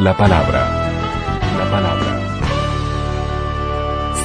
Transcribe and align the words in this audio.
La 0.00 0.16
palabra. 0.16 0.60
La 1.58 1.70
palabra. 1.72 2.06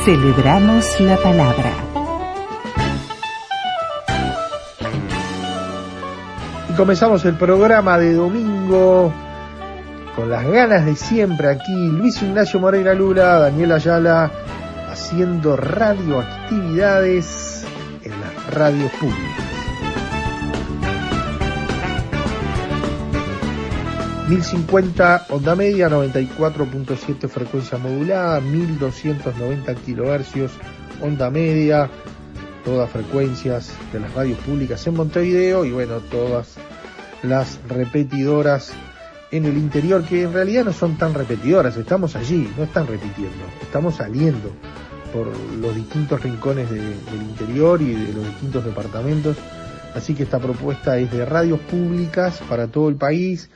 Celebramos 0.05 0.99
la 0.99 1.18
palabra. 1.18 1.72
Y 6.70 6.73
comenzamos 6.73 7.26
el 7.26 7.34
programa 7.34 7.98
de 7.98 8.13
domingo 8.13 9.12
con 10.16 10.30
las 10.30 10.46
ganas 10.46 10.86
de 10.86 10.96
siempre 10.96 11.49
aquí. 11.49 11.88
Luis 11.88 12.21
Ignacio 12.21 12.60
Moreira 12.60 12.94
Lula, 12.94 13.40
Daniel 13.40 13.71
Ayala, 13.71 14.30
haciendo 14.91 15.57
radioactividades 15.57 17.66
en 18.04 18.12
las 18.12 18.54
radios 18.54 18.91
públicas. 18.91 19.43
1050 24.27 25.27
onda 25.32 25.54
media, 25.54 25.90
94.7 25.90 27.27
frecuencia 27.27 27.77
modulada, 27.77 28.40
1290 28.40 29.76
kilohercios 29.76 30.52
onda 31.02 31.29
media, 31.29 31.90
todas 32.63 32.90
frecuencias 32.90 33.74
de 33.91 33.99
las 33.99 34.13
radios 34.13 34.40
públicas 34.40 34.88
en 34.88 34.94
Montevideo 34.94 35.66
y 35.66 35.71
bueno, 35.71 35.98
todas 35.99 36.55
las 37.21 37.60
repetidoras 37.68 38.71
en 39.32 39.46
el 39.46 39.57
interior 39.57 40.05
que 40.05 40.24
en 40.24 40.32
realidad 40.32 40.63
no 40.63 40.74
son 40.74 40.98
tan 40.98 41.13
repetidoras, 41.13 41.76
estamos 41.76 42.16
allí, 42.16 42.49
no 42.57 42.63
están 42.63 42.88
repitiendo, 42.88 43.44
estamos 43.62 43.96
saliendo 43.96 44.51
por 45.12 45.27
los 45.60 45.76
distintos 45.76 46.24
rincones 46.24 46.70
de, 46.70 46.77
del 46.77 47.21
interior 47.21 47.82
y 47.82 47.94
de 47.94 48.13
los 48.13 48.26
distintos 48.26 48.63
departamentos, 48.63 49.35
así 49.94 50.13
que 50.13 50.24
esta 50.24 50.40
propuesta 50.40 50.98
es 50.98 51.12
de 51.12 51.26
radios 51.26 51.60
públicas 51.60 52.41
para 52.48 52.68
todo 52.68 52.88
el 52.88 52.96
país, 52.96 53.49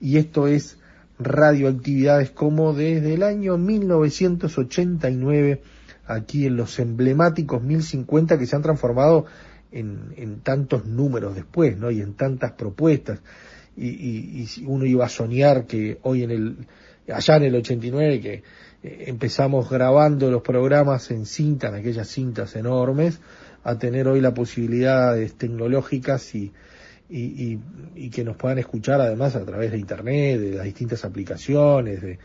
y 0.00 0.18
esto 0.18 0.46
es 0.46 0.78
radioactividades 1.18 2.30
como 2.30 2.72
desde 2.72 3.14
el 3.14 3.22
año 3.22 3.58
1989 3.58 5.62
aquí 6.06 6.46
en 6.46 6.56
los 6.56 6.78
emblemáticos 6.78 7.62
1050 7.62 8.38
que 8.38 8.46
se 8.46 8.56
han 8.56 8.62
transformado 8.62 9.26
en, 9.70 10.14
en 10.16 10.40
tantos 10.40 10.86
números 10.86 11.34
después, 11.34 11.76
¿no? 11.76 11.90
Y 11.90 12.00
en 12.00 12.14
tantas 12.14 12.52
propuestas. 12.52 13.20
Y, 13.76 13.88
y, 13.88 14.42
y, 14.42 14.64
uno 14.64 14.86
iba 14.86 15.04
a 15.04 15.08
soñar 15.08 15.66
que 15.66 15.98
hoy 16.02 16.22
en 16.22 16.30
el, 16.30 16.56
allá 17.12 17.36
en 17.36 17.42
el 17.44 17.54
89, 17.56 18.20
que 18.20 18.42
eh, 18.82 19.04
empezamos 19.06 19.68
grabando 19.68 20.30
los 20.30 20.42
programas 20.42 21.10
en 21.10 21.26
cinta, 21.26 21.68
en 21.68 21.74
aquellas 21.74 22.08
cintas 22.08 22.56
enormes, 22.56 23.20
a 23.62 23.78
tener 23.78 24.08
hoy 24.08 24.20
la 24.20 24.32
posibilidades 24.32 25.34
tecnológicas 25.34 26.34
y, 26.34 26.52
y, 27.08 27.20
y, 27.20 27.60
y, 27.94 28.10
que 28.10 28.22
nos 28.22 28.36
puedan 28.36 28.58
escuchar 28.58 29.00
además 29.00 29.34
a 29.34 29.44
través 29.44 29.72
de 29.72 29.78
internet, 29.78 30.40
de 30.40 30.54
las 30.56 30.64
distintas 30.64 31.04
aplicaciones, 31.04 32.02
de, 32.02 32.18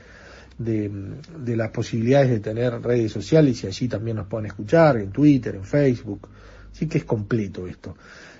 de, 0.57 0.91
de, 1.39 1.55
las 1.55 1.71
posibilidades 1.71 2.29
de 2.29 2.39
tener 2.39 2.81
redes 2.81 3.11
sociales 3.11 3.63
y 3.63 3.67
allí 3.67 3.87
también 3.87 4.17
nos 4.17 4.27
puedan 4.27 4.47
escuchar, 4.47 4.97
en 4.97 5.11
Twitter, 5.11 5.55
en 5.55 5.63
Facebook. 5.63 6.27
Sí 6.71 6.87
que 6.87 6.97
es 6.97 7.05
completo 7.05 7.65
esto. 7.67 7.95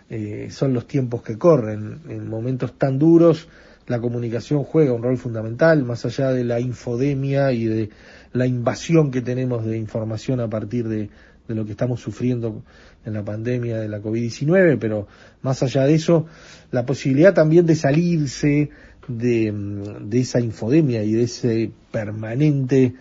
Eh, 0.09 0.49
son 0.51 0.73
los 0.73 0.85
tiempos 0.85 1.21
que 1.21 1.37
corren. 1.37 2.01
En 2.09 2.27
momentos 2.27 2.77
tan 2.77 2.99
duros 2.99 3.47
la 3.87 3.99
comunicación 3.99 4.63
juega 4.63 4.93
un 4.93 5.03
rol 5.03 5.17
fundamental, 5.17 5.83
más 5.83 6.05
allá 6.05 6.31
de 6.31 6.43
la 6.43 6.59
infodemia 6.59 7.51
y 7.51 7.65
de 7.65 7.89
la 8.31 8.47
invasión 8.47 9.11
que 9.11 9.21
tenemos 9.21 9.65
de 9.65 9.77
información 9.77 10.39
a 10.39 10.49
partir 10.49 10.87
de, 10.87 11.09
de 11.47 11.55
lo 11.55 11.65
que 11.65 11.71
estamos 11.71 11.99
sufriendo 11.99 12.63
en 13.05 13.13
la 13.13 13.23
pandemia 13.23 13.79
de 13.79 13.89
la 13.89 14.01
COVID-19, 14.01 14.77
pero 14.79 15.07
más 15.41 15.61
allá 15.63 15.85
de 15.85 15.95
eso, 15.95 16.25
la 16.71 16.85
posibilidad 16.85 17.33
también 17.33 17.65
de 17.65 17.75
salirse 17.75 18.69
de, 19.07 19.53
de 20.01 20.19
esa 20.19 20.39
infodemia 20.39 21.03
y 21.03 21.13
de 21.13 21.23
ese 21.23 21.71
permanente, 21.91 22.93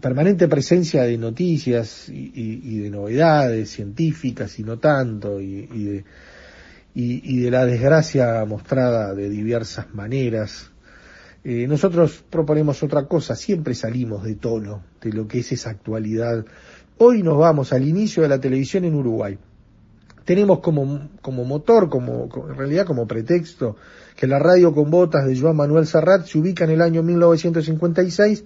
permanente 0.00 0.48
presencia 0.48 1.02
de 1.02 1.18
noticias 1.18 2.08
y 2.08 2.78
de 2.78 2.90
novedades 2.90 3.70
científicas 3.70 4.58
y 4.58 4.62
no 4.62 4.78
tanto, 4.78 5.40
y, 5.40 5.68
y 5.72 5.84
de, 5.84 6.04
y, 6.94 7.40
de 7.40 7.50
la 7.50 7.66
desgracia 7.66 8.44
mostrada 8.44 9.14
de 9.14 9.28
diversas 9.28 9.92
maneras. 9.94 10.70
Eh, 11.42 11.66
nosotros 11.66 12.24
proponemos 12.28 12.82
otra 12.82 13.06
cosa, 13.06 13.34
siempre 13.34 13.74
salimos 13.74 14.24
de 14.24 14.34
tono 14.34 14.82
de 15.00 15.12
lo 15.12 15.26
que 15.26 15.38
es 15.38 15.52
esa 15.52 15.70
actualidad 15.70 16.44
Hoy 17.02 17.22
nos 17.22 17.38
vamos 17.38 17.72
al 17.72 17.88
inicio 17.88 18.22
de 18.22 18.28
la 18.28 18.38
televisión 18.38 18.84
en 18.84 18.94
Uruguay. 18.94 19.38
Tenemos 20.26 20.60
como, 20.60 20.84
motor, 21.46 21.88
como, 21.88 22.28
en 22.50 22.54
realidad 22.54 22.84
como 22.84 23.06
pretexto, 23.06 23.76
que 24.14 24.26
la 24.26 24.38
radio 24.38 24.74
con 24.74 24.90
botas 24.90 25.26
de 25.26 25.34
Joan 25.34 25.56
Manuel 25.56 25.86
Serrat 25.86 26.26
se 26.26 26.36
ubica 26.36 26.64
en 26.64 26.72
el 26.72 26.82
año 26.82 27.02
1956 27.02 28.44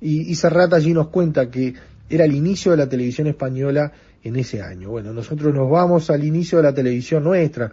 y, 0.00 0.28
y 0.28 0.34
Serrat 0.34 0.72
allí 0.72 0.92
nos 0.92 1.06
cuenta 1.10 1.48
que 1.48 1.74
era 2.10 2.24
el 2.24 2.34
inicio 2.34 2.72
de 2.72 2.78
la 2.78 2.88
televisión 2.88 3.28
española 3.28 3.92
en 4.24 4.34
ese 4.34 4.60
año. 4.60 4.90
Bueno, 4.90 5.12
nosotros 5.12 5.54
nos 5.54 5.70
vamos 5.70 6.10
al 6.10 6.24
inicio 6.24 6.58
de 6.58 6.64
la 6.64 6.74
televisión 6.74 7.22
nuestra 7.22 7.70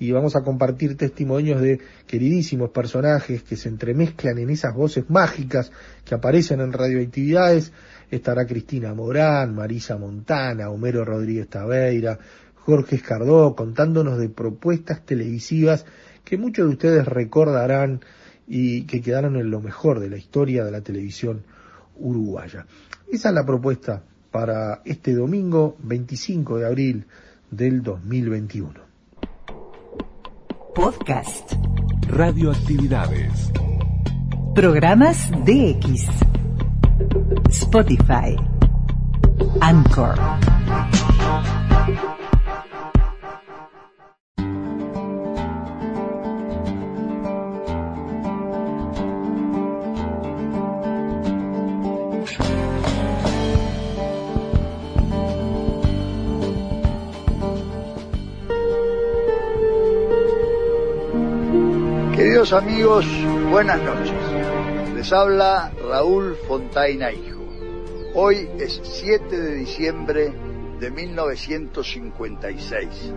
y 0.00 0.10
vamos 0.10 0.34
a 0.34 0.42
compartir 0.42 0.96
testimonios 0.96 1.60
de 1.60 1.78
queridísimos 2.08 2.70
personajes 2.70 3.44
que 3.44 3.54
se 3.54 3.68
entremezclan 3.68 4.38
en 4.38 4.50
esas 4.50 4.74
voces 4.74 5.08
mágicas 5.08 5.70
que 6.04 6.16
aparecen 6.16 6.60
en 6.60 6.72
radioactividades 6.72 7.70
estará 8.10 8.46
Cristina 8.46 8.94
Morán, 8.94 9.54
Marisa 9.54 9.96
Montana, 9.96 10.70
Homero 10.70 11.04
Rodríguez 11.04 11.48
Taveira, 11.48 12.18
Jorge 12.54 12.96
Escardó, 12.96 13.54
contándonos 13.54 14.18
de 14.18 14.28
propuestas 14.28 15.04
televisivas 15.04 15.86
que 16.24 16.36
muchos 16.36 16.66
de 16.66 16.72
ustedes 16.72 17.06
recordarán 17.06 18.00
y 18.46 18.82
que 18.82 19.00
quedaron 19.00 19.36
en 19.36 19.50
lo 19.50 19.60
mejor 19.60 20.00
de 20.00 20.10
la 20.10 20.16
historia 20.16 20.64
de 20.64 20.70
la 20.70 20.80
televisión 20.80 21.44
uruguaya. 21.96 22.66
Esa 23.10 23.28
es 23.28 23.34
la 23.34 23.46
propuesta 23.46 24.02
para 24.30 24.82
este 24.84 25.14
domingo 25.14 25.76
25 25.80 26.58
de 26.58 26.66
abril 26.66 27.06
del 27.50 27.82
2021. 27.82 28.90
Podcast. 30.74 31.52
Radioactividades. 32.08 33.52
Programas 34.54 35.30
DX. 35.44 36.39
Spotify, 37.50 38.36
Anchor. 39.60 40.14
Queridos 62.14 62.52
amigos, 62.52 63.06
buenas 63.50 63.80
noches. 63.82 64.12
Les 64.94 65.12
habla 65.12 65.70
Raúl 65.90 66.36
Fontaina 66.46 67.10
Hijo. 67.10 67.40
Hoy 68.14 68.48
es 68.60 68.80
7 68.80 69.36
de 69.36 69.54
diciembre 69.56 70.32
de 70.78 70.88
1956 70.88 73.12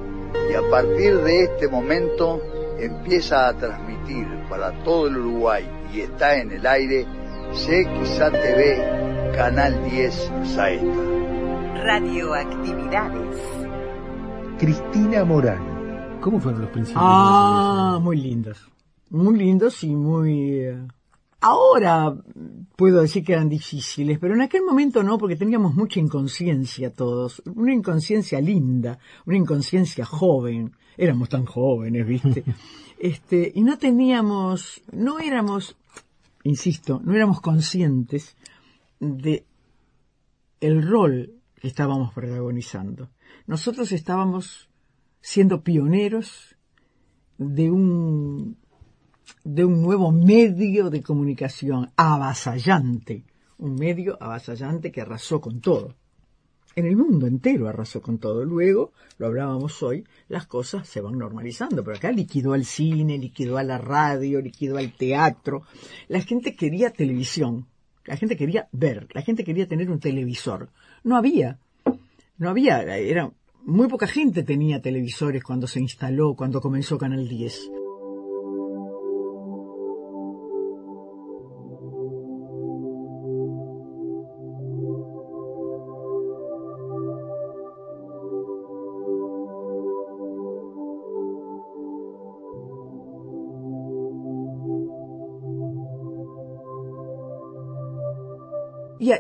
y 0.50 0.54
a 0.56 0.68
partir 0.72 1.18
de 1.18 1.44
este 1.44 1.68
momento 1.68 2.42
empieza 2.80 3.48
a 3.48 3.56
transmitir 3.56 4.25
para 4.50 4.72
todo 4.84 5.06
el 5.06 5.18
Uruguay 5.18 5.70
y 5.94 6.00
está 6.02 6.40
en 6.40 6.52
el 6.52 6.66
aire 6.66 7.06
CXA 7.52 8.31
TV, 8.31 9.31
Canal 9.36 9.84
10 9.92 10.31
Saeta. 10.56 10.84
Radioactividades. 11.75 13.38
Cristina 14.58 15.24
Morán. 15.24 16.18
¿Cómo 16.22 16.40
fueron 16.40 16.62
los 16.62 16.72
principios? 16.72 17.04
Ah, 17.06 18.00
muy 18.02 18.18
lindos. 18.18 18.68
Muy 19.12 19.38
lindos 19.38 19.84
y 19.84 19.96
muy... 19.96 20.60
eh, 20.60 20.88
Ahora 21.45 22.16
puedo 22.78 23.01
decir 23.01 23.25
que 23.25 23.34
eran 23.34 23.50
difíciles, 23.50 24.18
pero 24.18 24.34
en 24.34 24.40
aquel 24.40 24.63
momento 24.63 25.04
no, 25.04 25.18
porque 25.18 25.36
teníamos 25.36 25.75
mucha 25.75 26.00
inconsciencia 26.00 26.94
todos, 26.94 27.44
una 27.45 27.74
inconsciencia 27.74 28.40
linda, 28.40 28.98
una 29.25 29.36
inconsciencia 29.36 30.06
joven, 30.06 30.72
éramos 30.95 31.28
tan 31.28 31.45
jóvenes, 31.45 32.07
¿viste? 32.07 32.45
Este, 32.98 33.51
y 33.54 33.63
no 33.63 33.78
teníamos, 33.78 34.81
no 34.94 35.19
éramos, 35.19 35.75
insisto, 36.44 37.01
no 37.04 37.13
éramos 37.13 37.42
conscientes 37.42 38.38
de 39.01 39.44
el 40.62 40.81
rol 40.81 41.34
que 41.60 41.68
estábamos 41.68 42.13
protagonizando. 42.13 43.10
Nosotros 43.46 43.92
estábamos 43.92 44.69
siendo 45.19 45.63
pioneros 45.63 46.56
de 47.38 47.72
un 47.72 48.56
de 49.44 49.66
un 49.66 49.82
nuevo 49.82 50.12
medio 50.12 50.90
de 50.90 51.02
comunicación 51.02 51.92
avasallante, 51.96 53.24
un 53.58 53.76
medio 53.76 54.18
avasallante 54.22 54.92
que 54.92 55.02
arrasó 55.02 55.42
con 55.42 55.62
todo. 55.62 55.96
En 56.76 56.88
el 56.88 56.96
mundo 56.96 57.28
entero 57.28 57.68
arrasó 57.68 58.02
con 58.02 58.18
todo. 58.18 58.44
Luego, 58.44 58.94
lo 59.20 59.28
hablábamos 59.28 59.84
hoy, 59.84 60.06
las 60.28 60.48
cosas 60.48 60.88
se 60.88 61.02
van 61.02 61.20
normalizando, 61.20 61.84
pero 61.84 61.98
acá 61.98 62.12
liquidó 62.12 62.54
al 62.54 62.66
cine, 62.66 63.18
liquidó 63.18 63.58
a 63.58 63.64
la 63.64 63.78
radio, 63.78 64.42
liquidó 64.42 64.78
al 64.78 64.92
teatro. 64.94 65.64
La 66.08 66.22
gente 66.22 66.56
quería 66.56 66.90
televisión, 66.90 67.68
la 68.06 68.18
gente 68.18 68.36
quería 68.36 68.68
ver, 68.72 69.08
la 69.14 69.22
gente 69.22 69.44
quería 69.44 69.68
tener 69.68 69.92
un 69.92 70.00
televisor. 70.00 70.70
No 71.04 71.16
había, 71.16 71.60
no 72.38 72.50
había, 72.50 72.82
era 72.82 73.32
muy 73.66 73.88
poca 73.88 74.08
gente 74.08 74.44
tenía 74.44 74.82
televisores 74.82 75.44
cuando 75.44 75.68
se 75.68 75.80
instaló, 75.80 76.34
cuando 76.36 76.60
comenzó 76.60 76.98
Canal 76.98 77.28
10. 77.28 77.83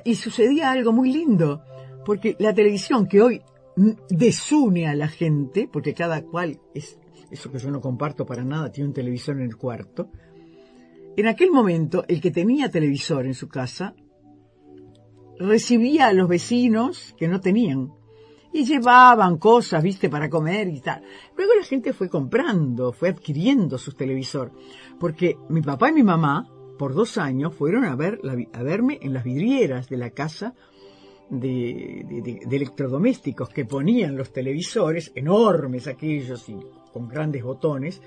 Y, 0.05 0.15
sucedía 0.15 0.71
algo 0.71 0.93
muy 0.93 1.11
lindo, 1.11 1.61
porque 2.05 2.37
la 2.39 2.53
televisión 2.53 3.05
que 3.05 3.21
hoy 3.21 3.41
desune 4.09 4.87
a 4.87 4.95
la 4.95 5.09
gente, 5.09 5.67
porque 5.71 5.93
cada 5.93 6.21
cual 6.21 6.61
es 6.73 6.97
eso 7.29 7.51
que 7.51 7.59
yo 7.59 7.69
no 7.69 7.81
comparto 7.81 8.25
para 8.25 8.45
nada, 8.45 8.71
tiene 8.71 8.87
un 8.89 8.93
televisor 8.93 9.35
en 9.35 9.43
el 9.43 9.57
cuarto. 9.57 10.09
En 11.17 11.27
aquel 11.27 11.51
momento, 11.51 12.05
el 12.07 12.21
que 12.21 12.31
tenía 12.31 12.71
televisor 12.71 13.25
en 13.25 13.33
su 13.33 13.49
casa 13.49 13.93
recibía 15.37 16.07
a 16.07 16.13
los 16.13 16.29
vecinos 16.29 17.13
que 17.17 17.27
no 17.27 17.41
tenían 17.41 17.91
y 18.53 18.63
llevaban 18.63 19.37
cosas, 19.37 19.83
viste, 19.83 20.09
para 20.09 20.29
comer 20.29 20.69
y 20.69 20.79
tal. 20.79 21.03
Luego 21.35 21.55
la 21.59 21.65
gente 21.65 21.91
fue 21.91 22.07
comprando, 22.07 22.93
fue 22.93 23.09
adquiriendo 23.09 23.77
sus 23.77 23.97
televisor, 23.97 24.53
porque 24.97 25.35
mi 25.49 25.61
papá 25.61 25.89
y 25.89 25.93
mi 25.93 26.03
mamá 26.03 26.52
por 26.83 26.95
dos 26.95 27.17
años 27.17 27.55
fueron 27.55 27.85
a, 27.85 27.95
ver, 27.95 28.19
a 28.51 28.61
verme 28.61 28.99
en 29.01 29.13
las 29.13 29.23
vidrieras 29.23 29.87
de 29.87 29.95
la 29.95 30.09
casa 30.09 30.53
de, 31.29 32.43
electrodomésticos 32.51 33.47
que 33.47 33.63
ponían 33.63 34.17
los 34.17 34.33
televisores, 34.33 35.09
enormes 35.15 35.87
aquellos 35.87 36.49
y 36.49 36.57
con 36.91 37.07
grandes 37.07 37.41
botones, 37.41 38.01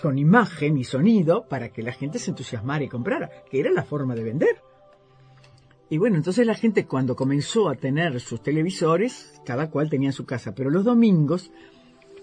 con 0.00 0.16
imagen 0.16 0.78
y 0.78 0.84
sonido 0.84 1.46
para 1.50 1.68
que 1.68 1.82
la 1.82 1.92
gente 1.92 2.18
se 2.18 2.30
entusiasmara 2.30 2.82
y 2.82 2.88
comprara, 2.88 3.28
que 3.50 3.60
era 3.60 3.70
la 3.70 3.82
forma 3.82 4.14
de 4.14 4.24
vender. 4.24 4.62
Y 5.90 5.98
bueno, 5.98 6.16
entonces 6.16 6.46
la 6.46 6.54
gente 6.54 6.86
cuando 6.86 7.14
comenzó 7.14 7.68
a 7.68 7.74
tener 7.74 8.18
sus 8.20 8.42
televisores, 8.42 9.38
cada 9.44 9.68
cual 9.68 9.90
tenía 9.90 10.12
su 10.12 10.24
casa, 10.24 10.54
pero 10.54 10.70
los 10.70 10.86
domingos, 10.86 11.52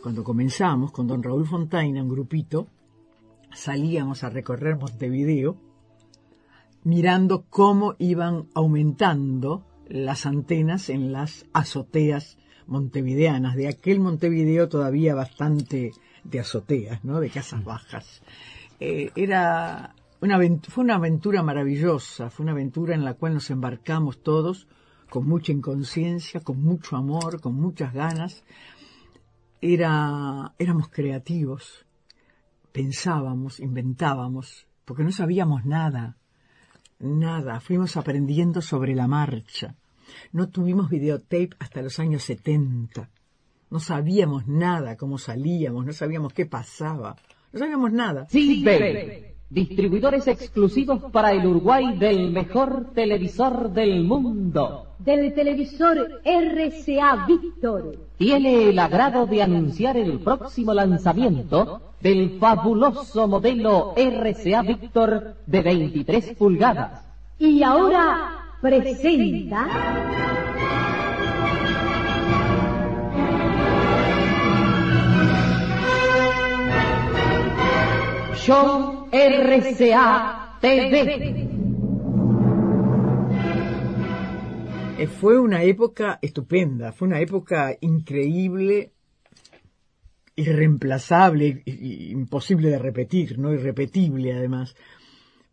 cuando 0.01 0.23
comenzamos 0.23 0.91
con 0.91 1.05
don 1.05 1.21
Raúl 1.21 1.45
Fontaina, 1.45 2.01
un 2.01 2.09
grupito, 2.09 2.69
salíamos 3.53 4.23
a 4.23 4.29
recorrer 4.29 4.77
Montevideo 4.77 5.57
mirando 6.83 7.45
cómo 7.49 7.95
iban 7.99 8.47
aumentando 8.53 9.65
las 9.89 10.25
antenas 10.25 10.89
en 10.89 11.11
las 11.11 11.45
azoteas 11.53 12.37
montevideanas, 12.65 13.55
de 13.55 13.67
aquel 13.67 13.99
Montevideo 13.99 14.69
todavía 14.69 15.15
bastante 15.15 15.91
de 16.23 16.39
azoteas, 16.39 17.03
¿no? 17.03 17.19
de 17.19 17.29
casas 17.29 17.63
bajas. 17.63 18.21
Eh, 18.79 19.11
era 19.15 19.95
una, 20.21 20.39
fue 20.67 20.83
una 20.83 20.95
aventura 20.95 21.43
maravillosa, 21.43 22.29
fue 22.29 22.43
una 22.43 22.51
aventura 22.51 22.95
en 22.95 23.05
la 23.05 23.13
cual 23.13 23.33
nos 23.33 23.49
embarcamos 23.49 24.21
todos 24.21 24.67
con 25.09 25.27
mucha 25.27 25.51
inconsciencia, 25.51 26.41
con 26.41 26.61
mucho 26.61 26.95
amor, 26.95 27.39
con 27.39 27.55
muchas 27.55 27.93
ganas. 27.93 28.43
Era, 29.61 30.53
éramos 30.59 30.89
creativos, 30.89 31.86
pensábamos, 32.77 33.59
inventábamos, 33.59 34.67
porque 34.85 35.03
no 35.03 35.11
sabíamos 35.11 35.65
nada, 35.65 36.15
nada, 36.99 37.59
fuimos 37.59 37.97
aprendiendo 37.97 38.61
sobre 38.61 38.93
la 38.93 39.07
marcha. 39.07 39.73
No 40.31 40.49
tuvimos 40.49 40.87
videotape 40.87 41.55
hasta 41.57 41.81
los 41.81 41.97
años 41.97 42.21
70. 42.21 43.09
No 43.71 43.79
sabíamos 43.79 44.47
nada, 44.47 44.95
cómo 44.95 45.17
salíamos, 45.17 45.87
no 45.87 45.91
sabíamos 45.91 46.33
qué 46.33 46.45
pasaba, 46.45 47.15
no 47.51 47.57
sabíamos 47.57 47.91
nada. 47.93 48.27
Sí, 48.29 48.63
distribuidores 49.49 50.27
exclusivos 50.27 51.11
para 51.11 51.31
el 51.31 51.47
Uruguay 51.47 51.97
del 51.97 52.31
mejor 52.31 52.91
televisor 52.93 53.71
del 53.71 54.03
mundo. 54.03 54.93
Del 54.99 55.33
televisor 55.33 56.21
RCA 56.23 57.25
Victor. 57.25 58.06
Tiene 58.17 58.69
el 58.69 58.79
agrado 58.79 59.27
de 59.27 59.43
anunciar 59.43 59.95
el 59.95 60.19
próximo 60.19 60.73
lanzamiento 60.73 61.81
del 62.01 62.39
fabuloso 62.39 63.27
modelo 63.27 63.93
RCA 63.95 64.63
Victor 64.63 65.35
de 65.45 65.61
23 65.61 66.35
pulgadas. 66.35 67.03
Y 67.37 67.61
ahora 67.61 68.55
presenta... 68.59 69.67
Show 78.35 79.09
RCA 79.11 80.57
TV. 80.61 81.56
Eh, 84.99 85.05
fue 85.05 85.39
una 85.39 85.61
época 85.61 86.17
estupenda, 86.23 86.91
fue 86.91 87.07
una 87.07 87.19
época 87.19 87.77
increíble 87.81 88.93
irreemplazable, 90.35 91.61
imposible 91.65 92.69
de 92.69 92.79
repetir, 92.79 93.37
no 93.37 93.53
irrepetible 93.53 94.33
además. 94.33 94.75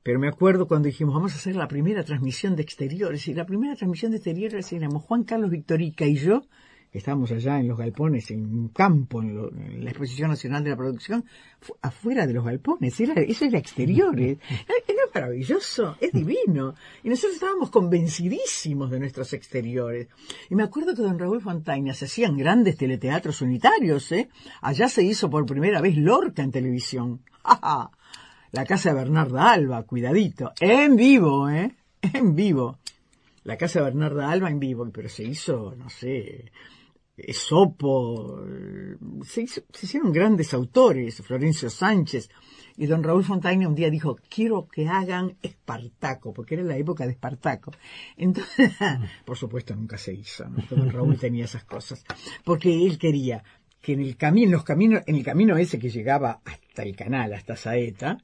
Pero 0.02 0.18
me 0.18 0.28
acuerdo 0.28 0.66
cuando 0.66 0.86
dijimos, 0.86 1.14
vamos 1.14 1.34
a 1.34 1.36
hacer 1.36 1.56
la 1.56 1.68
primera 1.68 2.04
transmisión 2.04 2.56
de 2.56 2.62
exteriores, 2.62 3.28
y 3.28 3.34
la 3.34 3.44
primera 3.44 3.76
transmisión 3.76 4.12
de 4.12 4.16
exteriores 4.16 4.72
éramos 4.72 5.02
Juan 5.02 5.24
Carlos 5.24 5.50
Victorica 5.50 6.06
y 6.06 6.14
yo, 6.14 6.46
estábamos 6.94 7.32
allá 7.32 7.58
en 7.58 7.68
los 7.68 7.76
galpones, 7.76 8.30
en 8.30 8.44
un 8.46 8.68
campo, 8.68 9.20
en, 9.20 9.84
la 9.84 9.90
Exposición 9.90 10.30
Nacional 10.30 10.62
de 10.62 10.70
la 10.70 10.76
Producción, 10.76 11.24
afuera 11.82 12.26
de 12.26 12.32
los 12.32 12.44
galpones, 12.44 12.98
era, 13.00 13.14
eso 13.14 13.44
era 13.44 13.58
exteriores. 13.58 14.38
Era, 14.86 15.02
maravilloso, 15.14 15.96
es 16.00 16.12
divino. 16.12 16.74
Y 17.04 17.08
nosotros 17.08 17.34
estábamos 17.34 17.70
convencidísimos 17.70 18.90
de 18.90 18.98
nuestros 18.98 19.32
exteriores. 19.32 20.08
Y 20.50 20.56
me 20.56 20.64
acuerdo 20.64 20.94
que 20.94 21.02
don 21.02 21.18
Raúl 21.18 21.40
Fontaina 21.40 21.94
se 21.94 22.06
hacían 22.06 22.36
grandes 22.36 22.76
teleteatros 22.76 23.40
unitarios, 23.40 24.10
¿eh? 24.10 24.28
Allá 24.60 24.88
se 24.88 25.04
hizo 25.04 25.30
por 25.30 25.46
primera 25.46 25.80
vez 25.80 25.96
Lorca 25.96 26.42
en 26.42 26.50
televisión. 26.50 27.20
La 28.52 28.64
casa 28.64 28.90
de 28.90 28.96
Bernarda 28.96 29.52
Alba, 29.52 29.84
cuidadito. 29.84 30.52
En 30.60 30.96
vivo, 30.96 31.48
¿eh? 31.48 31.74
En 32.02 32.34
vivo. 32.34 32.78
La 33.44 33.56
casa 33.56 33.80
de 33.80 33.84
Bernarda 33.84 34.30
Alba 34.30 34.50
en 34.50 34.58
vivo, 34.58 34.88
pero 34.92 35.08
se 35.08 35.22
hizo, 35.22 35.74
no 35.76 35.90
sé, 35.90 36.50
Esopo, 37.16 38.44
se, 39.24 39.46
se, 39.46 39.62
hicieron 39.82 40.12
grandes 40.12 40.52
autores, 40.52 41.22
Florencio 41.22 41.70
Sánchez, 41.70 42.28
y 42.76 42.86
don 42.86 43.04
Raúl 43.04 43.24
Fontaine 43.24 43.68
un 43.68 43.74
día 43.76 43.88
dijo, 43.88 44.16
quiero 44.28 44.66
que 44.66 44.88
hagan 44.88 45.36
Espartaco, 45.40 46.32
porque 46.32 46.54
era 46.54 46.64
la 46.64 46.76
época 46.76 47.04
de 47.04 47.12
Espartaco. 47.12 47.72
Entonces, 48.16 48.72
por 49.24 49.36
supuesto 49.36 49.76
nunca 49.76 49.96
se 49.96 50.12
hizo, 50.12 50.44
don 50.70 50.90
Raúl 50.90 51.18
tenía 51.18 51.44
esas 51.44 51.64
cosas, 51.64 52.04
porque 52.44 52.84
él 52.84 52.98
quería 52.98 53.44
que 53.80 53.92
en 53.92 54.00
el 54.00 54.16
camino, 54.16 54.52
los 54.52 54.64
caminos, 54.64 55.02
en 55.06 55.14
el 55.14 55.24
camino 55.24 55.56
ese 55.56 55.78
que 55.78 55.90
llegaba 55.90 56.40
hasta 56.44 56.82
el 56.82 56.96
canal, 56.96 57.32
hasta 57.34 57.54
Saeta, 57.54 58.18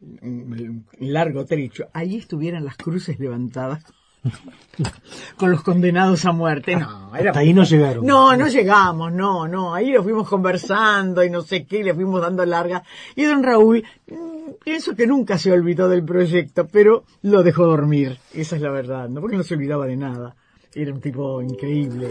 un 0.00 0.86
largo 0.98 1.44
trecho, 1.44 1.88
ahí 1.92 2.16
estuvieran 2.16 2.64
las 2.64 2.76
cruces 2.76 3.18
levantadas 3.18 3.84
con 5.36 5.50
los 5.50 5.62
condenados 5.62 6.24
a 6.24 6.32
muerte. 6.32 6.76
No, 6.76 7.14
era 7.16 7.32
ahí 7.34 7.52
no 7.52 7.64
llegaron. 7.64 8.06
No, 8.06 8.36
no 8.36 8.48
llegamos, 8.48 9.12
no, 9.12 9.48
no. 9.48 9.74
Ahí 9.74 9.90
lo 9.90 10.02
fuimos 10.02 10.28
conversando 10.28 11.24
y 11.24 11.30
no 11.30 11.42
sé 11.42 11.64
qué, 11.66 11.82
le 11.82 11.94
fuimos 11.94 12.20
dando 12.20 12.44
larga. 12.44 12.82
Y 13.16 13.24
don 13.24 13.42
Raúl, 13.42 13.84
mm, 14.08 14.52
pienso 14.64 14.94
que 14.94 15.06
nunca 15.06 15.38
se 15.38 15.52
olvidó 15.52 15.88
del 15.88 16.04
proyecto, 16.04 16.66
pero 16.68 17.04
lo 17.22 17.42
dejó 17.42 17.66
dormir. 17.66 18.18
Esa 18.32 18.56
es 18.56 18.62
la 18.62 18.70
verdad, 18.70 19.08
¿no? 19.08 19.20
Porque 19.20 19.36
no 19.36 19.42
se 19.42 19.54
olvidaba 19.54 19.86
de 19.86 19.96
nada. 19.96 20.36
Era 20.74 20.92
un 20.92 21.00
tipo 21.00 21.42
increíble. 21.42 22.08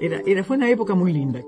Era, 0.00 0.20
era, 0.24 0.44
fue 0.44 0.56
una 0.56 0.70
época 0.70 0.94
muy 0.94 1.12
linda. 1.12 1.40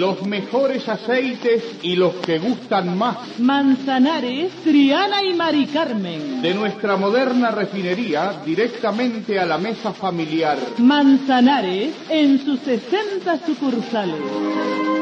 Los 0.00 0.22
mejores 0.26 0.88
aceites 0.88 1.62
y 1.82 1.94
los 1.94 2.14
que 2.16 2.38
gustan 2.38 2.96
más. 2.96 3.38
Manzanares, 3.38 4.50
Triana 4.64 5.22
y 5.22 5.34
Mari 5.34 5.66
Carmen. 5.66 6.40
De 6.40 6.54
nuestra 6.54 6.96
moderna 6.96 7.50
refinería 7.50 8.40
directamente 8.44 9.38
a 9.38 9.44
la 9.44 9.58
mesa 9.58 9.92
familiar. 9.92 10.56
Manzanares 10.78 11.94
en 12.08 12.42
sus 12.42 12.60
60 12.60 13.46
sucursales. 13.46 14.99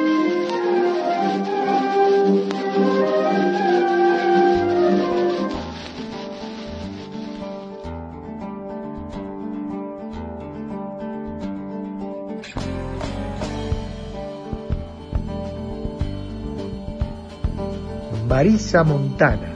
Marisa 18.39 18.85
Montana. 18.85 19.53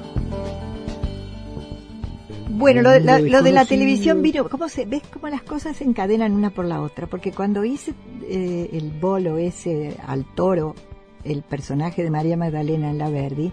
Bueno, 2.51 2.83
lo, 2.83 2.99
lo- 2.99 3.19
lo 3.21 3.43
de 3.45 3.53
la 3.53 3.65
televisión 3.65 4.23
vino, 4.23 4.49
¿cómo 4.49 4.69
se, 4.69 4.87
¿ves 4.87 5.03
cómo 5.12 5.29
las 5.29 5.43
cosas 5.43 5.77
se 5.77 5.85
encadenan 5.85 6.33
una 6.33 6.51
por 6.51 6.65
la 6.65 6.83
otra? 6.83 7.07
Porque 7.07 7.31
cuando 7.31 7.65
hice 7.65 7.95
eh, 8.29 8.71
el 8.73 8.91
bolo 8.91 9.39
ese 9.39 9.97
al 10.05 10.25
toro, 10.35 10.75
el 11.23 11.43
personaje 11.43 12.03
de 12.03 12.11
María 12.11 12.37
Magdalena 12.37 12.91
en 12.91 12.99
La 12.99 13.09
Verdi, 13.09 13.53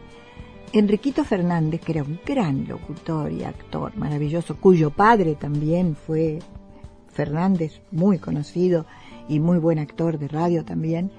Enriquito 0.73 1.23
Fernández, 1.23 1.81
que 1.81 1.91
era 1.91 2.01
un 2.03 2.19
gran 2.25 2.67
locutor 2.67 3.31
y 3.31 3.43
actor 3.43 3.95
maravilloso, 3.97 4.57
cuyo 4.57 4.89
padre 4.89 5.35
también 5.35 5.95
fue 5.95 6.39
Fernández, 7.09 7.81
muy 7.91 8.17
conocido 8.17 8.87
y 9.27 9.39
muy 9.39 9.59
buen 9.59 9.77
actor 9.77 10.17
de 10.17 10.27
radio 10.27 10.65
también, 10.65 11.11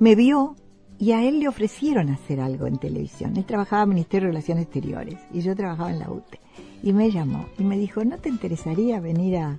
me 0.00 0.16
vio 0.16 0.56
y 0.98 1.12
a 1.12 1.22
él 1.24 1.40
le 1.40 1.48
ofrecieron 1.48 2.08
hacer 2.10 2.40
algo 2.40 2.66
en 2.66 2.78
televisión. 2.78 3.36
Él 3.36 3.44
trabajaba 3.44 3.82
en 3.82 3.90
el 3.90 3.94
Ministerio 3.96 4.26
de 4.28 4.32
Relaciones 4.32 4.64
Exteriores 4.64 5.18
y 5.32 5.40
yo 5.40 5.54
trabajaba 5.54 5.90
en 5.90 5.98
la 5.98 6.10
UTE. 6.10 6.40
Y 6.82 6.92
me 6.92 7.10
llamó 7.10 7.46
y 7.58 7.64
me 7.64 7.76
dijo, 7.78 8.04
¿no 8.04 8.18
te 8.18 8.28
interesaría 8.28 9.00
venir 9.00 9.36
a...? 9.38 9.58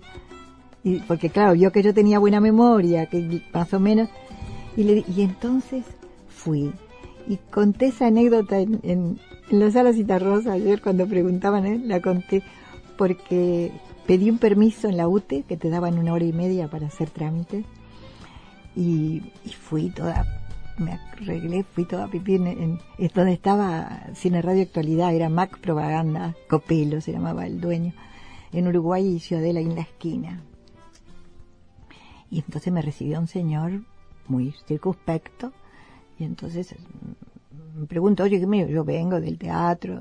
y- 0.83 0.99
porque 1.01 1.29
claro, 1.29 1.53
vio 1.53 1.71
que 1.71 1.83
yo 1.83 1.93
tenía 1.93 2.19
buena 2.19 2.39
memoria, 2.39 3.05
que 3.07 3.41
más 3.53 3.73
o 3.73 3.79
menos... 3.79 4.09
Y, 4.75 4.83
le, 4.83 5.03
y 5.07 5.21
entonces 5.21 5.83
fui 6.29 6.71
y 7.27 7.37
conté 7.51 7.87
esa 7.87 8.07
anécdota 8.07 8.59
en, 8.59 8.79
en, 8.83 9.19
en 9.49 9.59
la 9.59 9.71
sala 9.71 9.91
Citarrosa 9.91 10.53
ayer 10.53 10.81
cuando 10.81 11.07
preguntaban, 11.07 11.65
¿eh? 11.65 11.81
la 11.83 11.99
conté 11.99 12.43
porque 12.97 13.71
pedí 14.05 14.29
un 14.29 14.37
permiso 14.37 14.87
en 14.87 14.97
la 14.97 15.07
UTE 15.07 15.43
que 15.43 15.57
te 15.57 15.69
daban 15.69 15.97
una 15.97 16.13
hora 16.13 16.25
y 16.25 16.31
media 16.31 16.67
para 16.67 16.87
hacer 16.87 17.09
trámites 17.09 17.65
y, 18.75 19.23
y 19.43 19.49
fui 19.49 19.89
toda, 19.89 20.25
me 20.77 20.93
arreglé, 20.93 21.63
fui 21.63 21.85
toda 21.85 22.07
pipí 22.07 22.35
en, 22.35 22.47
en- 22.47 22.79
es 22.97 23.13
donde 23.13 23.33
estaba 23.33 24.07
Cine 24.13 24.41
Radio 24.41 24.63
Actualidad, 24.63 25.13
era 25.13 25.29
Mac 25.29 25.59
Propaganda, 25.59 26.35
Copelo 26.49 27.01
se 27.01 27.11
llamaba 27.11 27.45
el 27.47 27.59
dueño, 27.59 27.93
en 28.51 28.67
Uruguay 28.67 29.05
y 29.15 29.19
Ciudadela 29.19 29.59
en 29.59 29.75
la 29.75 29.81
esquina. 29.81 30.41
Y 32.29 32.39
entonces 32.39 32.71
me 32.73 32.81
recibió 32.81 33.19
un 33.19 33.27
señor 33.27 33.81
muy 34.27 34.53
circunspecto 34.67 35.53
y 36.19 36.25
entonces 36.25 36.75
mm, 36.75 37.81
me 37.81 37.85
pregunto, 37.87 38.23
oye, 38.23 38.39
¿qué 38.39 38.47
me- 38.47 38.69
yo 38.69 38.83
vengo 38.83 39.19
del 39.21 39.37
teatro, 39.37 39.99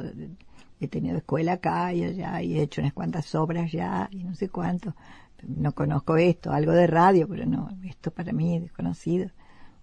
he 0.81 0.89
tenido 0.89 1.17
escuela 1.17 1.55
acá 1.55 1.93
y 1.95 2.05
allá 2.05 2.43
y 2.43 2.59
he 2.59 2.63
hecho 2.63 2.81
unas 2.81 2.93
cuantas 2.93 3.35
obras 3.35 3.71
ya 3.73 4.09
y 4.11 4.25
no 4.25 4.35
sé 4.35 4.49
cuánto. 4.49 4.95
No 5.47 5.73
conozco 5.73 6.17
esto, 6.17 6.51
algo 6.51 6.73
de 6.73 6.87
radio, 6.87 7.29
pero 7.29 7.47
no, 7.47 7.69
esto 7.85 8.11
para 8.11 8.33
mí 8.33 8.57
es 8.57 8.63
desconocido. 8.63 9.31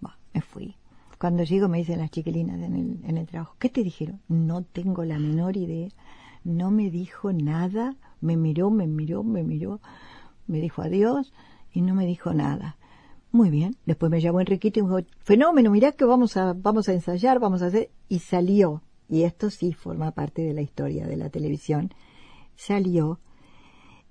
Bueno, 0.00 0.16
me 0.34 0.40
fui. 0.40 0.76
Cuando 1.24 1.42
llego 1.42 1.70
me 1.70 1.78
dicen 1.78 2.00
las 2.00 2.10
chiquilinas 2.10 2.60
en 2.60 2.76
el, 2.76 2.98
en 3.08 3.16
el 3.16 3.26
trabajo, 3.26 3.56
¿qué 3.58 3.70
te 3.70 3.82
dijeron? 3.82 4.20
No 4.28 4.60
tengo 4.62 5.04
la 5.06 5.18
menor 5.18 5.56
idea. 5.56 5.88
No 6.44 6.70
me 6.70 6.90
dijo 6.90 7.32
nada, 7.32 7.96
me 8.20 8.36
miró, 8.36 8.70
me 8.70 8.86
miró, 8.86 9.24
me 9.24 9.42
miró, 9.42 9.80
me 10.46 10.60
dijo 10.60 10.82
adiós 10.82 11.32
y 11.72 11.80
no 11.80 11.94
me 11.94 12.04
dijo 12.04 12.34
nada. 12.34 12.76
Muy 13.32 13.48
bien. 13.48 13.74
Después 13.86 14.12
me 14.12 14.20
llamó 14.20 14.40
Enriquito 14.42 14.80
y 14.80 14.82
me 14.82 14.96
dijo, 14.98 15.08
fenómeno, 15.20 15.70
mirá 15.70 15.92
que 15.92 16.04
vamos 16.04 16.36
a, 16.36 16.52
vamos 16.52 16.90
a 16.90 16.92
ensayar, 16.92 17.40
vamos 17.40 17.62
a 17.62 17.68
hacer. 17.68 17.88
Y 18.10 18.18
salió, 18.18 18.82
y 19.08 19.22
esto 19.22 19.48
sí 19.48 19.72
forma 19.72 20.10
parte 20.10 20.42
de 20.42 20.52
la 20.52 20.60
historia 20.60 21.06
de 21.06 21.16
la 21.16 21.30
televisión, 21.30 21.94
salió 22.54 23.18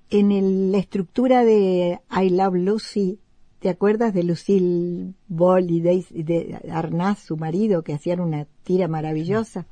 en 0.10 0.32
el- 0.32 0.72
la 0.72 0.79
estructura 0.79 1.43
de 1.46 2.00
I 2.10 2.29
Love 2.32 2.55
Lucy. 2.55 3.20
¿Te 3.63 3.70
acuerdas 3.70 4.13
de 4.13 4.24
Lucille 4.24 5.13
Ball 5.29 5.72
y 5.72 5.79
Daisy- 5.82 6.22
de 6.25 6.60
Arnaz, 6.70 7.20
su 7.20 7.38
marido, 7.38 7.82
que 7.82 7.93
hacían 7.93 8.20
una 8.20 8.46
tira 8.65 8.89
maravillosa? 8.89 9.67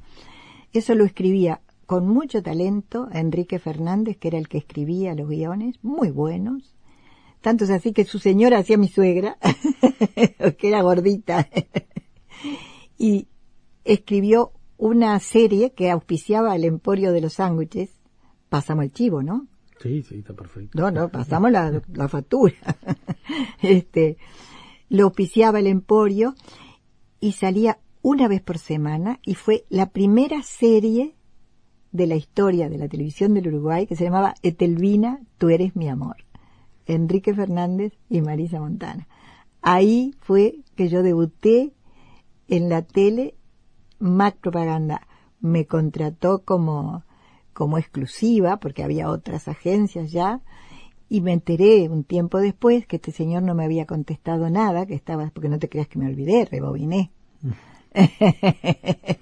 Eso 0.72 0.96
lo 0.96 1.04
escribía 1.04 1.60
con 1.88 2.08
mucho 2.08 2.42
talento 2.42 3.10
Enrique 3.12 3.60
Fernández, 3.60 4.16
que 4.16 4.30
era 4.30 4.38
el 4.38 4.48
que 4.48 4.60
escribía 4.60 5.14
los 5.14 5.28
guiones, 5.28 5.76
muy 5.84 6.10
buenos. 6.10 6.74
Tanto 7.42 7.66
es 7.66 7.70
así 7.70 7.92
que 7.92 8.06
su 8.06 8.18
señora 8.18 8.60
hacía 8.60 8.78
mi 8.78 8.88
suegra, 8.88 9.38
que 10.58 10.68
era 10.70 10.82
gordita. 10.84 11.50
y 12.98 13.28
escribió 13.84 14.54
una 14.78 15.20
serie 15.20 15.74
que 15.74 15.92
auspiciaba 15.92 16.56
el 16.56 16.64
Emporio 16.64 17.12
de 17.12 17.20
los 17.20 17.34
Sándwiches. 17.34 17.90
Pasamos 18.48 18.86
el 18.86 18.94
chivo, 18.94 19.22
¿no? 19.22 19.48
Sí, 19.82 20.04
sí, 20.04 20.20
está 20.20 20.34
perfecto. 20.34 20.80
No, 20.80 20.92
no, 20.92 21.10
pasamos 21.10 21.52
la, 21.52 21.82
la 21.94 22.08
factura. 22.08 22.54
este, 23.62 24.18
lo 24.90 25.06
auspiciaba 25.06 25.60
el 25.60 25.68
Emporio 25.68 26.36
y 27.20 27.34
salía 27.34 27.80
una 28.02 28.28
vez 28.28 28.42
por 28.42 28.58
semana 28.58 29.20
y 29.24 29.36
fue 29.36 29.66
la 29.70 29.90
primera 29.90 30.44
serie 30.44 31.16
de 31.92 32.08
la 32.08 32.16
historia 32.16 32.70
de 32.70 32.78
la 32.78 32.88
televisión 32.88 33.34
del 33.34 33.48
Uruguay 33.48 33.86
que 33.86 33.96
se 33.96 34.04
llamaba 34.04 34.36
Etelvina, 34.44 35.20
tú 35.38 35.50
eres 35.50 35.76
mi 35.76 35.90
amor. 35.90 36.18
Enrique 36.86 37.34
Fernández 37.34 37.94
y 38.10 38.22
Marisa 38.22 38.60
Montana. 38.60 39.08
Ahí 39.62 40.16
fue 40.22 40.60
que 40.76 40.90
yo 40.90 41.04
debuté 41.04 41.74
en 42.48 42.70
la 42.70 42.82
tele 42.82 43.36
Mac 44.00 44.38
Propaganda. 44.38 45.08
Me 45.40 45.66
contrató 45.66 46.44
como, 46.44 47.04
como 47.54 47.78
exclusiva 47.78 48.58
porque 48.58 48.84
había 48.84 49.10
otras 49.10 49.48
agencias 49.48 50.12
ya 50.12 50.42
y 51.10 51.22
me 51.22 51.34
enteré 51.34 51.90
un 51.90 52.04
tiempo 52.06 52.40
después 52.40 52.88
que 52.88 52.96
este 52.96 53.12
señor 53.12 53.44
no 53.44 53.54
me 53.54 53.66
había 53.66 53.86
contestado 53.86 54.50
nada, 54.50 54.86
que 54.86 54.94
estaba, 54.94 55.30
porque 55.34 55.50
no 55.50 55.60
te 55.60 55.68
creas 55.68 55.90
que 55.90 56.00
me 56.00 56.08
olvidé, 56.08 56.46
rebobiné. 56.46 57.12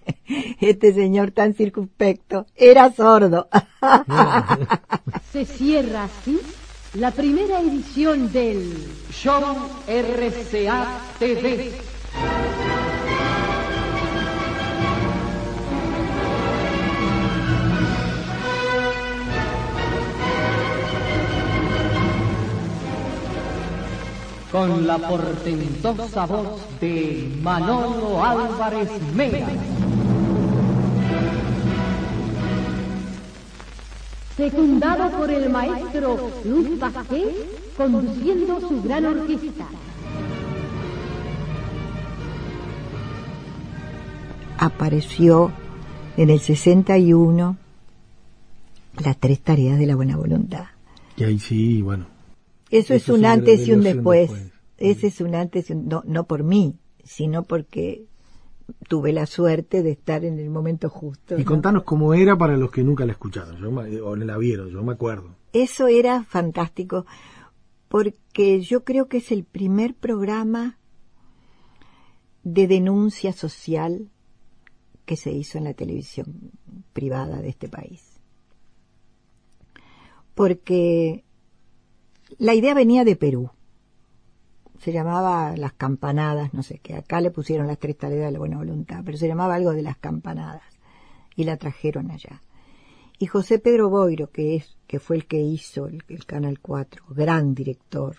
Este 0.62 0.93
señor 0.93 1.31
tan 1.31 1.55
circunspecto 1.55 2.45
era 2.55 2.91
sordo. 2.93 3.48
Se 5.31 5.45
cierra 5.45 6.03
así 6.03 6.39
la 6.93 7.09
primera 7.09 7.62
edición 7.62 8.31
del 8.31 8.71
Show 9.12 9.41
RCA 9.88 11.01
TV. 11.17 11.71
Con 24.51 24.88
la 24.88 24.98
portentosa 24.98 26.25
voz 26.25 26.79
de 26.79 27.39
Manolo 27.41 28.24
Álvarez 28.24 28.89
Mena. 29.15 29.48
secundado 34.39 35.12
por 35.18 35.29
el 35.29 35.50
maestro 35.50 36.32
Luis 36.46 36.79
Vázquez, 36.79 37.27
conduciendo 37.75 38.62
su 38.62 38.82
gran 38.82 39.06
orquesta. 39.06 39.68
Apareció 44.58 45.51
en 46.15 46.29
el 46.29 46.39
61 46.39 47.58
las 49.03 49.18
tres 49.18 49.41
tareas 49.41 49.77
de 49.77 49.86
la 49.86 49.96
buena 49.96 50.15
voluntad. 50.15 50.68
Y 51.18 51.25
ahí 51.25 51.38
sí, 51.38 51.82
bueno. 51.82 52.18
Eso, 52.71 52.93
es 52.93 53.03
Eso 53.03 53.13
un 53.15 53.25
es 53.25 53.31
antes 53.31 53.67
y 53.67 53.73
un 53.73 53.81
después. 53.81 54.29
después. 54.29 54.51
Ese 54.77 55.07
es 55.07 55.21
un 55.21 55.35
antes 55.35 55.69
y 55.69 55.73
un, 55.73 55.88
no, 55.88 56.03
no 56.05 56.25
por 56.25 56.43
mí, 56.43 56.77
sino 57.03 57.43
porque 57.43 58.05
tuve 58.88 59.11
la 59.11 59.25
suerte 59.25 59.81
de 59.83 59.91
estar 59.91 60.23
en 60.23 60.39
el 60.39 60.49
momento 60.49 60.89
justo. 60.89 61.35
Y 61.35 61.39
¿no? 61.39 61.45
contanos 61.45 61.83
cómo 61.83 62.13
era 62.13 62.38
para 62.38 62.55
los 62.55 62.71
que 62.71 62.83
nunca 62.83 63.05
la 63.05 63.13
escucharon, 63.13 63.57
yo 63.59 63.71
me- 63.71 63.99
o 63.99 64.15
la 64.15 64.38
vieron, 64.38 64.69
yo 64.69 64.83
me 64.83 64.93
acuerdo. 64.93 65.35
Eso 65.53 65.88
era 65.88 66.23
fantástico, 66.23 67.05
porque 67.88 68.61
yo 68.61 68.83
creo 68.83 69.07
que 69.07 69.17
es 69.17 69.31
el 69.31 69.43
primer 69.43 69.95
programa 69.95 70.77
de 72.43 72.67
denuncia 72.67 73.33
social 73.33 74.09
que 75.05 75.17
se 75.17 75.31
hizo 75.31 75.57
en 75.57 75.63
la 75.63 75.73
televisión 75.73 76.51
privada 76.93 77.41
de 77.41 77.49
este 77.49 77.67
país. 77.67 78.19
Porque 80.35 81.23
la 82.39 82.53
idea 82.53 82.74
venía 82.74 83.03
de 83.03 83.17
Perú. 83.17 83.51
se 84.79 84.93
llamaba 84.93 85.58
Las 85.58 85.74
Campanadas, 85.74 86.53
no 86.53 86.63
sé 86.63 86.79
qué, 86.79 86.96
acá 86.96 87.19
le 87.19 87.31
pusieron 87.31 87.67
las 87.67 87.77
tres 87.79 87.98
tareas 87.98 88.27
de 88.27 88.31
la 88.31 88.39
buena 88.39 88.58
voluntad, 88.58 89.01
pero 89.05 89.17
se 89.17 89.27
llamaba 89.27 89.55
algo 89.55 89.74
de 89.74 89.81
las 89.81 89.98
campanadas 89.98 90.63
y 91.36 91.43
la 91.43 91.58
trajeron 91.58 92.12
allá. 92.12 92.41
Y 93.17 93.25
José 93.25 93.60
Pedro 93.60 93.89
Boiro, 93.89 94.31
que 94.31 94.55
es, 94.55 94.77
que 94.88 95.00
fue 95.00 95.17
el 95.17 95.25
que 95.25 95.41
hizo 95.41 95.88
el, 95.88 96.01
Canal 96.25 96.62
4, 96.62 97.08
gran 97.10 97.53
director, 97.53 98.15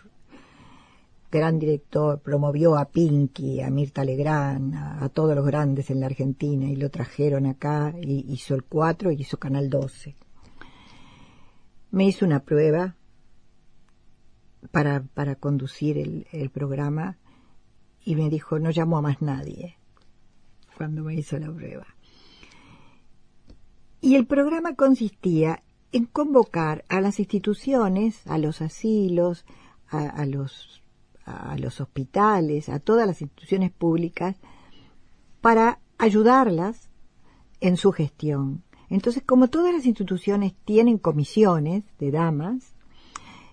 gran 1.32 1.58
director, 1.58 2.20
promovió 2.20 2.76
a 2.76 2.84
Pinky, 2.90 3.62
a 3.62 3.70
Mirta 3.70 4.04
Legrand, 4.04 4.74
a, 4.74 5.02
a, 5.02 5.08
todos 5.08 5.34
los 5.34 5.46
grandes 5.46 5.88
en 5.88 6.00
la 6.00 6.06
Argentina 6.06 6.66
y 6.66 6.76
lo 6.76 6.90
trajeron 6.90 7.46
acá, 7.46 7.94
y 7.98 8.30
hizo 8.30 8.54
el 8.54 8.64
4 8.64 9.12
y 9.12 9.22
hizo 9.22 9.38
Canal 9.38 9.70
12. 9.70 10.14
Me 11.92 12.04
hizo 12.04 12.26
una 12.26 12.40
prueba 12.40 12.96
para, 14.70 15.02
para 15.02 15.34
conducir 15.34 15.98
el, 15.98 16.26
el 16.32 16.50
programa 16.50 17.18
y 18.04 18.16
me 18.16 18.30
dijo, 18.30 18.58
no 18.58 18.70
llamo 18.70 18.98
a 18.98 19.02
más 19.02 19.20
nadie 19.22 19.76
cuando 20.76 21.02
me 21.02 21.14
hizo 21.14 21.38
la 21.38 21.52
prueba. 21.52 21.86
Y 24.00 24.14
el 24.14 24.26
programa 24.26 24.74
consistía 24.74 25.62
en 25.92 26.06
convocar 26.06 26.84
a 26.88 27.00
las 27.00 27.18
instituciones, 27.18 28.26
a 28.26 28.38
los 28.38 28.62
asilos, 28.62 29.44
a, 29.88 30.06
a, 30.08 30.24
los, 30.24 30.82
a 31.26 31.58
los 31.58 31.80
hospitales, 31.80 32.68
a 32.68 32.78
todas 32.78 33.06
las 33.06 33.20
instituciones 33.20 33.72
públicas, 33.72 34.36
para 35.40 35.80
ayudarlas 35.98 36.88
en 37.60 37.76
su 37.76 37.92
gestión. 37.92 38.62
Entonces, 38.88 39.22
como 39.24 39.48
todas 39.48 39.74
las 39.74 39.84
instituciones 39.84 40.54
tienen 40.64 40.96
comisiones 40.96 41.84
de 41.98 42.10
damas, 42.10 42.74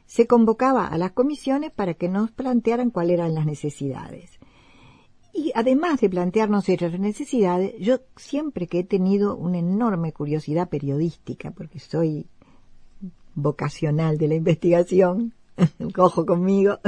se 0.07 0.25
convocaba 0.25 0.87
a 0.87 0.97
las 0.97 1.11
comisiones 1.11 1.71
para 1.71 1.93
que 1.93 2.09
nos 2.09 2.31
plantearan 2.31 2.89
cuáles 2.89 3.15
eran 3.15 3.35
las 3.35 3.45
necesidades. 3.45 4.39
Y 5.33 5.51
además 5.53 6.01
de 6.01 6.09
plantearnos 6.09 6.67
esas 6.69 6.97
necesidades, 6.99 7.75
yo 7.79 7.99
siempre 8.15 8.67
que 8.67 8.79
he 8.79 8.83
tenido 8.83 9.35
una 9.35 9.59
enorme 9.59 10.13
curiosidad 10.13 10.69
periodística, 10.69 11.51
porque 11.51 11.79
soy 11.79 12.25
vocacional 13.35 14.17
de 14.17 14.29
la 14.29 14.35
investigación, 14.35 15.35
cojo 15.93 16.25
conmigo, 16.25 16.79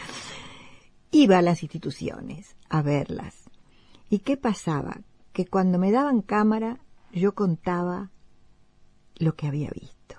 iba 1.12 1.38
a 1.38 1.42
las 1.42 1.62
instituciones 1.62 2.56
a 2.70 2.82
verlas. 2.82 3.34
¿Y 4.10 4.20
qué 4.20 4.36
pasaba? 4.36 5.02
Que 5.32 5.46
cuando 5.46 5.78
me 5.78 5.92
daban 5.92 6.22
cámara, 6.22 6.80
yo 7.12 7.34
contaba 7.34 8.10
lo 9.16 9.36
que 9.36 9.46
había 9.46 9.70
visto. 9.70 10.16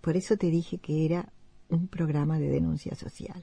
Por 0.00 0.16
eso 0.16 0.36
te 0.36 0.48
dije 0.48 0.78
que 0.78 1.04
era 1.04 1.32
un 1.72 1.88
programa 1.88 2.38
de 2.38 2.48
denuncia 2.48 2.94
social. 2.94 3.42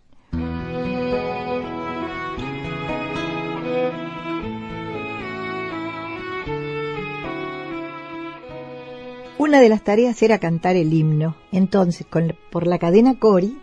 Una 9.37 9.61
de 9.61 9.69
las 9.69 9.83
tareas 9.83 10.21
era 10.21 10.37
cantar 10.37 10.75
el 10.75 10.93
himno. 10.93 11.35
Entonces, 11.51 12.05
con, 12.05 12.35
por 12.51 12.67
la 12.67 12.77
cadena 12.77 13.17
Cori, 13.17 13.57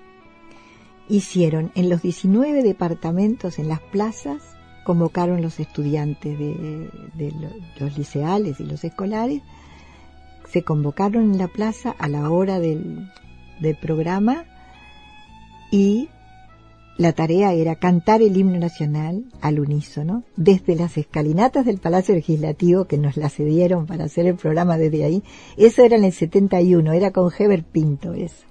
hicieron 1.09 1.71
en 1.75 1.89
los 1.89 2.03
19 2.03 2.63
departamentos, 2.63 3.59
en 3.59 3.69
las 3.69 3.81
plazas, 3.81 4.57
convocaron 4.85 5.43
los 5.43 5.61
estudiantes 5.61 6.39
de, 6.39 7.33
los 7.79 7.99
liceales 7.99 8.59
y 8.59 8.65
los 8.65 8.85
escolares, 8.85 9.43
se 10.49 10.63
convocaron 10.63 11.33
en 11.33 11.39
la 11.39 11.49
plaza 11.49 11.95
a 11.99 12.09
la 12.09 12.31
hora 12.31 12.59
del 12.59 13.09
programa 13.81 14.45
y 15.71 16.09
la 16.99 17.13
tarea 17.13 17.53
era 17.53 17.75
cantar 17.77 18.23
el 18.23 18.37
himno 18.37 18.59
nacional 18.59 19.25
al 19.43 19.61
unísono 19.61 20.25
desde 20.37 20.77
las 20.77 20.97
escalinatas 20.97 21.67
del 21.67 21.79
Palacio 21.79 22.15
Legislativo 22.15 22.87
que 22.87 22.97
nos 22.97 23.19
la 23.19 23.29
cedieron 23.29 23.87
para 23.87 24.05
hacer 24.05 24.27
el 24.27 24.37
programa 24.37 24.79
desde 24.79 25.05
ahí. 25.05 25.23
Eso 25.59 25.83
era 25.83 25.97
en 25.97 26.05
el 26.05 26.13
71, 26.13 26.93
era 26.93 27.11
con 27.11 27.31
Heber 27.37 27.65
Pinto 27.65 28.15
eso. 28.15 28.47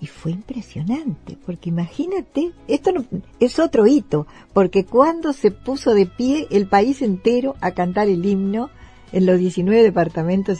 Y 0.00 0.06
fue 0.08 0.32
impresionante, 0.32 1.38
porque 1.46 1.68
imagínate, 1.68 2.50
esto 2.66 2.90
no, 2.90 3.04
es 3.38 3.60
otro 3.60 3.86
hito, 3.86 4.26
porque 4.52 4.84
cuando 4.84 5.32
se 5.32 5.52
puso 5.52 5.94
de 5.94 6.06
pie 6.06 6.48
el 6.50 6.66
país 6.66 7.02
entero 7.02 7.54
a 7.60 7.70
cantar 7.70 8.08
el 8.08 8.26
himno 8.26 8.70
en 9.12 9.26
los 9.26 9.38
19 9.38 9.80
departamentos, 9.84 10.58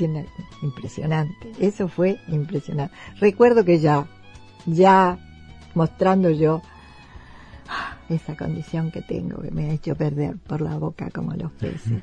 impresionante, 0.63 1.51
eso 1.59 1.89
fue 1.89 2.19
impresionante. 2.29 2.95
Recuerdo 3.19 3.65
que 3.65 3.81
ya, 3.81 4.07
ya 4.67 5.19
mostrando 5.75 6.31
yo 6.31 6.63
esa 8.09 8.37
condición 8.37 8.91
que 8.91 9.03
tengo, 9.03 9.41
que 9.41 9.51
me 9.51 9.71
ha 9.71 9.73
hecho 9.73 9.97
perder 9.97 10.37
por 10.37 10.61
la 10.61 10.77
boca 10.79 11.11
como 11.11 11.35
los 11.35 11.51
peces. 11.53 12.03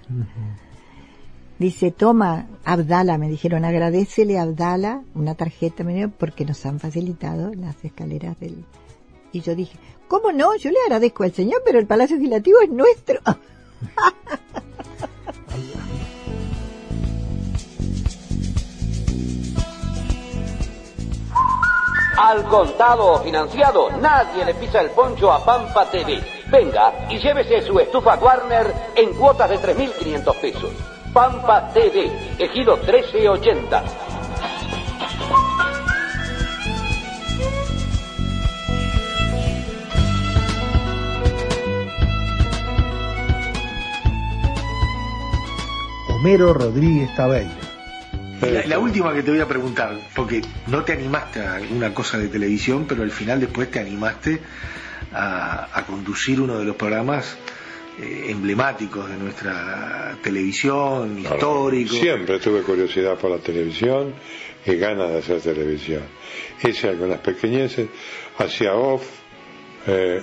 Dice, 1.59 1.91
toma, 1.91 2.47
Abdala, 2.63 3.17
me 3.17 3.27
dijeron, 3.27 3.65
agradecele 3.65 4.39
Abdala 4.39 5.03
una 5.13 5.35
tarjeta 5.35 5.83
porque 6.17 6.45
nos 6.45 6.65
han 6.65 6.79
facilitado 6.79 7.53
las 7.53 7.83
escaleras 7.83 8.39
del... 8.39 8.63
Y 9.31 9.41
yo 9.41 9.55
dije, 9.55 9.77
¿cómo 10.07 10.31
no? 10.31 10.55
Yo 10.55 10.71
le 10.71 10.77
agradezco 10.85 11.23
al 11.23 11.33
señor, 11.33 11.61
pero 11.65 11.79
el 11.79 11.85
Palacio 11.85 12.15
Legislativo 12.15 12.61
es 12.61 12.69
nuestro. 12.69 13.19
Al 22.21 22.43
contado 22.43 23.13
o 23.13 23.19
financiado, 23.19 23.89
nadie 23.91 24.43
le 24.43 24.53
pisa 24.53 24.81
el 24.81 24.89
poncho 24.89 25.31
a 25.31 25.41
Pampa 25.45 25.85
TV. 25.85 26.21
Venga 26.47 27.07
y 27.09 27.17
llévese 27.17 27.61
su 27.61 27.79
estufa 27.79 28.15
Warner 28.15 28.91
en 28.93 29.13
cuotas 29.13 29.49
de 29.49 29.57
3.500 29.57 30.41
pesos. 30.41 30.71
Pampa 31.13 31.69
TV, 31.69 32.11
ejido 32.37 32.75
1380. 32.75 33.83
Homero 46.09 46.53
Rodríguez 46.53 47.15
Tabeira. 47.15 47.58
La, 48.41 48.65
la, 48.65 48.79
última 48.79 49.13
que 49.13 49.23
te 49.23 49.31
voy 49.31 49.39
a 49.39 49.47
preguntar, 49.47 49.99
porque 50.15 50.41
no 50.67 50.83
te 50.83 50.93
animaste 50.93 51.41
a 51.41 51.55
alguna 51.55 51.93
cosa 51.93 52.17
de 52.17 52.29
televisión, 52.29 52.85
pero 52.87 53.03
al 53.03 53.11
final 53.11 53.39
después 53.39 53.69
te 53.69 53.79
animaste 53.79 54.39
a, 55.11 55.67
a 55.77 55.85
conducir 55.85 56.39
uno 56.39 56.57
de 56.57 56.65
los 56.65 56.75
programas 56.75 57.37
eh, 58.01 58.31
emblemáticos 58.31 59.09
de 59.09 59.17
nuestra 59.17 60.15
televisión, 60.23 61.17
claro, 61.19 61.35
históricos. 61.35 61.97
Siempre 61.97 62.39
tuve 62.39 62.61
curiosidad 62.61 63.17
por 63.17 63.29
la 63.29 63.39
televisión 63.39 64.13
y 64.65 64.75
ganas 64.75 65.09
de 65.09 65.17
hacer 65.17 65.41
televisión. 65.41 66.03
Hice 66.63 66.87
algunas 66.87 67.19
pequeñeces, 67.19 67.89
hacía 68.37 68.73
off, 68.73 69.03
eh, 69.85 70.21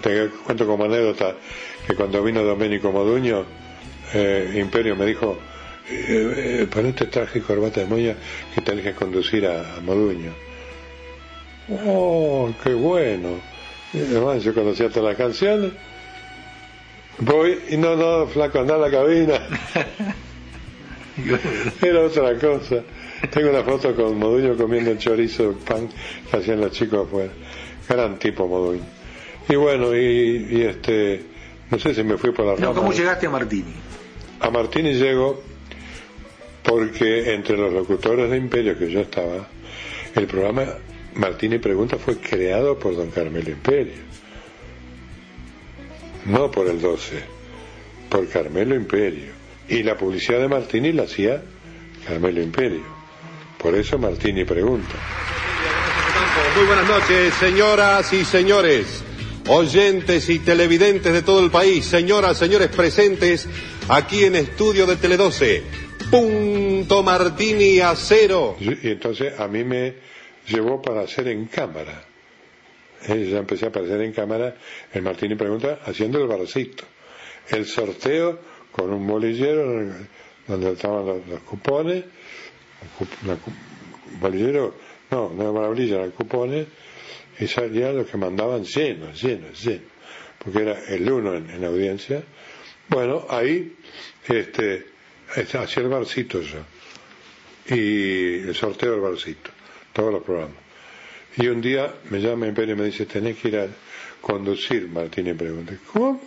te 0.00 0.28
cuento 0.44 0.64
como 0.64 0.84
anécdota 0.84 1.34
que 1.88 1.96
cuando 1.96 2.22
vino 2.22 2.44
Domenico 2.44 2.92
Moduño, 2.92 3.44
eh, 4.14 4.54
Imperio 4.54 4.94
me 4.94 5.04
dijo, 5.04 5.38
eh, 5.90 6.66
ponete 6.70 7.06
traje 7.06 7.38
y 7.38 7.42
corbata 7.42 7.80
de 7.80 7.86
moya 7.86 8.16
que 8.54 8.60
tenés 8.60 8.84
que 8.84 8.94
conducir 8.94 9.46
a, 9.46 9.76
a 9.76 9.80
Moduño. 9.80 10.32
Oh, 11.86 12.50
qué 12.62 12.74
bueno. 12.74 13.40
Y 13.92 13.98
además 13.98 14.42
yo 14.42 14.54
conocía 14.54 14.88
todas 14.88 15.10
las 15.10 15.16
canciones 15.16 15.72
Voy 17.20 17.58
y 17.70 17.76
no, 17.76 17.96
no, 17.96 18.26
flaco, 18.26 18.60
anda 18.60 18.76
a 18.76 18.78
la 18.78 18.90
cabina. 18.90 19.40
Era 21.82 22.02
otra 22.02 22.38
cosa. 22.38 22.84
Tengo 23.30 23.50
una 23.50 23.64
foto 23.64 23.94
con 23.94 24.16
Moduño 24.18 24.56
comiendo 24.56 24.92
el 24.92 24.98
chorizo, 24.98 25.54
pan 25.66 25.88
que 26.30 26.36
hacían 26.36 26.60
los 26.60 26.70
chicos 26.70 27.08
afuera. 27.08 27.32
Gran 27.88 28.20
tipo 28.20 28.46
Moduño. 28.46 28.84
Y 29.48 29.56
bueno, 29.56 29.96
y, 29.96 30.46
y 30.48 30.62
este, 30.62 31.24
no 31.70 31.78
sé 31.78 31.94
si 31.94 32.04
me 32.04 32.16
fui 32.18 32.30
por 32.30 32.46
la 32.46 32.54
no, 32.56 32.72
¿Cómo 32.72 32.92
llegaste 32.92 33.26
a 33.26 33.30
Martini? 33.30 33.74
A 34.40 34.50
Martini 34.50 34.94
llego 34.94 35.42
porque 36.68 37.32
entre 37.32 37.56
los 37.56 37.72
locutores 37.72 38.30
de 38.30 38.36
Imperio 38.36 38.78
que 38.78 38.90
yo 38.90 39.00
estaba, 39.00 39.48
el 40.14 40.26
programa 40.26 40.66
Martini 41.14 41.58
Pregunta 41.58 41.96
fue 41.96 42.18
creado 42.18 42.78
por 42.78 42.94
don 42.94 43.10
Carmelo 43.10 43.50
Imperio 43.50 44.08
no 46.28 46.50
por 46.50 46.68
el 46.68 46.80
12, 46.80 47.22
por 48.08 48.28
Carmelo 48.28 48.74
Imperio. 48.74 49.32
Y 49.68 49.82
la 49.82 49.96
publicidad 49.96 50.40
de 50.40 50.48
Martini 50.48 50.92
la 50.92 51.04
hacía 51.04 51.42
Carmelo 52.06 52.42
Imperio. 52.42 52.82
Por 53.58 53.74
eso 53.74 53.98
Martini 53.98 54.44
pregunta. 54.44 54.94
Muy 56.56 56.66
buenas 56.66 56.88
noches, 56.88 57.34
señoras 57.34 58.12
y 58.12 58.24
señores, 58.24 59.02
oyentes 59.48 60.28
y 60.28 60.38
televidentes 60.38 61.12
de 61.12 61.22
todo 61.22 61.44
el 61.44 61.50
país, 61.50 61.84
señoras, 61.84 62.38
señores 62.38 62.68
presentes 62.68 63.48
aquí 63.88 64.24
en 64.24 64.36
estudio 64.36 64.86
de 64.86 64.96
Tele 64.96 65.16
12. 65.16 65.87
Punto 66.10 67.02
Martini 67.02 67.80
a 67.80 67.94
cero. 67.94 68.56
Y 68.60 68.88
entonces 68.88 69.38
a 69.38 69.46
mí 69.46 69.62
me 69.62 69.94
llevó 70.46 70.80
para 70.80 71.02
hacer 71.02 71.28
en 71.28 71.46
cámara. 71.46 72.02
eh, 73.06 73.28
ya 73.30 73.38
empecé 73.38 73.66
a 73.66 73.68
aparecer 73.68 74.00
en 74.00 74.12
cámara 74.12 74.54
el 74.92 75.02
Martín 75.02 75.32
y 75.32 75.34
Pregunta 75.34 75.80
haciendo 75.84 76.20
el 76.20 76.26
barcito. 76.26 76.84
El 77.50 77.66
sorteo 77.66 78.38
con 78.72 78.92
un 78.92 79.06
bolillero 79.06 79.92
donde 80.46 80.72
estaban 80.72 81.04
los, 81.28 81.40
cupones, 81.40 82.04
bolillero, 84.20 84.74
no, 85.10 85.30
no 85.30 85.50
era 85.50 85.68
bolilla, 85.68 85.96
eran 85.96 86.10
cupones, 86.12 86.66
y 87.38 87.46
salían 87.46 87.96
los 87.96 88.06
que 88.06 88.16
mandaban 88.16 88.64
llenos, 88.64 89.20
llenos, 89.20 89.62
llenos, 89.62 89.90
porque 90.38 90.62
era 90.62 90.84
el 90.88 91.10
uno 91.10 91.34
en, 91.34 91.60
la 91.60 91.68
audiencia. 91.68 92.22
Bueno, 92.88 93.26
ahí 93.28 93.76
este, 94.26 94.86
hacía 95.34 95.82
el 95.82 95.88
barcito 95.88 96.40
yo, 96.40 96.60
y 97.74 98.48
el 98.48 98.54
sorteo 98.54 98.92
del 98.92 99.00
barcito, 99.00 99.50
todos 99.92 100.12
los 100.12 100.22
programas. 100.22 100.56
Y 101.36 101.46
un 101.48 101.60
día 101.60 101.94
me 102.10 102.20
llama 102.20 102.46
Imperio 102.46 102.74
y 102.74 102.78
me 102.78 102.84
dice, 102.86 103.06
tenés 103.06 103.36
que 103.38 103.48
ir 103.48 103.58
a 103.58 103.66
conducir, 104.20 104.88
Martín, 104.88 105.26
y 105.28 105.34
pregunté, 105.34 105.78
¿cómo? 105.92 106.20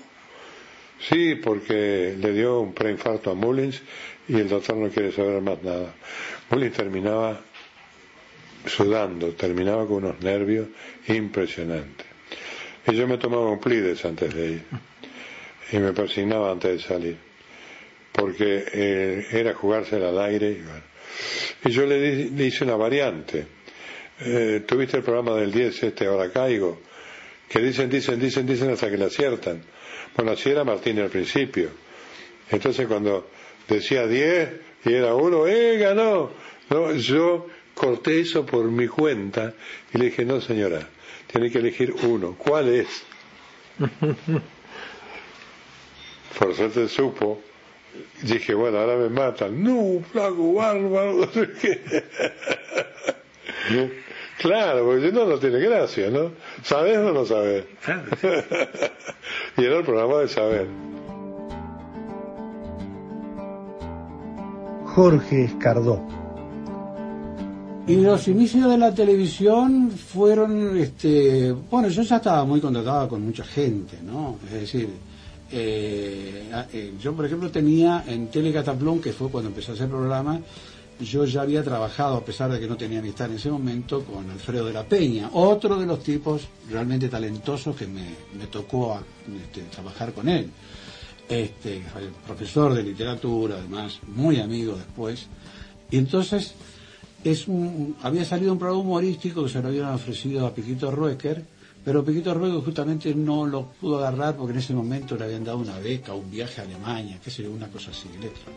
Sí, 1.00 1.36
porque 1.36 2.16
le 2.20 2.32
dio 2.32 2.60
un 2.60 2.74
preinfarto 2.74 3.32
a 3.32 3.34
Mullins 3.34 3.82
y 4.28 4.36
el 4.36 4.48
doctor 4.48 4.78
no 4.78 4.90
quiere 4.90 5.12
saber 5.12 5.42
más 5.42 5.62
nada. 5.64 5.94
Mullins 6.50 6.76
terminaba 6.78 7.42
sudando, 8.68 9.30
terminaba 9.34 9.86
con 9.88 10.06
unos 10.06 10.22
nervios 10.22 10.68
impresionantes. 11.08 12.06
Y 12.88 12.96
yo 12.96 13.08
me 13.08 13.18
tomaba 13.18 13.50
un 13.50 13.60
plides 13.60 14.06
antes 14.06 14.34
de 14.34 14.48
ir 14.52 14.64
y 15.72 15.78
me 15.80 15.94
persignaba 15.94 16.52
antes 16.52 16.72
de 16.72 16.80
salir, 16.88 17.18
porque 18.12 18.66
eh, 18.74 19.28
era 19.32 19.54
jugársela 19.54 20.10
al 20.10 20.20
aire. 20.20 20.52
Y, 20.52 21.68
y 21.68 21.72
yo 21.72 21.86
le, 21.86 22.30
le, 22.30 22.46
hice 22.46 22.64
una 22.64 22.76
variante. 22.76 23.46
Eh, 24.20 24.64
Tuviste 24.66 24.98
el 24.98 25.04
programa 25.04 25.36
del 25.36 25.52
10, 25.52 25.84
este, 25.84 26.06
ahora 26.06 26.32
caigo, 26.32 26.80
que 27.50 27.60
dicen, 27.60 27.90
dicen, 27.90 28.20
dicen, 28.20 28.46
dicen 28.46 28.70
hasta 28.70 28.90
que 28.90 28.98
le 28.98 29.06
aciertan. 29.06 29.62
Bueno, 30.16 30.32
así 30.32 30.50
era 30.50 30.64
Martín 30.64 31.00
al 31.00 31.10
principio. 31.10 31.70
Entonces 32.50 32.88
cuando 32.88 33.30
decía 33.68 34.06
10 34.08 34.50
y 34.86 34.94
era 34.94 35.16
uno, 35.16 35.48
¡eh, 35.48 35.78
ganó! 35.78 36.32
No, 36.70 36.94
yo 36.96 37.48
corté 37.74 38.20
eso 38.22 38.46
por 38.46 38.66
mi 38.66 38.88
cuenta 38.88 39.54
y 39.94 39.98
le 39.98 40.06
dije, 40.06 40.26
no 40.26 40.40
señora, 40.42 40.88
tiene 41.32 41.50
que 41.50 41.60
elegir 41.60 41.94
uno. 42.04 42.36
¿Cuál 42.38 42.70
es? 42.70 42.88
por 46.40 46.56
suerte 46.56 46.88
supo. 46.88 47.42
Dije, 48.24 48.54
bueno, 48.54 48.80
ahora 48.80 48.98
me 48.98 49.10
matan. 49.10 49.64
No, 49.64 50.02
flaco, 50.12 50.54
bárbaro. 50.54 51.30
Claro, 54.42 54.86
porque 54.86 55.08
si 55.08 55.16
no, 55.16 55.26
no 55.28 55.38
tiene 55.38 55.60
gracia, 55.60 56.10
¿no? 56.10 56.32
¿Sabes 56.64 56.98
o 56.98 57.14
no 57.14 57.26
sabes? 57.26 57.64
y 59.58 59.64
era 59.64 59.78
el 59.78 59.84
programa 59.84 60.22
de 60.22 60.28
saber. 60.28 60.68
Jorge 64.96 65.44
Escardó. 65.44 66.02
Y 67.88 67.98
los 67.98 68.28
inicios 68.28 68.70
de 68.70 68.78
la 68.80 68.94
televisión 68.94 69.92
fueron, 69.92 70.76
este, 70.78 71.52
bueno, 71.52 71.90
yo 71.90 72.02
ya 72.02 72.16
estaba 72.16 72.44
muy 72.44 72.60
contratada 72.60 73.08
con 73.08 73.24
mucha 73.24 73.44
gente, 73.44 73.98
¿no? 74.04 74.40
Es 74.48 74.62
decir, 74.62 74.90
eh, 75.52 76.50
eh, 76.74 76.94
yo 77.02 77.14
por 77.14 77.26
ejemplo 77.26 77.52
tenía 77.52 78.04
en 78.08 78.28
Telecataplón, 78.28 79.02
que 79.02 79.14
fue 79.14 79.30
cuando 79.30 79.50
empecé 79.50 79.72
a 79.72 79.74
hacer 79.74 79.90
programa, 79.90 80.42
yo 81.00 81.26
ya 81.26 81.42
había 81.42 81.64
trabajado, 81.64 82.18
a 82.18 82.26
pesar 82.26 82.52
de 82.52 82.60
que 82.60 82.68
no 82.68 82.78
tenía 82.78 83.00
amistad 83.00 83.30
en 83.30 83.38
ese 83.38 83.50
momento, 83.50 84.04
con 84.04 84.30
Alfredo 84.30 84.66
de 84.66 84.74
la 84.74 84.84
Peña, 84.84 85.30
otro 85.34 85.78
de 85.78 85.86
los 85.86 86.04
tipos 86.04 86.48
realmente 86.70 87.10
talentosos 87.10 87.76
que 87.76 87.88
me, 87.88 88.16
tocó 88.52 89.00
este, 89.44 89.62
trabajar 89.64 90.14
con 90.14 90.30
él. 90.30 90.50
Este, 91.28 91.82
profesor 92.26 92.74
de 92.74 92.84
literatura, 92.84 93.56
además, 93.58 94.00
muy 94.08 94.40
amigo 94.40 94.76
después. 94.76 95.28
Y 95.90 95.98
entonces 95.98 96.54
es 97.24 97.48
un, 97.48 97.96
había 98.02 98.26
salido 98.26 98.52
un 98.52 98.60
programa 98.60 98.84
humorístico 98.84 99.44
que 99.44 99.50
se 99.50 99.62
lo 99.62 99.70
habían 99.70 99.94
ofrecido 99.94 100.46
a 100.46 100.54
Piquito 100.54 100.92
Ruecker, 100.92 101.46
pero 101.84 102.06
Piquito 102.06 102.34
Ruecker 102.34 102.62
justamente 102.62 103.16
no 103.16 103.46
lo 103.46 103.68
pudo 103.68 103.98
agarrar 103.98 104.36
porque 104.36 104.54
en 104.54 104.60
ese 104.60 104.74
momento 104.74 105.16
le 105.16 105.26
habían 105.26 105.44
dado 105.44 105.58
una 105.58 105.80
beca, 105.80 106.14
un 106.14 106.30
viaje 106.30 106.62
a 106.62 106.64
Alemania, 106.64 107.20
qué 107.24 107.32
sé 107.32 107.44
yo, 107.44 107.52
una 107.52 107.68
cosa 107.68 107.90
así, 107.92 108.08
letra. 108.20 108.52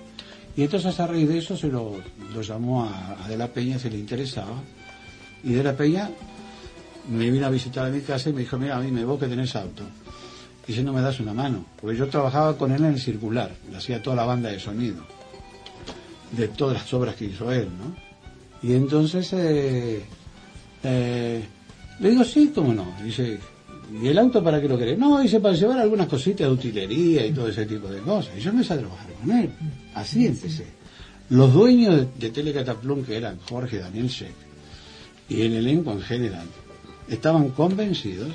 Y 0.57 0.63
entonces 0.63 0.99
a 1.01 1.07
raíz 1.07 1.29
de 1.29 1.39
eso 1.39 1.57
se 1.57 1.69
lo, 1.69 1.97
llamó 2.43 2.85
a, 2.85 3.27
De 3.29 3.37
la 3.37 3.49
Peña, 3.49 3.79
se 3.79 3.91
le 3.91 3.99
interesaba. 3.99 4.63
Y 5.43 5.53
De 5.53 5.63
la 5.63 5.75
Peña 5.75 6.11
me 7.11 7.31
vino 7.31 7.47
a 7.47 7.51
visitar 7.51 7.87
a 7.87 7.91
mi 7.91 8.01
casa 8.01 8.31
y 8.31 8.33
me 8.35 8.41
dijo, 8.41 8.59
mira, 8.59 8.77
a 8.77 8.81
mí 8.81 8.91
me 8.91 9.05
vos 9.05 9.19
que 9.19 9.27
tenés 9.27 9.57
auto. 9.57 9.83
Y 10.67 10.73
si 10.73 10.83
no 10.83 10.93
me 10.93 11.01
das 11.01 11.19
una 11.21 11.35
mano. 11.35 11.65
Porque 11.81 11.97
yo 11.97 12.09
trabajaba 12.09 12.57
con 12.57 12.73
él 12.73 12.85
en 12.85 12.93
el 12.93 13.01
circular, 13.01 13.55
le 13.71 13.77
hacía 13.77 14.03
toda 14.03 14.17
la 14.17 14.25
banda 14.25 14.51
de 14.51 14.61
sonido. 14.61 15.03
De 16.33 16.49
todas 16.49 16.75
las 16.75 16.95
obras 16.95 17.17
que 17.17 17.27
hizo 17.27 17.51
él, 17.51 17.69
¿no? 17.79 17.95
Y 18.63 18.75
entonces 18.75 19.31
eh, 19.35 20.05
eh, 20.83 21.45
le 22.01 22.11
digo, 22.11 22.25
sí, 22.25 22.53
cómo 22.55 22.75
no. 22.75 22.95
Dice, 23.03 23.39
¿y 24.03 24.07
el 24.09 24.19
auto 24.19 24.43
para 24.43 24.61
qué 24.61 24.69
lo 24.69 24.79
querés? 24.79 24.99
No, 24.99 25.21
dice, 25.21 25.41
para 25.41 25.55
llevar 25.55 25.79
algunas 25.79 26.09
cositas 26.09 26.47
de 26.47 26.53
utilería 26.53 27.27
y 27.27 27.33
todo 27.33 27.49
ese 27.49 27.67
tipo 27.67 27.89
de 27.89 28.01
cosas. 28.01 28.35
Y 28.37 28.41
yo 28.41 28.53
me 28.53 28.63
a 28.63 28.65
trabajar 28.67 29.13
con 29.21 29.31
él. 29.31 29.51
Así 29.95 30.27
empecé. 30.27 30.67
Los 31.31 31.53
dueños 31.53 31.97
de, 31.97 32.09
de 32.19 32.31
Telecataplum, 32.31 33.05
que 33.05 33.17
eran 33.17 33.39
Jorge 33.49 33.79
Daniel 33.79 34.09
Sheck 34.09 34.35
y 35.29 35.43
el 35.43 35.55
elenco 35.55 35.93
en 35.93 36.03
general, 36.03 36.47
estaban 37.09 37.51
convencidos 37.51 38.29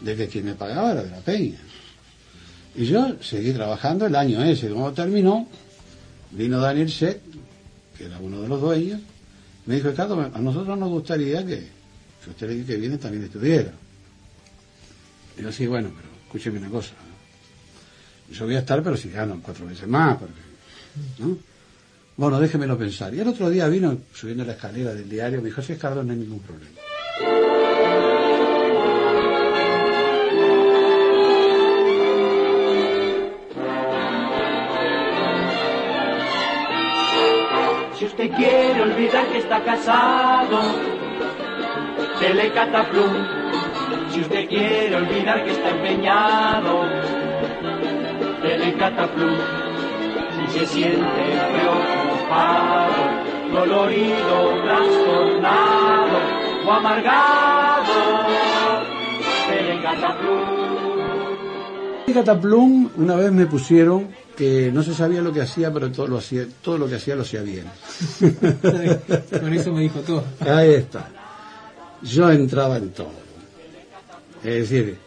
de 0.00 0.16
que 0.16 0.28
quien 0.28 0.44
me 0.44 0.54
pagaba 0.54 0.92
era 0.92 1.02
de 1.02 1.10
la 1.10 1.20
Peña. 1.20 1.58
Y 2.74 2.84
yo 2.84 3.16
seguí 3.20 3.52
trabajando 3.52 4.06
el 4.06 4.14
año 4.14 4.42
ese. 4.42 4.68
Cuando 4.68 4.92
terminó, 4.92 5.48
vino 6.30 6.60
Daniel 6.60 6.88
Sheck, 6.88 7.20
que 7.96 8.04
era 8.04 8.18
uno 8.18 8.42
de 8.42 8.48
los 8.48 8.60
dueños, 8.60 9.00
me 9.66 9.76
dijo, 9.76 9.90
Ricardo, 9.90 10.30
a 10.32 10.38
nosotros 10.38 10.78
nos 10.78 10.88
gustaría 10.88 11.44
que, 11.44 11.77
usted 12.30 12.66
que 12.66 12.76
viene 12.76 12.98
también 12.98 13.24
estuviera. 13.24 13.72
Y 15.38 15.42
yo, 15.42 15.52
sí, 15.52 15.66
bueno, 15.66 15.90
pero 15.96 16.08
escúcheme 16.24 16.58
una 16.58 16.68
cosa. 16.68 16.92
Yo 18.30 18.44
voy 18.44 18.56
a 18.56 18.60
estar, 18.60 18.82
pero 18.82 18.96
si 18.96 19.10
gano 19.10 19.40
cuatro 19.42 19.66
veces 19.66 19.88
más, 19.88 20.18
porque 20.18 20.34
¿no? 21.18 21.38
Bueno, 22.16 22.40
déjemelo 22.40 22.76
pensar. 22.76 23.14
Y 23.14 23.20
el 23.20 23.28
otro 23.28 23.48
día 23.48 23.68
vino 23.68 23.96
subiendo 24.12 24.44
la 24.44 24.52
escalera 24.52 24.92
del 24.92 25.08
diario, 25.08 25.40
me 25.40 25.48
dijo, 25.48 25.60
es 25.60 25.78
Carlos 25.78 26.04
no 26.04 26.12
hay 26.12 26.18
ningún 26.18 26.40
problema. 26.40 26.70
Si 37.96 38.04
usted 38.04 38.30
quiere 38.36 38.82
olvidar 38.82 39.28
que 39.30 39.38
está 39.38 39.64
casado, 39.64 40.97
le 42.20 42.52
cataplum. 42.52 43.12
Si 44.10 44.20
usted 44.20 44.48
quiere 44.48 44.96
olvidar 44.96 45.44
que 45.44 45.52
está 45.52 45.70
empeñado, 45.70 46.84
le 48.42 48.74
cataplum 48.74 49.36
se 50.50 50.66
siente 50.66 51.04
preocupado, 51.52 52.94
dolorido, 53.52 54.62
trastornado 54.62 56.18
o 56.66 56.72
amargado, 56.72 57.92
el 62.08 62.14
Cataplum 62.14 62.90
una 62.96 63.16
vez 63.16 63.32
me 63.32 63.46
pusieron 63.46 64.08
que 64.36 64.70
no 64.72 64.82
se 64.82 64.94
sabía 64.94 65.20
lo 65.20 65.32
que 65.32 65.42
hacía, 65.42 65.72
pero 65.72 65.90
todo 65.92 66.06
lo, 66.06 66.18
hacía, 66.18 66.46
todo 66.62 66.78
lo 66.78 66.88
que 66.88 66.96
hacía 66.96 67.14
lo 67.16 67.22
hacía 67.22 67.42
bien. 67.42 67.64
Con 69.40 69.52
eso 69.52 69.72
me 69.72 69.82
dijo 69.82 70.00
todo. 70.00 70.24
Ahí 70.40 70.74
está. 70.74 71.17
Yo 72.02 72.30
entraba 72.30 72.76
en 72.76 72.90
todo. 72.90 73.12
Es 74.44 74.70
decir, 74.70 74.98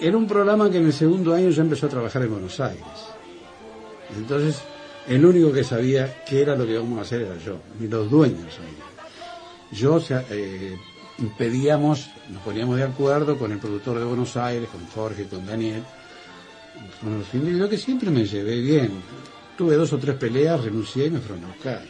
era 0.00 0.16
un 0.16 0.26
programa 0.26 0.70
que 0.70 0.78
en 0.78 0.86
el 0.86 0.92
segundo 0.92 1.34
año 1.34 1.50
yo 1.50 1.62
empezó 1.62 1.86
a 1.86 1.90
trabajar 1.90 2.22
en 2.22 2.30
Buenos 2.30 2.60
Aires. 2.60 2.84
Entonces, 4.16 4.62
el 5.08 5.24
único 5.24 5.52
que 5.52 5.64
sabía 5.64 6.22
qué 6.24 6.42
era 6.42 6.56
lo 6.56 6.64
que 6.64 6.72
íbamos 6.72 6.98
a 6.98 7.02
hacer 7.02 7.22
era 7.22 7.36
yo, 7.38 7.58
ni 7.78 7.88
los 7.88 8.10
dueños 8.10 8.58
Yo, 9.72 10.00
eh, 10.30 10.76
pedíamos, 11.36 12.10
nos 12.30 12.42
poníamos 12.42 12.76
de 12.76 12.84
acuerdo 12.84 13.36
con 13.36 13.52
el 13.52 13.58
productor 13.58 13.98
de 13.98 14.04
Buenos 14.04 14.36
Aires, 14.36 14.68
con 14.70 14.86
Jorge, 14.86 15.26
con 15.26 15.44
Daniel, 15.46 15.82
individuos 17.32 17.70
que 17.70 17.78
siempre 17.78 18.10
me 18.10 18.24
llevé 18.24 18.60
bien. 18.60 18.92
Tuve 19.56 19.76
dos 19.76 19.92
o 19.92 19.98
tres 19.98 20.16
peleas, 20.16 20.64
renuncié 20.64 21.06
y 21.06 21.10
me 21.10 21.20
fueron 21.20 21.44
a 21.44 21.48
buscar. 21.48 21.82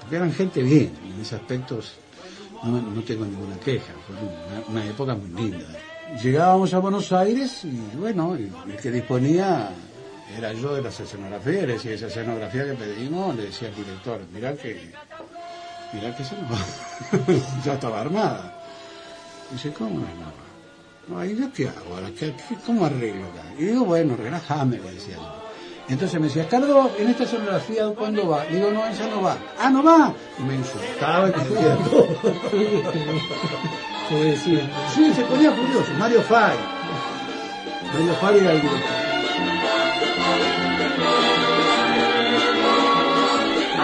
Porque 0.00 0.16
eran 0.16 0.32
gente 0.32 0.62
bien, 0.62 0.92
en 1.14 1.20
ese 1.20 1.36
aspecto 1.36 1.80
no, 2.64 3.02
tengo 3.02 3.24
ninguna 3.24 3.56
queja, 3.58 3.92
fue 4.06 4.16
una, 4.68 4.84
época 4.86 5.14
muy 5.14 5.28
linda. 5.30 5.66
Llegábamos 6.22 6.72
a 6.74 6.78
Buenos 6.78 7.12
Aires 7.12 7.64
y 7.64 7.96
bueno, 7.96 8.34
el 8.34 8.76
que 8.80 8.90
disponía 8.90 9.70
era 10.36 10.52
yo 10.52 10.74
de 10.74 10.82
las 10.82 10.98
escenografías, 10.98 11.66
le 11.66 11.72
decía 11.74 11.92
esa 11.92 12.06
escenografía 12.06 12.64
que 12.64 12.74
pedimos, 12.74 13.36
le 13.36 13.44
decía 13.44 13.68
al 13.68 13.74
director, 13.74 14.20
mirá 14.32 14.54
que, 14.54 14.90
mirá 15.92 16.16
que 16.16 16.24
se 16.24 16.34
nos 16.36 17.64
ya 17.64 17.74
estaba 17.74 18.00
armada. 18.00 18.62
dice, 19.50 19.72
¿cómo 19.72 20.00
no 20.00 21.16
No, 21.16 21.24
¿y 21.24 21.36
yo 21.36 21.52
qué 21.52 21.68
hago 21.68 21.98
¿Cómo 22.66 22.84
arreglo 22.84 23.26
acá? 23.26 23.44
Y 23.58 23.64
digo, 23.64 23.84
bueno, 23.84 24.16
relájame, 24.16 24.78
le 24.78 24.92
decía 24.92 25.16
yo. 25.16 25.43
Entonces 25.88 26.18
me 26.18 26.28
decía, 26.28 26.48
Carlos, 26.48 26.88
en 26.98 27.10
esta 27.10 27.26
sonografía, 27.26 27.86
¿cuándo 27.96 28.26
va? 28.28 28.44
Le 28.44 28.56
digo, 28.56 28.70
no, 28.70 28.86
esa 28.86 29.06
no 29.06 29.20
va. 29.20 29.36
Ah, 29.60 29.68
no 29.68 29.82
va. 29.82 30.12
Y 30.38 30.42
me 30.42 30.54
insultaba 30.54 31.28
y 31.28 31.32
me 31.32 31.44
decía 31.44 31.76
todo. 31.90 32.08
Se 34.08 34.14
decía. 34.14 34.60
Sí, 34.94 35.12
se 35.14 35.22
ponía 35.22 35.50
furioso. 35.50 35.90
Mario 35.98 36.22
Fay. 36.22 36.56
Mario 37.92 38.14
Fay 38.20 38.38
era 38.38 38.52
el 38.52 38.60
director. 38.60 38.90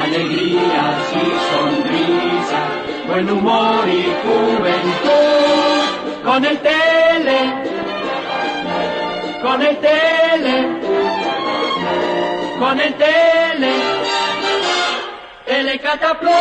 Alegrías 0.02 1.12
y 1.12 1.14
sonrisas, 1.54 2.70
buen 3.06 3.30
humor 3.30 3.88
y 3.88 4.02
juventud. 4.22 5.82
Con 6.24 6.44
el 6.44 6.58
tele, 6.58 7.40
con 9.42 9.62
el 9.62 9.76
tele, 9.78 10.19
con 12.60 12.78
el 12.78 12.94
tele, 12.94 13.72
telecataplum. 15.46 16.32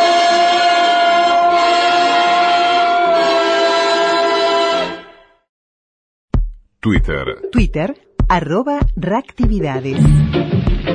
Twitter, 6.78 7.24
Twitter, 7.50 7.94
arroba 8.28 8.80
reactividades. 8.96 9.98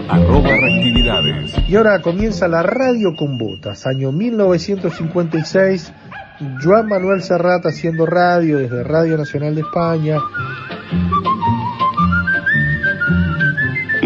arroba 0.10 0.50
reactividades. 0.50 1.56
Y 1.68 1.76
ahora 1.76 2.04
comienza 2.04 2.48
la 2.48 2.62
radio 2.62 3.16
con 3.18 3.40
botas, 3.40 3.88
año 3.88 4.12
1956. 4.12 5.92
Joan 6.62 6.88
Manuel 6.88 7.24
Serrat 7.24 7.66
haciendo 7.66 8.06
radio 8.06 8.60
desde 8.60 8.84
Radio 8.84 9.18
Nacional 9.18 9.56
de 9.56 9.62
España. 9.62 10.20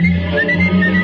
Era 0.00 0.97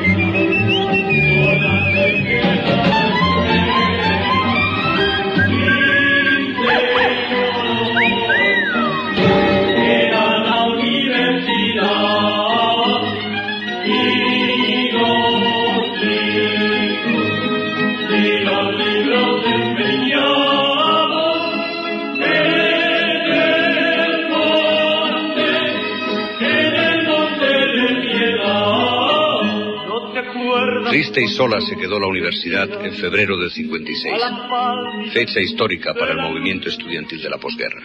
Triste 31.14 31.32
y 31.32 31.36
sola 31.36 31.60
se 31.60 31.76
quedó 31.76 32.00
la 32.00 32.08
universidad 32.08 32.84
en 32.84 32.92
febrero 32.94 33.38
del 33.38 33.48
56, 33.48 35.12
fecha 35.12 35.40
histórica 35.40 35.94
para 35.94 36.10
el 36.10 36.18
movimiento 36.18 36.68
estudiantil 36.68 37.22
de 37.22 37.30
la 37.30 37.38
posguerra. 37.38 37.82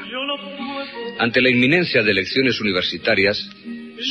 Ante 1.20 1.40
la 1.40 1.52
inminencia 1.52 2.02
de 2.02 2.10
elecciones 2.10 2.60
universitarias, 2.60 3.38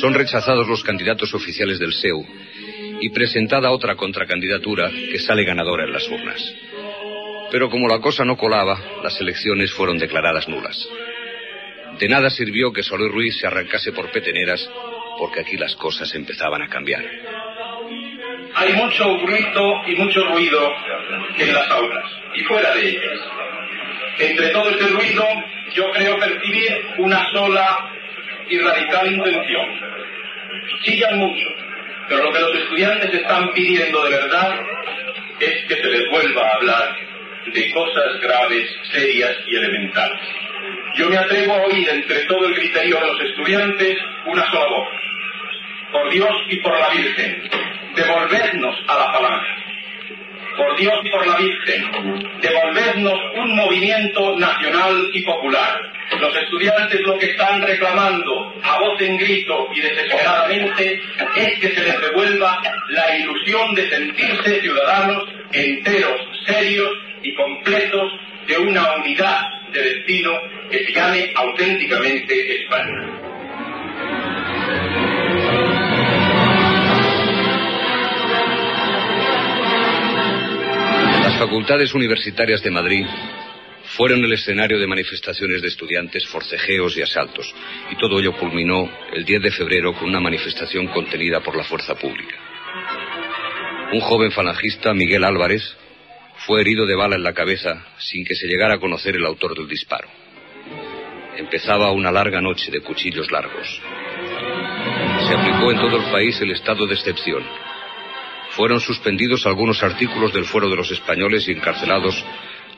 son 0.01 0.15
rechazados 0.15 0.69
los 0.69 0.85
candidatos 0.85 1.35
oficiales 1.35 1.81
del 1.81 1.95
SEU 1.95 2.25
y 3.01 3.11
presentada 3.11 3.73
otra 3.73 3.97
contracandidatura 3.97 4.89
que 4.89 5.19
sale 5.19 5.43
ganadora 5.43 5.83
en 5.83 5.95
las 5.95 6.09
urnas. 6.09 6.55
Pero 7.51 7.71
como 7.71 7.89
la 7.89 7.99
cosa 7.99 8.25
no 8.25 8.37
colaba, 8.37 8.81
las 9.03 9.21
elecciones 9.21 9.73
fueron 9.73 9.99
declaradas 9.99 10.49
nulas. 10.49 10.79
De 11.99 12.09
nada 12.09 12.31
sirvió 12.31 12.73
que 12.73 12.85
Solé 12.85 13.09
Ruiz 13.09 13.37
se 13.41 13.49
arrancase 13.49 13.91
por 13.91 14.13
peteneras, 14.13 14.71
porque 15.19 15.41
aquí 15.41 15.57
las 15.57 15.75
cosas 15.75 16.15
empezaban 16.15 16.63
a 16.63 16.69
cambiar. 16.69 17.38
Hay 18.55 18.73
mucho 18.73 19.19
grito 19.19 19.83
y 19.87 19.97
mucho 19.97 20.25
ruido 20.25 20.75
en 21.39 21.55
las 21.55 21.71
aulas 21.71 22.05
y 22.35 22.41
fuera 22.45 22.75
de 22.75 22.89
ellas. 22.89 23.21
Entre 24.19 24.49
todo 24.49 24.71
este 24.71 24.89
ruido 24.89 25.25
yo 25.75 25.91
creo 25.93 26.19
percibir 26.19 26.87
una 26.99 27.31
sola 27.33 27.91
y 28.49 28.59
radical 28.59 29.13
intención. 29.13 29.67
Chillan 30.83 31.19
mucho, 31.19 31.49
pero 32.09 32.25
lo 32.25 32.33
que 32.33 32.41
los 32.41 32.55
estudiantes 32.55 33.15
están 33.15 33.53
pidiendo 33.53 34.03
de 34.05 34.11
verdad 34.11 34.61
es 35.41 35.65
que 35.67 35.75
se 35.75 35.87
les 35.87 36.11
vuelva 36.11 36.43
a 36.43 36.55
hablar 36.55 36.97
de 37.47 37.71
cosas 37.71 38.21
graves, 38.21 38.69
serias 38.93 39.37
y 39.47 39.57
elementales. 39.57 40.21
Yo 40.97 41.09
me 41.09 41.19
atrevo 41.19 41.55
a 41.55 41.63
oír 41.67 41.89
entre 41.89 42.25
todo 42.25 42.47
el 42.47 42.55
griterío 42.55 42.99
de 43.01 43.07
los 43.07 43.21
estudiantes 43.21 43.97
una 44.27 44.51
sola 44.51 44.67
voz. 44.69 44.89
Por 45.93 46.11
Dios 46.11 46.31
y 46.49 46.57
por 46.57 46.79
la 46.79 46.89
Virgen, 46.91 47.49
devolvernos 47.95 48.77
a 48.89 48.99
la 48.99 49.13
falange. 49.13 49.47
Por 50.57 50.77
Dios 50.77 50.95
y 51.05 51.11
por 51.11 51.27
la 51.27 51.37
Virgen, 51.37 52.31
devolvernos 52.41 53.19
un 53.37 53.57
movimiento 53.57 54.37
nacional 54.39 55.11
y 55.13 55.23
popular. 55.23 55.93
Los 56.21 56.37
estudiantes 56.37 57.01
lo 57.03 57.19
que 57.19 57.27
están 57.27 57.63
reclamando 57.63 58.55
a 58.63 58.79
voz 58.81 59.01
en 59.01 59.19
grito 59.19 59.69
y 59.75 59.81
desesperadamente 59.81 61.01
es 61.37 61.59
que 61.61 61.69
se 61.69 61.83
les 61.83 62.01
devuelva 62.01 62.61
la 62.89 63.17
ilusión 63.17 63.75
de 63.75 63.89
sentirse 63.89 64.61
ciudadanos 64.61 65.25
enteros, 65.53 66.21
serios 66.47 66.91
y 67.23 67.35
completos 67.35 68.13
de 68.47 68.59
una 68.59 68.97
unidad 68.97 69.43
de 69.73 69.83
destino 69.83 70.33
que 70.71 70.85
se 70.85 70.93
llame 70.93 71.33
auténticamente 71.35 72.63
España. 72.63 73.38
Facultades 81.39 81.95
universitarias 81.95 82.65
de 82.65 82.71
Madrid 82.73 83.07
fueron 83.97 84.25
el 84.25 84.33
escenario 84.33 84.77
de 84.81 84.89
manifestaciones 84.89 85.63
de 85.63 85.69
estudiantes, 85.69 86.27
forcejeos 86.27 86.97
y 86.97 87.03
asaltos, 87.03 87.55
y 87.93 87.97
todo 87.97 88.19
ello 88.19 88.37
culminó 88.37 88.91
el 89.13 89.25
10 89.25 89.43
de 89.43 89.51
febrero 89.53 89.95
con 89.95 90.09
una 90.09 90.19
manifestación 90.19 90.89
contenida 90.89 91.39
por 91.41 91.57
la 91.57 91.63
fuerza 91.63 91.95
pública. 91.95 92.35
Un 93.93 94.01
joven 94.01 94.33
falangista, 94.33 94.93
Miguel 94.95 95.23
Álvarez, 95.23 95.63
fue 96.39 96.61
herido 96.61 96.87
de 96.87 96.97
bala 96.97 97.15
en 97.15 97.23
la 97.23 97.35
cabeza 97.35 97.87
sin 97.99 98.25
que 98.25 98.35
se 98.35 98.49
llegara 98.49 98.75
a 98.75 98.81
conocer 98.81 99.15
el 99.15 99.25
autor 99.25 99.57
del 99.57 99.69
disparo. 99.69 100.09
Empezaba 101.37 101.93
una 101.93 102.11
larga 102.11 102.41
noche 102.41 102.73
de 102.73 102.81
cuchillos 102.81 103.31
largos. 103.31 103.81
Se 105.29 105.35
aplicó 105.35 105.71
en 105.71 105.79
todo 105.79 105.99
el 105.99 106.11
país 106.11 106.41
el 106.41 106.51
estado 106.51 106.85
de 106.85 106.95
excepción. 106.95 107.45
Fueron 108.59 108.81
suspendidos 108.81 109.47
algunos 109.47 109.85
artículos 109.85 110.33
del 110.33 110.45
fuero 110.45 110.69
de 110.69 110.75
los 110.75 110.91
españoles 110.91 111.47
y 111.47 111.53
encarcelados 111.53 112.25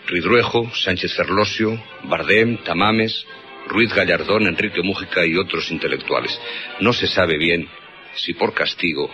Ridruejo, 0.09 0.71
Sánchez 0.75 1.16
Ferlosio, 1.16 1.83
Bardem, 2.05 2.59
Tamames, 2.59 3.25
Ruiz 3.66 3.90
Gallardón, 3.95 4.47
Enrique 4.47 4.83
Mújica 4.83 5.25
y 5.25 5.38
otros 5.38 5.71
intelectuales. 5.71 6.38
No 6.81 6.93
se 6.93 7.07
sabe 7.07 7.38
bien 7.38 7.66
si 8.14 8.35
por 8.35 8.53
castigo 8.53 9.11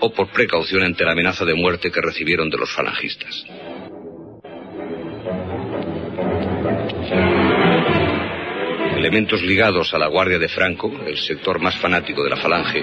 o 0.00 0.12
por 0.12 0.28
precaución 0.32 0.82
ante 0.82 1.02
la 1.02 1.12
amenaza 1.12 1.46
de 1.46 1.54
muerte 1.54 1.90
que 1.90 2.02
recibieron 2.02 2.50
de 2.50 2.58
los 2.58 2.70
falangistas. 2.70 3.46
Elementos 8.98 9.40
ligados 9.40 9.94
a 9.94 9.98
la 9.98 10.08
Guardia 10.08 10.38
de 10.38 10.48
Franco, 10.48 10.92
el 11.06 11.16
sector 11.16 11.58
más 11.58 11.78
fanático 11.78 12.22
de 12.22 12.28
la 12.28 12.36
falange, 12.36 12.82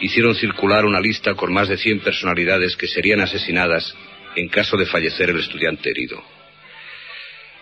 hicieron 0.00 0.34
circular 0.34 0.84
una 0.84 1.00
lista 1.00 1.34
con 1.34 1.52
más 1.52 1.68
de 1.68 1.76
100 1.76 2.00
personalidades 2.00 2.76
que 2.76 2.86
serían 2.86 3.20
asesinadas 3.20 3.94
en 4.36 4.48
caso 4.48 4.76
de 4.76 4.86
fallecer 4.86 5.30
el 5.30 5.38
estudiante 5.38 5.90
herido. 5.90 6.22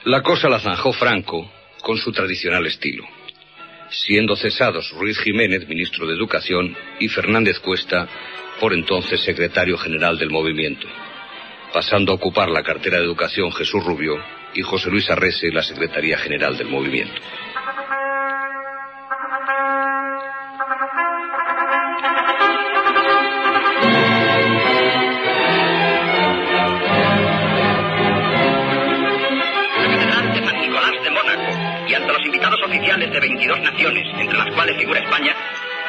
La 0.05 0.23
cosa 0.23 0.49
la 0.49 0.61
zanjó 0.61 0.93
Franco 0.93 1.51
con 1.83 1.99
su 1.99 2.13
tradicional 2.13 2.67
estilo, 2.67 3.05
siendo 3.91 4.37
cesados 4.37 4.91
Ruiz 4.93 5.19
Jiménez, 5.19 5.67
ministro 5.69 6.07
de 6.07 6.15
Educación, 6.15 6.77
y 7.01 7.09
Fernández 7.09 7.59
Cuesta, 7.59 8.09
por 8.61 8.73
entonces 8.73 9.21
secretario 9.23 9.79
general 9.79 10.19
del 10.19 10.31
movimiento, 10.31 10.87
pasando 11.73 12.13
a 12.13 12.17
ocupar 12.17 12.49
la 12.49 12.63
cartera 12.63 12.99
de 12.99 13.05
Educación 13.05 13.53
Jesús 13.53 13.85
Rubio 13.85 14.23
y 14.55 14.63
José 14.63 14.91
Luis 14.91 15.09
Arrese 15.11 15.51
la 15.53 15.63
Secretaría 15.63 16.19
General 16.19 16.57
del 16.57 16.69
movimiento. 16.69 17.21
22 33.49 33.73
naciones, 33.73 34.07
entre 34.19 34.39
las 34.39 34.55
cuales 34.55 34.77
figura 34.77 35.01
España, 35.01 35.35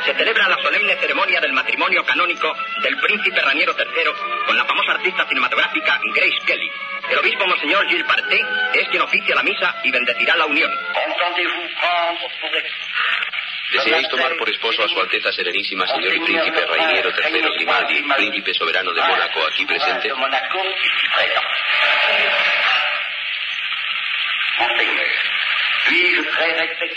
se 0.05 0.13
celebra 0.13 0.47
la 0.47 0.55
solemne 0.63 0.95
ceremonia 0.95 1.41
del 1.41 1.51
matrimonio 1.51 2.05
canónico 2.05 2.55
del 2.81 2.95
príncipe 2.97 3.41
Raniero 3.41 3.75
III 3.77 4.45
con 4.45 4.55
la 4.55 4.63
famosa 4.63 4.93
artista 4.93 5.27
cinematográfica 5.27 5.99
Grace 6.15 6.39
Kelly. 6.45 6.71
El 7.09 7.17
obispo 7.19 7.45
Monseñor 7.45 7.85
Gilles 7.87 8.05
Parté 8.05 8.39
es 8.73 8.87
quien 8.87 9.01
oficia 9.01 9.35
la 9.35 9.43
misa 9.43 9.75
y 9.83 9.91
bendecirá 9.91 10.37
la 10.37 10.45
unión. 10.45 10.71
¿Deseáis 13.73 14.07
tomar 14.07 14.35
por 14.37 14.49
esposo 14.49 14.83
a 14.83 14.87
su 14.87 14.99
Alteza 14.99 15.31
Serenísima 15.31 15.85
Señor 15.85 16.15
y 16.15 16.19
Príncipe 16.21 16.65
Rainiero 16.65 17.09
III 17.09 17.41
Grimaldi, 17.55 18.01
Príncipe 18.15 18.53
Soberano 18.53 18.93
de 18.93 19.01
Mónaco, 19.01 19.45
aquí 19.51 19.65
presente? 19.65 20.09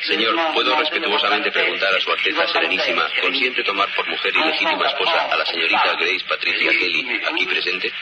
Señor, 0.03 0.35
¿puedo 0.53 0.77
respetuosamente 0.77 1.51
preguntar 1.53 1.95
a 1.95 2.01
su 2.01 2.11
Alteza 2.11 2.47
Serenísima, 2.49 3.09
¿consiente 3.21 3.63
tomar 3.63 3.89
por 3.95 4.07
mujer 4.09 4.33
y 4.35 4.45
legítima 4.45 4.87
esposa 4.87 5.29
a 5.31 5.37
la 5.37 5.45
señorita 5.47 5.95
Grace 5.99 6.25
Patricia 6.29 6.71
Kelly, 6.71 7.21
aquí 7.31 7.47
presente? 7.47 7.93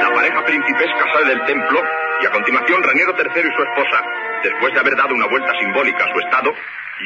La 0.00 0.14
pareja 0.14 0.44
principesca 0.44 1.12
sale 1.12 1.26
del 1.34 1.44
templo 1.46 2.07
y 2.20 2.26
a 2.26 2.30
continuación 2.30 2.82
Raniero 2.82 3.14
III 3.16 3.40
y 3.40 3.54
su 3.54 3.62
esposa, 3.62 4.02
después 4.42 4.72
de 4.74 4.80
haber 4.80 4.96
dado 4.96 5.14
una 5.14 5.26
vuelta 5.26 5.52
simbólica 5.58 6.04
a 6.04 6.12
su 6.12 6.18
estado, 6.20 6.54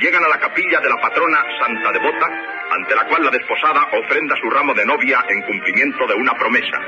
llegan 0.01 0.25
a 0.25 0.29
la 0.29 0.39
capilla 0.39 0.81
de 0.81 0.89
la 0.89 0.97
patrona 0.97 1.45
Santa 1.61 1.93
Devota, 1.93 2.29
ante 2.71 2.95
la 2.95 3.05
cual 3.05 3.25
la 3.25 3.31
desposada 3.31 3.89
ofrenda 3.93 4.35
su 4.41 4.49
ramo 4.49 4.73
de 4.75 4.87
novia 4.87 5.25
en 5.29 5.43
cumplimiento 5.43 6.07
de 6.07 6.15
una 6.15 6.33
promesa. 6.35 6.79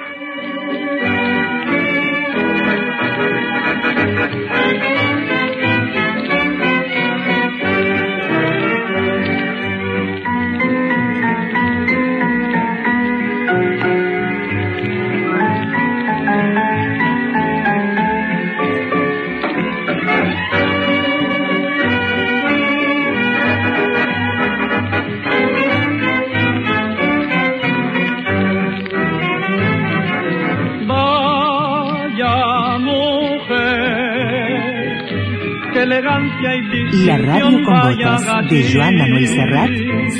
Qué 35.74 35.82
elegancia 35.82 36.56
y 36.56 37.04
La 37.04 37.18
radio 37.18 37.62
con 37.64 37.74
botas 37.74 38.48
de 38.48 38.72
Joan 38.72 38.96
Manuel 38.96 39.26
Serrat, 39.26 39.70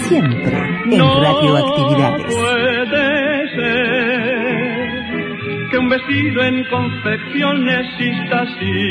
siempre 0.09 0.57
en 0.91 1.01
Radioactividades. 1.01 2.27
puede 2.27 3.49
ser 3.55 4.35
que 5.71 5.79
un 5.79 5.89
vestido 5.89 6.43
en 6.43 6.65
confección 6.65 7.69
exista 7.69 8.43
así. 8.43 8.83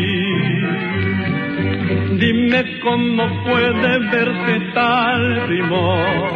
Dime 2.17 2.79
cómo 2.81 3.43
puede 3.43 3.99
verse 4.09 4.59
tal 4.73 5.45
primor, 5.47 6.31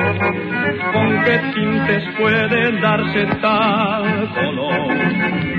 con 0.94 1.24
qué 1.24 1.40
tintes 1.56 2.04
puede 2.20 2.82
darse 2.82 3.26
tal 3.42 4.30
color. 4.34 5.57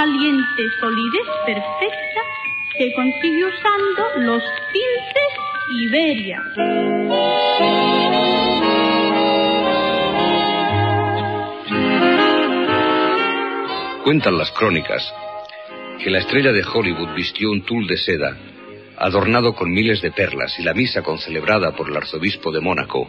Caliente, 0.00 0.62
solidez 0.80 1.28
perfecta, 1.44 2.20
se 2.78 2.90
consigue 2.94 3.44
usando 3.44 4.02
los 4.20 4.42
tintes 4.72 5.30
Iberia. 5.72 6.42
Cuentan 14.04 14.38
las 14.38 14.50
crónicas 14.52 15.14
que 16.02 16.08
la 16.08 16.20
estrella 16.20 16.52
de 16.52 16.64
Hollywood 16.64 17.14
vistió 17.14 17.50
un 17.50 17.62
tul 17.66 17.86
de 17.86 17.98
seda 17.98 18.38
adornado 18.96 19.54
con 19.54 19.70
miles 19.70 20.00
de 20.00 20.12
perlas 20.12 20.58
y 20.58 20.62
la 20.62 20.72
misa 20.72 21.02
concelebrada 21.02 21.72
por 21.72 21.90
el 21.90 21.96
arzobispo 21.98 22.50
de 22.52 22.60
Mónaco 22.62 23.06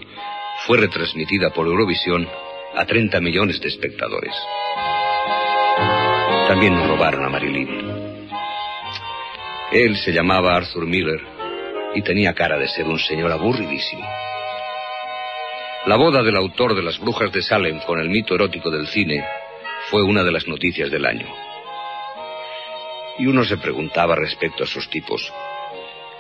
fue 0.68 0.78
retransmitida 0.78 1.52
por 1.52 1.68
Eurovisión 1.68 2.28
a 2.76 2.86
30 2.86 3.22
millones 3.22 3.62
de 3.62 3.70
espectadores. 3.70 4.34
También 6.48 6.76
nos 6.76 6.88
robaron 6.88 7.26
a 7.26 7.30
Marilyn. 7.30 7.70
Él 9.72 9.96
se 9.96 10.12
llamaba 10.12 10.56
Arthur 10.56 10.86
Miller 10.86 11.22
y 11.96 12.02
tenía 12.02 12.34
cara 12.34 12.58
de 12.58 12.68
ser 12.68 12.88
un 12.88 13.00
señor 13.00 13.32
aburridísimo. 13.32 14.06
La 15.86 15.96
boda 15.96 16.22
del 16.24 16.36
autor 16.36 16.76
de 16.76 16.84
Las 16.84 17.00
Brujas 17.00 17.32
de 17.32 17.42
Salem 17.42 17.80
con 17.80 18.00
el 18.00 18.10
mito 18.10 18.36
erótico 18.36 18.70
del 18.70 18.88
cine 18.88 19.24
fue 19.90 20.04
una 20.04 20.24
de 20.24 20.32
las 20.32 20.48
noticias 20.48 20.92
del 20.92 21.06
año. 21.06 21.28
Y 23.18 23.28
uno 23.28 23.44
se 23.44 23.58
preguntaba 23.58 24.16
respecto 24.16 24.64
a 24.64 24.66
esos 24.66 24.90
tipos, 24.90 25.34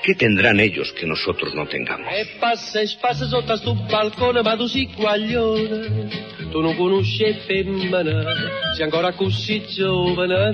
¿qué 0.04 0.16
tendrán 0.16 0.60
ellos 0.60 0.92
que 0.94 1.06
nosotros 1.06 1.54
no 1.54 1.66
tengamos? 1.68 2.08
E 2.14 2.26
passa 2.40 2.82
e 2.82 2.88
spassa 2.88 3.26
sotto 3.28 3.54
a 3.54 3.58
sto 3.58 3.74
balcone, 3.76 4.42
ma 4.42 4.56
tu 4.56 4.68
sei 4.68 4.88
guaglione. 4.88 6.10
Tu 6.52 6.60
non 6.60 6.76
conosci 6.76 7.34
femmina, 7.46 8.04
sei 8.76 8.84
ancora 8.84 9.14
così 9.14 9.64
giovane. 9.68 10.52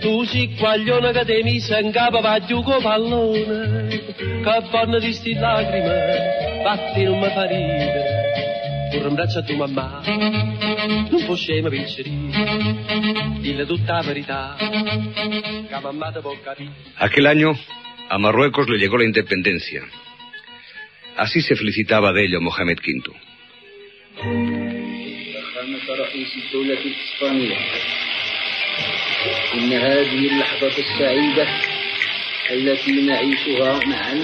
Tu 0.00 0.24
sei 0.24 0.54
guaglione 0.56 1.12
che 1.12 1.24
te 1.24 1.42
mi 1.42 1.56
in 1.56 1.90
capo 1.90 2.20
vaglio 2.20 2.62
con 2.62 2.82
pallone. 2.82 3.88
Che 4.16 4.62
vanno 4.70 4.98
di 4.98 5.12
sti 5.12 5.34
lacrime, 5.34 6.62
fatti 6.62 7.04
non 7.04 7.18
mi 7.18 7.30
fa 7.30 7.44
ridere. 7.44 8.24
Braccio 9.06 9.38
a 9.38 9.42
tua 9.42 9.66
mamma, 9.66 10.02
non 10.04 11.24
può 11.24 11.34
scema 11.34 11.68
vincere. 11.68 12.10
Dille 13.40 13.64
tutta 13.64 13.94
la 13.94 14.02
verità, 14.02 14.56
che 14.58 15.78
mamma 15.80 16.10
te 16.10 16.20
può 16.20 16.34
capire. 16.42 16.70
Aquel 16.96 17.26
año 17.26 17.56
a 18.08 18.18
Marruecos 18.18 18.68
le 18.68 18.78
llegó 18.78 18.98
la 18.98 19.04
independencia. 19.04 19.82
Así 21.16 21.40
se 21.40 21.56
felicitaba 21.56 22.12
de 22.12 22.24
ello 22.24 22.40
Mohamed 22.40 22.78
V. 22.78 23.02
فخامة 25.36 25.86
رئيس 25.98 26.28
الدولة 26.44 26.78
الإسبانية 26.84 27.56
إن 29.54 29.72
هذه 29.72 30.32
اللحظة 30.32 30.74
السعيدة 30.78 31.46
التي 32.50 32.92
نعيشها 32.92 33.80
معا 33.86 34.14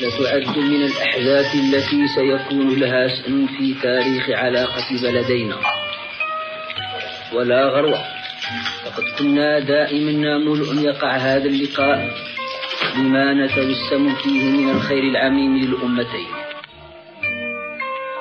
لتعد 0.00 0.58
من 0.58 0.82
الأحداث 0.82 1.54
التي 1.54 2.06
سيكون 2.14 2.80
لها 2.80 3.08
شأن 3.08 3.46
في 3.46 3.74
تاريخ 3.82 4.30
علاقة 4.30 4.86
بلدينا 5.02 5.60
ولا 7.32 7.68
غرو 7.68 7.94
لقد 8.85 9.03
كنا 9.19 9.59
دائما 9.59 10.11
نامل 10.11 10.69
أن 10.71 10.83
يقع 10.83 11.15
هذا 11.15 11.45
اللقاء 11.45 12.09
بما 12.95 13.33
نتوسم 13.33 14.15
فيه 14.15 14.43
من 14.43 14.69
الخير 14.69 15.03
العميم 15.03 15.57
للأمتين 15.57 16.27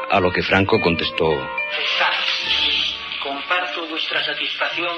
A 0.08 0.20
lo 0.20 0.30
que 0.30 0.42
Franco 0.42 0.80
contestó, 0.80 1.28
Comparto 3.22 3.88
vuestra 3.88 4.24
satisfacción 4.24 4.94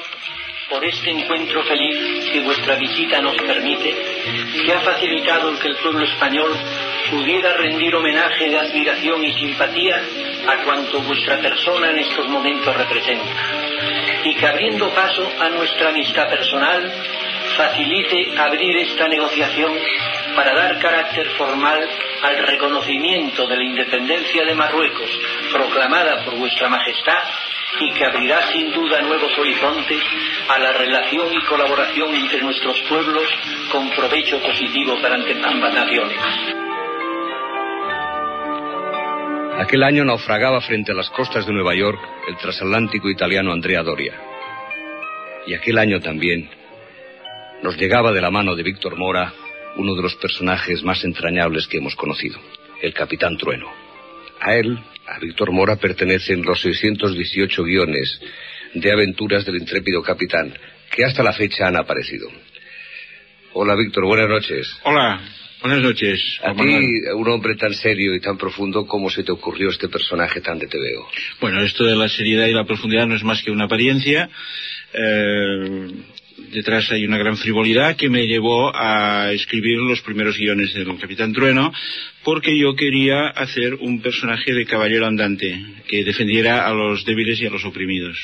por 0.68 0.84
este 0.84 1.10
encuentro 1.10 1.62
feliz 1.62 2.30
que 2.30 2.40
vuestra 2.40 2.74
visita 2.76 3.20
nos 3.22 3.34
permite, 3.36 3.90
que 4.64 4.72
ha 4.72 4.80
facilitado 4.80 5.48
el 5.48 5.58
que 5.58 5.68
el 5.68 5.76
pueblo 5.76 6.04
español 6.04 6.50
pudiera 7.10 7.56
rendir 7.56 7.94
homenaje 7.94 8.50
de 8.50 8.58
admiración 8.58 9.24
y 9.24 9.32
simpatía 9.32 9.96
a 10.46 10.64
cuanto 10.64 11.00
vuestra 11.00 11.38
persona 11.38 11.90
en 11.90 11.98
estos 12.00 12.28
momentos 12.28 12.76
representa, 12.76 13.61
y 14.23 14.35
que 14.35 14.47
abriendo 14.47 14.89
paso 14.89 15.29
a 15.39 15.49
nuestra 15.49 15.89
amistad 15.89 16.29
personal, 16.29 16.91
facilite 17.57 18.37
abrir 18.37 18.77
esta 18.77 19.07
negociación 19.07 19.73
para 20.35 20.53
dar 20.53 20.79
carácter 20.79 21.27
formal 21.31 21.87
al 22.23 22.37
reconocimiento 22.47 23.45
de 23.47 23.57
la 23.57 23.63
independencia 23.63 24.45
de 24.45 24.55
Marruecos 24.55 25.09
proclamada 25.51 26.23
por 26.23 26.35
vuestra 26.35 26.69
majestad 26.69 27.23
y 27.79 27.91
que 27.91 28.05
abrirá 28.05 28.51
sin 28.51 28.71
duda 28.71 29.01
nuevos 29.01 29.37
horizontes 29.37 30.01
a 30.47 30.59
la 30.59 30.71
relación 30.73 31.33
y 31.33 31.41
colaboración 31.43 32.15
entre 32.15 32.41
nuestros 32.41 32.79
pueblos 32.81 33.23
con 33.71 33.89
provecho 33.91 34.39
positivo 34.39 34.99
para 35.01 35.15
ambas 35.15 35.73
naciones. 35.73 36.17
Aquel 39.59 39.83
año 39.83 40.03
naufragaba 40.05 40.61
frente 40.61 40.91
a 40.91 40.95
las 40.95 41.09
costas 41.09 41.45
de 41.45 41.53
Nueva 41.53 41.75
York 41.75 41.99
el 42.27 42.37
transatlántico 42.37 43.09
italiano 43.09 43.51
Andrea 43.51 43.83
Doria. 43.83 44.13
Y 45.45 45.53
aquel 45.53 45.77
año 45.77 45.99
también 45.99 46.49
nos 47.61 47.77
llegaba 47.77 48.11
de 48.11 48.21
la 48.21 48.31
mano 48.31 48.55
de 48.55 48.63
Víctor 48.63 48.95
Mora 48.95 49.33
uno 49.75 49.95
de 49.95 50.01
los 50.03 50.15
personajes 50.15 50.83
más 50.83 51.03
entrañables 51.03 51.67
que 51.67 51.77
hemos 51.77 51.95
conocido, 51.95 52.39
el 52.81 52.93
Capitán 52.93 53.37
Trueno. 53.37 53.71
A 54.39 54.55
él, 54.55 54.77
a 55.07 55.19
Víctor 55.19 55.51
Mora, 55.51 55.77
pertenecen 55.77 56.43
los 56.43 56.61
618 56.61 57.63
guiones 57.63 58.19
de 58.73 58.91
aventuras 58.91 59.45
del 59.45 59.57
intrépido 59.57 60.01
capitán 60.01 60.53
que 60.91 61.05
hasta 61.05 61.23
la 61.23 61.33
fecha 61.33 61.67
han 61.67 61.75
aparecido. 61.75 62.29
Hola, 63.53 63.75
Víctor, 63.75 64.05
buenas 64.05 64.29
noches. 64.29 64.79
Hola, 64.83 65.21
buenas 65.63 65.81
noches. 65.81 66.39
A 66.43 66.53
ti, 66.53 67.01
un 67.15 67.29
hombre 67.29 67.55
tan 67.55 67.73
serio 67.73 68.13
y 68.13 68.19
tan 68.19 68.37
profundo, 68.37 68.85
¿cómo 68.85 69.09
se 69.09 69.23
te 69.23 69.31
ocurrió 69.31 69.69
este 69.69 69.87
personaje 69.87 70.41
tan 70.41 70.59
de 70.59 70.67
TVO? 70.67 71.07
Bueno, 71.39 71.61
esto 71.63 71.85
de 71.85 71.95
la 71.95 72.09
seriedad 72.09 72.47
y 72.47 72.53
la 72.53 72.65
profundidad 72.65 73.07
no 73.07 73.15
es 73.15 73.23
más 73.23 73.41
que 73.41 73.49
una 73.49 73.63
apariencia. 73.63 74.29
Eh, 74.93 75.87
detrás 76.51 76.91
hay 76.91 77.05
una 77.05 77.17
gran 77.17 77.37
frivolidad 77.37 77.95
que 77.95 78.09
me 78.09 78.27
llevó 78.27 78.75
a 78.75 79.31
escribir 79.31 79.77
los 79.77 80.01
primeros 80.01 80.37
guiones 80.37 80.73
del 80.73 80.97
Capitán 80.99 81.31
Trueno, 81.31 81.71
porque 82.25 82.59
yo 82.59 82.75
quería 82.75 83.29
hacer 83.29 83.75
un 83.75 84.01
personaje 84.01 84.53
de 84.53 84.65
caballero 84.65 85.05
andante 85.05 85.57
que 85.87 86.03
defendiera 86.03 86.67
a 86.67 86.73
los 86.73 87.05
débiles 87.05 87.39
y 87.39 87.45
a 87.45 87.49
los 87.49 87.63
oprimidos. 87.63 88.17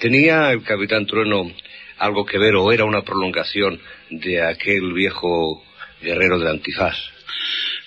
¿Tenía 0.00 0.52
el 0.52 0.62
Capitán 0.62 1.06
Trueno 1.06 1.50
algo 1.96 2.26
que 2.26 2.38
ver 2.38 2.56
o 2.56 2.70
era 2.72 2.84
una 2.84 3.02
prolongación 3.02 3.80
de 4.10 4.42
aquel 4.42 4.92
viejo 4.92 5.64
guerrero 6.04 6.38
del 6.38 6.48
antifaz? 6.48 6.96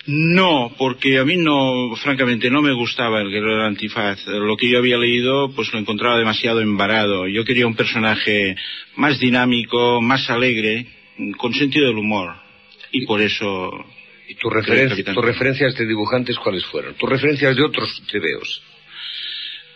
No, 0.06 0.72
porque 0.78 1.18
a 1.18 1.24
mí 1.24 1.36
no, 1.36 1.94
francamente, 1.96 2.50
no 2.50 2.62
me 2.62 2.72
gustaba 2.72 3.20
el 3.20 3.30
guerrero 3.30 3.56
del 3.56 3.66
antifaz. 3.66 4.26
Lo 4.26 4.56
que 4.56 4.70
yo 4.70 4.78
había 4.78 4.96
leído, 4.96 5.50
pues 5.54 5.72
lo 5.72 5.78
encontraba 5.78 6.18
demasiado 6.18 6.60
embarado. 6.60 7.28
Yo 7.28 7.44
quería 7.44 7.66
un 7.66 7.74
personaje 7.76 8.56
más 8.96 9.18
dinámico, 9.20 10.00
más 10.00 10.30
alegre, 10.30 10.86
con 11.36 11.52
sentido 11.52 11.88
del 11.88 11.98
humor. 11.98 12.34
Y 12.90 13.04
por 13.06 13.20
eso... 13.20 13.70
¿Y 14.30 14.34
tus 14.34 14.52
referen- 14.52 15.14
tus 15.14 15.24
referencias 15.24 15.74
de 15.74 15.86
dibujantes 15.86 16.36
cuáles 16.38 16.64
fueron? 16.66 16.94
¿Tus 16.94 17.08
referencias 17.08 17.56
de 17.56 17.62
otros 17.64 18.02
TVOs? 18.10 18.62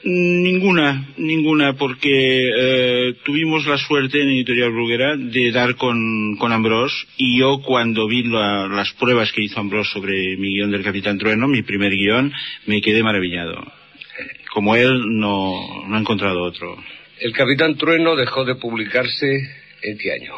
Ninguna, 0.05 1.09
ninguna, 1.17 1.75
porque 1.75 2.09
eh, 2.11 3.15
tuvimos 3.25 3.67
la 3.67 3.79
suerte 3.79 4.21
en 4.21 4.31
Editorial 4.31 4.73
Bruguera 4.73 5.17
de 5.17 5.53
dar 5.53 5.77
con, 5.77 6.37
con 6.39 6.51
Ambrós 6.53 7.07
y 7.17 7.39
yo 7.39 7.61
cuando 7.63 8.09
vi 8.09 8.25
la- 8.25 8.67
las 8.67 8.93
pruebas 8.95 9.31
que 9.33 9.43
hizo 9.43 9.61
Ambrós 9.61 9.89
sobre 9.91 10.37
mi 10.39 10.57
guion 10.57 10.73
del 10.73 10.83
Capitán 10.83 11.19
Trueno, 11.19 11.47
mi 11.47 11.63
primer 11.63 11.93
guion, 11.93 12.33
me 12.67 12.81
quedé 12.81 13.03
maravillado. 13.03 13.63
Como 14.53 14.75
él, 14.75 14.91
no, 15.21 15.85
no 15.87 15.97
he 15.97 16.01
encontrado 16.01 16.43
otro. 16.43 16.77
El 17.21 17.33
Capitán 17.33 17.77
Trueno 17.77 18.17
dejó 18.17 18.45
de 18.45 18.57
publicarse 18.57 19.27
en 19.83 19.99
qué 19.99 20.13
año? 20.15 20.35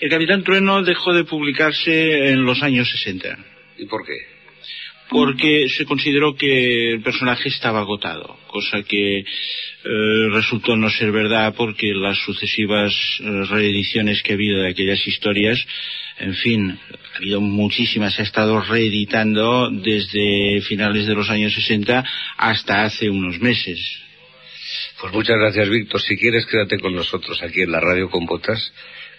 El 0.00 0.08
Capitán 0.08 0.44
Trueno 0.44 0.82
dejó 0.82 1.12
de 1.12 1.24
publicarse 1.24 2.28
en 2.28 2.44
los 2.44 2.62
años 2.62 2.88
60. 2.90 3.38
¿Y 3.78 3.86
por 3.86 4.06
qué? 4.06 4.12
Porque 5.12 5.68
se 5.68 5.84
consideró 5.84 6.34
que 6.34 6.94
el 6.94 7.02
personaje 7.02 7.50
estaba 7.50 7.80
agotado, 7.80 8.38
cosa 8.46 8.82
que 8.82 9.18
eh, 9.18 9.24
resultó 10.30 10.74
no 10.74 10.88
ser 10.88 11.12
verdad 11.12 11.54
porque 11.54 11.92
las 11.92 12.16
sucesivas 12.18 12.94
eh, 13.20 13.44
reediciones 13.44 14.22
que 14.22 14.32
ha 14.32 14.36
habido 14.36 14.62
de 14.62 14.70
aquellas 14.70 15.06
historias, 15.06 15.62
en 16.18 16.34
fin, 16.34 16.78
ha 17.12 17.16
habido 17.18 17.42
muchísimas, 17.42 18.14
se 18.14 18.22
ha 18.22 18.24
estado 18.24 18.58
reeditando 18.62 19.70
desde 19.70 20.62
finales 20.62 21.06
de 21.06 21.14
los 21.14 21.28
años 21.28 21.52
60 21.52 22.04
hasta 22.38 22.84
hace 22.84 23.10
unos 23.10 23.38
meses. 23.38 23.78
Pues 24.98 25.12
muchas 25.12 25.36
gracias, 25.36 25.68
Víctor. 25.68 26.00
Si 26.00 26.16
quieres, 26.16 26.46
quédate 26.46 26.78
con 26.78 26.94
nosotros 26.94 27.42
aquí 27.42 27.60
en 27.60 27.72
la 27.72 27.80
radio 27.80 28.08
con 28.08 28.24
botas, 28.24 28.72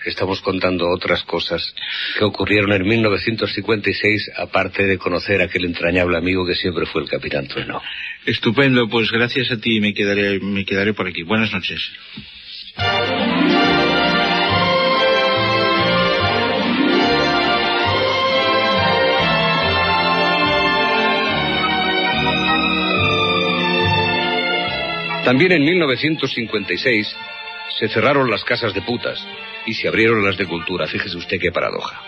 estamos 0.06 0.42
contando 0.42 0.90
otras 0.90 1.24
cosas 1.24 1.74
que 2.18 2.26
ocurrieron 2.26 2.72
en 2.74 2.84
1956, 2.88 4.32
aparte 4.38 4.86
de 4.86 4.98
conocer 4.98 5.42
a 5.42 5.46
aquel 5.46 5.66
entrañable 5.66 6.18
amigo 6.18 6.46
que 6.46 6.56
siempre 6.56 6.86
fue 6.86 7.04
el 7.04 7.10
Capitán 7.10 7.48
Trueno. 7.48 7.82
Estupendo, 8.26 8.88
pues 8.90 9.12
gracias 9.12 9.52
a 9.52 9.58
ti 9.58 9.80
me 9.80 9.94
quedaré, 9.94 10.40
me 10.40 10.66
quedaré 10.66 10.94
por 10.94 11.08
aquí. 11.08 11.24
Buenas 11.24 11.52
noches. 11.52 11.82
También 25.24 25.54
en 25.54 25.64
1956 25.64 27.16
se 27.80 27.88
cerraron 27.88 28.30
las 28.30 28.44
casas 28.44 28.74
de 28.74 28.82
putas 28.82 29.26
y 29.66 29.74
se 29.74 29.88
abrieron 29.88 30.24
las 30.26 30.38
de 30.38 30.46
cultura. 30.46 30.88
Fíjese 30.88 31.18
usted 31.18 31.40
qué 31.40 31.52
paradoja. 31.52 32.02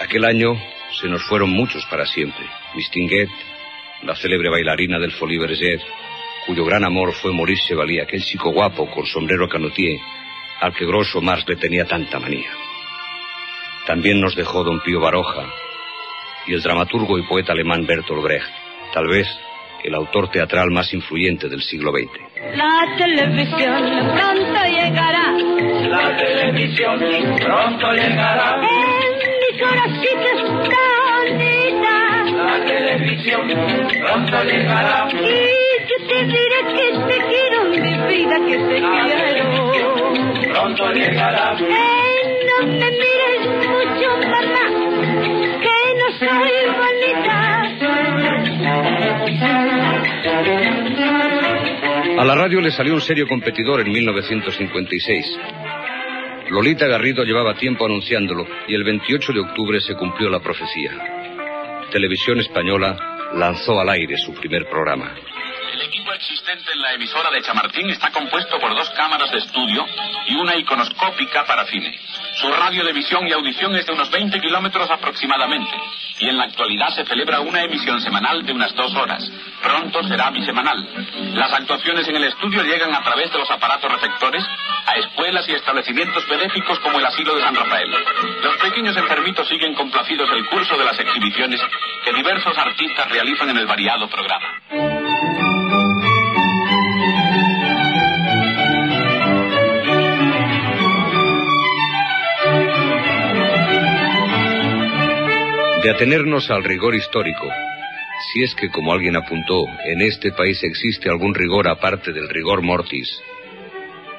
Aquel 0.00 0.24
año 0.24 0.54
se 1.00 1.08
nos 1.08 1.22
fueron 1.24 1.50
muchos 1.50 1.84
para 1.86 2.06
siempre. 2.06 2.44
Miss 2.74 2.90
Tinguet, 2.90 3.28
la 4.02 4.14
célebre 4.16 4.50
bailarina 4.50 4.98
del 4.98 5.12
Folie 5.12 5.38
Bergère, 5.38 5.82
cuyo 6.46 6.64
gran 6.64 6.84
amor 6.84 7.12
fue 7.12 7.32
Maurice 7.32 7.68
Chevalier, 7.68 8.02
aquel 8.02 8.22
chico 8.22 8.50
guapo 8.50 8.90
con 8.90 9.06
sombrero 9.06 9.48
canotier, 9.48 10.00
al 10.60 10.74
que 10.74 10.86
Grosso 10.86 11.20
Marx 11.20 11.44
le 11.48 11.56
tenía 11.56 11.84
tanta 11.84 12.18
manía. 12.18 12.50
También 13.86 14.20
nos 14.20 14.34
dejó 14.34 14.64
don 14.64 14.80
Pío 14.80 15.00
Baroja 15.00 15.46
y 16.46 16.54
el 16.54 16.62
dramaturgo 16.62 17.18
y 17.18 17.22
poeta 17.22 17.52
alemán 17.52 17.86
Bertolt 17.86 18.22
Brecht, 18.22 18.50
tal 18.92 19.06
vez 19.08 19.26
el 19.84 19.94
autor 19.94 20.30
teatral 20.30 20.70
más 20.70 20.92
influyente 20.94 21.48
del 21.48 21.62
siglo 21.62 21.92
XX. 21.92 22.31
La 22.50 22.84
televisión 22.98 23.82
pronto 24.14 24.60
llegará. 24.68 25.32
La 25.88 26.16
televisión 26.16 26.98
pronto 27.38 27.92
llegará. 27.92 28.56
En 28.56 29.10
mi 29.40 29.50
corazoncito 29.58 30.28
está 30.36 30.84
bonita. 31.06 31.94
La 32.34 32.56
televisión 32.66 33.42
pronto 33.46 34.42
llegará. 34.42 35.08
Y 35.12 35.14
yo 35.88 35.96
te 36.08 36.18
diré 36.24 36.60
que 36.74 36.86
te 37.06 37.18
quiero, 37.28 37.58
mi 37.70 37.78
vida, 38.08 38.36
que 38.48 38.56
te 38.58 38.78
quiero. 38.80 39.92
Pronto 40.52 40.82
llegará. 40.92 41.54
Eh, 41.58 42.20
no 42.48 42.56
me 42.66 42.90
mires 42.90 43.42
mucho, 43.56 44.08
mamá, 44.28 44.64
que 45.62 45.76
no 45.96 46.06
soy 46.18 46.54
bonita. 46.76 47.42
A 52.22 52.24
la 52.24 52.36
radio 52.36 52.60
le 52.60 52.70
salió 52.70 52.94
un 52.94 53.00
serio 53.00 53.26
competidor 53.26 53.80
en 53.80 53.90
1956. 53.90 55.38
Lolita 56.50 56.86
Garrido 56.86 57.24
llevaba 57.24 57.56
tiempo 57.56 57.84
anunciándolo 57.84 58.46
y 58.68 58.76
el 58.76 58.84
28 58.84 59.32
de 59.32 59.40
octubre 59.40 59.80
se 59.80 59.96
cumplió 59.96 60.30
la 60.30 60.38
profecía. 60.38 60.92
Televisión 61.90 62.38
Española 62.38 62.96
lanzó 63.34 63.80
al 63.80 63.88
aire 63.88 64.16
su 64.18 64.32
primer 64.34 64.68
programa. 64.70 65.16
El 65.82 65.88
equipo 65.88 66.12
existente 66.12 66.70
en 66.72 66.80
la 66.80 66.92
emisora 66.92 67.28
de 67.32 67.42
Chamartín 67.42 67.90
está 67.90 68.12
compuesto 68.12 68.56
por 68.60 68.72
dos 68.72 68.88
cámaras 68.90 69.32
de 69.32 69.38
estudio 69.38 69.84
y 70.28 70.36
una 70.36 70.54
iconoscópica 70.54 71.44
para 71.44 71.66
cine. 71.66 71.98
Su 72.36 72.52
radio 72.52 72.84
de 72.84 72.92
visión 72.92 73.26
y 73.26 73.32
audición 73.32 73.74
es 73.74 73.84
de 73.84 73.92
unos 73.92 74.08
20 74.08 74.40
kilómetros 74.40 74.88
aproximadamente. 74.88 75.72
Y 76.20 76.28
en 76.28 76.38
la 76.38 76.44
actualidad 76.44 76.90
se 76.94 77.04
celebra 77.04 77.40
una 77.40 77.64
emisión 77.64 78.00
semanal 78.00 78.46
de 78.46 78.52
unas 78.52 78.72
dos 78.76 78.94
horas. 78.94 79.28
Pronto 79.60 80.04
será 80.04 80.30
bisemanal. 80.30 80.86
Las 81.34 81.52
actuaciones 81.52 82.06
en 82.06 82.14
el 82.14 82.24
estudio 82.24 82.62
llegan 82.62 82.94
a 82.94 83.02
través 83.02 83.32
de 83.32 83.38
los 83.38 83.50
aparatos 83.50 83.90
receptores 83.90 84.44
a 84.86 84.94
escuelas 84.98 85.48
y 85.48 85.54
establecimientos 85.54 86.28
benéficos 86.28 86.78
como 86.78 87.00
el 87.00 87.06
Asilo 87.06 87.34
de 87.34 87.42
San 87.42 87.56
Rafael. 87.56 87.90
Los 88.40 88.56
pequeños 88.58 88.96
enfermitos 88.96 89.48
siguen 89.48 89.74
complacidos 89.74 90.30
el 90.30 90.46
curso 90.46 90.76
de 90.78 90.84
las 90.84 90.98
exhibiciones 91.00 91.60
que 92.04 92.12
diversos 92.12 92.56
artistas 92.56 93.10
realizan 93.10 93.50
en 93.50 93.56
el 93.56 93.66
variado 93.66 94.08
programa. 94.08 95.01
De 105.82 105.90
atenernos 105.90 106.48
al 106.48 106.62
rigor 106.62 106.94
histórico, 106.94 107.48
si 108.32 108.44
es 108.44 108.54
que, 108.54 108.68
como 108.68 108.92
alguien 108.92 109.16
apuntó, 109.16 109.64
en 109.84 110.00
este 110.00 110.30
país 110.30 110.62
existe 110.62 111.08
algún 111.08 111.34
rigor 111.34 111.66
aparte 111.66 112.12
del 112.12 112.28
rigor 112.28 112.62
mortis, 112.62 113.20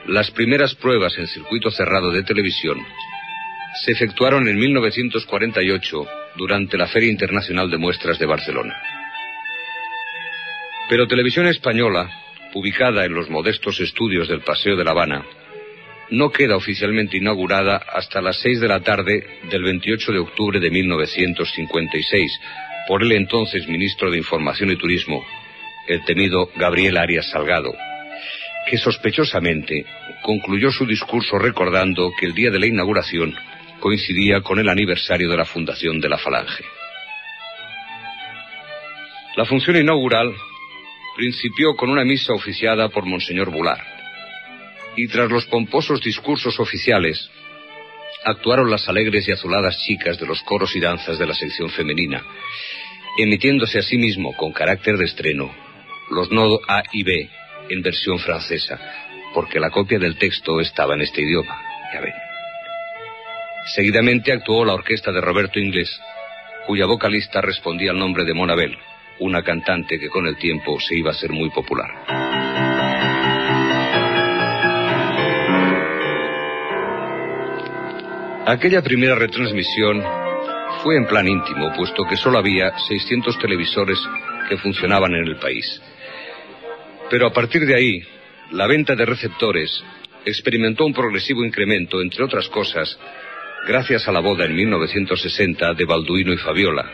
las 0.08 0.30
primeras 0.32 0.76
pruebas 0.76 1.18
en 1.18 1.28
circuito 1.28 1.72
cerrado 1.72 2.12
de 2.12 2.24
televisión 2.24 2.86
se 3.82 3.94
efectuaron 3.94 4.50
en 4.50 4.58
1948 4.60 6.06
durante 6.36 6.78
la 6.78 6.88
Feria 6.88 7.10
Internacional 7.10 7.72
de 7.72 7.78
Muestras 7.78 8.20
de 8.20 8.26
Barcelona. 8.26 8.76
Pero 10.90 11.08
Televisión 11.08 11.48
Española, 11.48 12.10
ubicada 12.54 13.06
en 13.06 13.14
los 13.14 13.30
modestos 13.30 13.80
estudios 13.80 14.28
del 14.28 14.42
Paseo 14.42 14.76
de 14.76 14.84
La 14.84 14.92
Habana, 14.92 15.24
no 16.10 16.32
queda 16.32 16.56
oficialmente 16.56 17.18
inaugurada 17.18 17.78
hasta 17.78 18.22
las 18.22 18.40
seis 18.40 18.60
de 18.60 18.68
la 18.68 18.82
tarde 18.82 19.26
del 19.50 19.64
28 19.64 20.12
de 20.12 20.20
octubre 20.20 20.60
de 20.60 20.70
1956 20.70 22.40
por 22.88 23.04
el 23.04 23.14
entonces 23.14 23.68
ministro 23.68 24.12
de 24.12 24.18
Información 24.18 24.72
y 24.72 24.76
Turismo, 24.76 25.26
el 25.88 26.04
temido 26.06 26.50
Gabriel 26.56 26.98
Arias 26.98 27.30
Salgado, 27.30 27.74
que 28.70 28.78
sospechosamente 28.78 29.86
concluyó 30.22 30.72
su 30.72 30.86
discurso 30.86 31.38
recordando 31.38 32.12
que 32.18 32.26
el 32.26 32.34
día 32.34 32.52
de 32.52 32.60
la 32.60 32.68
inauguración 32.68 33.36
coincidía 33.80 34.42
con 34.42 34.60
el 34.60 34.70
aniversario 34.70 35.30
de 35.30 35.38
la 35.38 35.46
fundación 35.46 36.00
de 36.00 36.10
la 36.10 36.18
Falange. 36.18 36.64
La 39.36 39.46
función 39.46 39.78
inaugural 39.78 40.34
principió 41.16 41.76
con 41.76 41.90
una 41.90 42.06
misa 42.06 42.34
oficiada 42.34 42.90
por 42.90 43.06
Monseñor 43.06 43.50
Bular. 43.50 43.93
Y 44.96 45.08
tras 45.08 45.30
los 45.30 45.46
pomposos 45.46 46.02
discursos 46.02 46.60
oficiales, 46.60 47.30
actuaron 48.26 48.70
las 48.70 48.88
alegres 48.88 49.28
y 49.28 49.32
azuladas 49.32 49.78
chicas 49.86 50.20
de 50.20 50.26
los 50.26 50.42
coros 50.44 50.76
y 50.76 50.80
danzas 50.80 51.20
de 51.20 51.26
la 51.26 51.34
sección 51.34 51.70
femenina, 51.70 52.24
emitiéndose 53.18 53.80
asimismo 53.80 54.36
con 54.36 54.54
carácter 54.54 54.98
de 54.98 55.06
estreno 55.06 55.54
los 56.10 56.32
nodos 56.32 56.62
A 56.68 56.84
y 56.92 57.04
B 57.04 57.30
en 57.70 57.82
versión 57.82 58.20
francesa, 58.20 58.80
porque 59.34 59.60
la 59.60 59.70
copia 59.70 60.00
del 60.00 60.18
texto 60.18 60.60
estaba 60.60 60.96
en 60.96 61.02
este 61.02 61.22
idioma, 61.22 61.62
ya 61.94 62.02
ven. 62.02 62.14
Seguidamente 63.74 64.32
actuó 64.32 64.66
la 64.66 64.74
orquesta 64.74 65.12
de 65.12 65.22
Roberto 65.22 65.60
Inglés, 65.60 65.90
cuya 66.68 66.86
vocalista 66.86 67.42
respondía 67.42 67.92
al 67.92 68.00
nombre 68.00 68.26
de 68.26 68.34
Monabel, 68.34 68.78
una 69.20 69.42
cantante 69.42 70.00
que 70.00 70.10
con 70.10 70.28
el 70.28 70.38
tiempo 70.38 70.80
se 70.80 70.96
iba 70.96 71.12
a 71.12 71.16
ser 71.16 71.32
muy 71.32 71.50
popular. 71.50 72.53
Aquella 78.46 78.82
primera 78.82 79.16
retransmisión 79.16 80.04
fue 80.84 80.98
en 80.98 81.06
plan 81.06 81.26
íntimo, 81.26 81.72
puesto 81.78 82.04
que 82.04 82.18
solo 82.18 82.40
había 82.40 82.78
600 82.78 83.40
televisores 83.40 83.98
que 84.50 84.58
funcionaban 84.58 85.16
en 85.16 85.26
el 85.28 85.38
país. 85.38 85.82
Pero 87.10 87.28
a 87.28 87.32
partir 87.32 87.66
de 87.66 87.74
ahí, 87.74 88.04
la 88.52 88.68
venta 88.68 88.96
de 88.96 89.06
receptores 89.06 89.82
experimentó 90.26 90.86
un 90.86 90.94
progresivo 90.94 91.46
incremento, 91.46 92.02
entre 92.02 92.26
otras 92.26 92.50
cosas, 92.50 93.00
gracias 93.66 94.10
a 94.10 94.12
la 94.12 94.20
boda 94.20 94.44
en 94.44 94.56
1960 94.58 95.74
de 95.74 95.86
Balduino 95.86 96.34
y 96.34 96.38
Fabiola, 96.38 96.92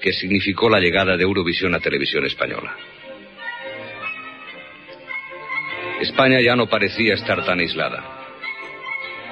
que 0.00 0.12
significó 0.12 0.68
la 0.68 0.80
llegada 0.80 1.16
de 1.16 1.22
Eurovisión 1.22 1.72
a 1.76 1.80
televisión 1.80 2.26
española. 2.26 2.74
España 6.00 6.40
ya 6.40 6.56
no 6.56 6.66
parecía 6.66 7.14
estar 7.14 7.44
tan 7.44 7.60
aislada. 7.60 8.17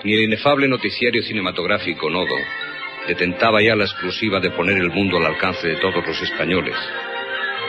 Ni 0.04 0.14
el 0.14 0.24
inefable 0.24 0.68
noticiario 0.68 1.22
cinematográfico 1.22 2.10
Nodo 2.10 2.36
detentaba 3.06 3.62
ya 3.62 3.74
la 3.74 3.84
exclusiva 3.84 4.40
de 4.40 4.50
poner 4.50 4.78
el 4.78 4.90
mundo 4.90 5.16
al 5.16 5.26
alcance 5.26 5.68
de 5.68 5.76
todos 5.76 6.06
los 6.06 6.20
españoles. 6.22 6.76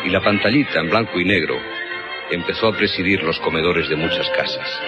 Y 0.06 0.10
la 0.10 0.22
pantallita 0.22 0.80
en 0.80 0.90
blanco 0.90 1.20
y 1.20 1.26
negro 1.26 1.58
empezó 2.30 2.68
a 2.68 2.78
presidir 2.78 3.24
los 3.24 3.40
comedores 3.40 3.90
de 3.90 3.96
muchas 3.96 4.30
casas. 4.32 4.82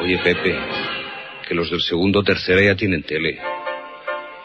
Oye, 0.00 0.18
Pepe, 0.18 0.58
que 1.46 1.54
los 1.54 1.70
del 1.70 1.80
segundo 1.80 2.20
o 2.20 2.22
tercera 2.22 2.60
ya 2.60 2.74
tienen 2.74 3.02
tele. 3.02 3.38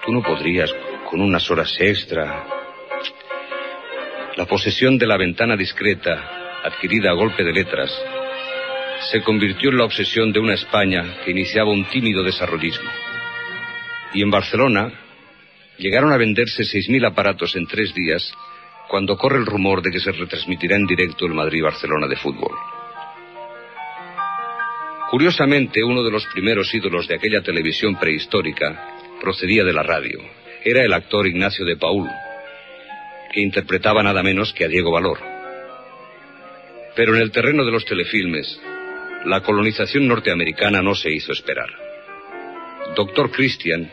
Tú 0.05 0.11
no 0.13 0.22
podrías, 0.22 0.74
con 1.09 1.22
unas 1.22 1.49
horas 1.49 1.76
extra. 1.80 2.45
La 4.36 4.45
posesión 4.45 4.97
de 4.97 5.07
la 5.07 5.18
ventana 5.18 5.55
discreta, 5.55 6.61
adquirida 6.63 7.11
a 7.11 7.13
golpe 7.13 7.43
de 7.43 7.53
letras, 7.53 7.91
se 9.11 9.21
convirtió 9.21 9.69
en 9.69 9.77
la 9.77 9.85
obsesión 9.85 10.31
de 10.31 10.39
una 10.39 10.55
España 10.55 11.17
que 11.23 11.31
iniciaba 11.31 11.71
un 11.71 11.85
tímido 11.85 12.23
desarrollismo. 12.23 12.89
Y 14.13 14.21
en 14.21 14.31
Barcelona 14.31 14.91
llegaron 15.77 16.11
a 16.11 16.17
venderse 16.17 16.63
6.000 16.63 17.07
aparatos 17.07 17.55
en 17.55 17.67
tres 17.67 17.93
días 17.93 18.33
cuando 18.89 19.17
corre 19.17 19.37
el 19.37 19.45
rumor 19.45 19.81
de 19.81 19.91
que 19.91 19.99
se 19.99 20.11
retransmitirá 20.11 20.75
en 20.75 20.85
directo 20.85 21.25
el 21.25 21.33
Madrid-Barcelona 21.33 22.07
de 22.07 22.15
fútbol. 22.15 22.55
Curiosamente, 25.09 25.83
uno 25.83 26.03
de 26.03 26.11
los 26.11 26.25
primeros 26.27 26.73
ídolos 26.73 27.07
de 27.07 27.15
aquella 27.15 27.41
televisión 27.41 27.97
prehistórica 27.97 28.97
procedía 29.21 29.63
de 29.63 29.73
la 29.73 29.83
radio. 29.83 30.19
Era 30.63 30.83
el 30.83 30.93
actor 30.93 31.27
Ignacio 31.27 31.65
de 31.65 31.77
Paul, 31.77 32.09
que 33.31 33.41
interpretaba 33.41 34.03
nada 34.03 34.21
menos 34.23 34.53
que 34.53 34.65
a 34.65 34.67
Diego 34.67 34.91
Valor. 34.91 35.19
Pero 36.95 37.15
en 37.15 37.21
el 37.21 37.31
terreno 37.31 37.63
de 37.63 37.71
los 37.71 37.85
telefilmes, 37.85 38.59
la 39.26 39.41
colonización 39.41 40.07
norteamericana 40.07 40.82
no 40.82 40.95
se 40.95 41.11
hizo 41.11 41.32
esperar. 41.32 41.70
Doctor 42.95 43.32
Christian 43.32 43.91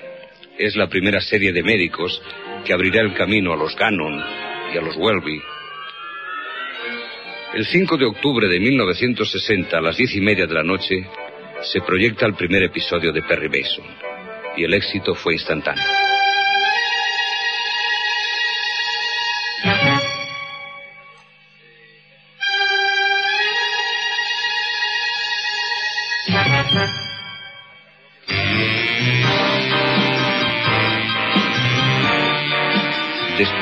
es 0.59 0.77
la 0.77 0.89
primera 0.89 1.20
serie 1.20 1.53
de 1.53 1.62
médicos 1.62 2.22
que 2.64 2.72
abrirá 2.72 3.01
el 3.03 3.14
camino 3.14 3.53
a 3.53 3.57
los 3.57 3.75
Gannon 3.77 4.22
y 4.72 4.79
a 4.79 4.81
los 4.81 4.97
Welby. 4.97 5.41
El 7.55 7.66
5 7.66 7.97
de 7.97 8.07
octubre 8.07 8.49
de 8.49 8.59
1960, 8.61 9.79
a 9.79 9.81
las 9.81 9.97
diez 9.97 10.14
y 10.14 10.20
media 10.20 10.47
de 10.47 10.55
la 10.55 10.64
noche, 10.64 11.07
se 11.62 11.81
proyecta 11.81 12.27
el 12.27 12.35
primer 12.35 12.64
episodio 12.64 13.12
de 13.12 13.22
Perry 13.22 13.49
Mason, 13.49 13.85
y 14.57 14.64
el 14.64 14.75
éxito 14.75 15.14
fue 15.14 15.35
instantáneo. 15.35 16.03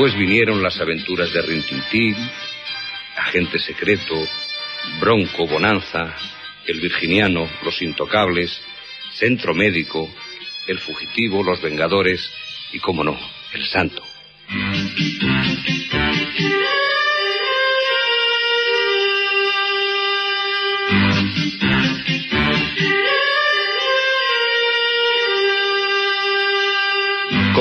Después 0.02 0.18
vinieron 0.18 0.60
las 0.60 0.80
aventuras 0.80 1.32
de 1.32 1.42
Rintintín, 1.42 2.16
Agente 3.18 3.60
Secreto, 3.60 4.16
Bronco, 4.98 5.46
Bonanza, 5.46 6.16
El 6.66 6.80
Virginiano, 6.80 7.48
Los 7.62 7.80
Intocables, 7.82 8.50
Centro 9.12 9.54
Médico, 9.54 10.12
El 10.66 10.80
Fugitivo, 10.80 11.44
Los 11.44 11.62
Vengadores 11.62 12.28
y, 12.72 12.80
como 12.80 13.04
no, 13.04 13.16
El 13.54 13.64
Santo. 13.66 14.02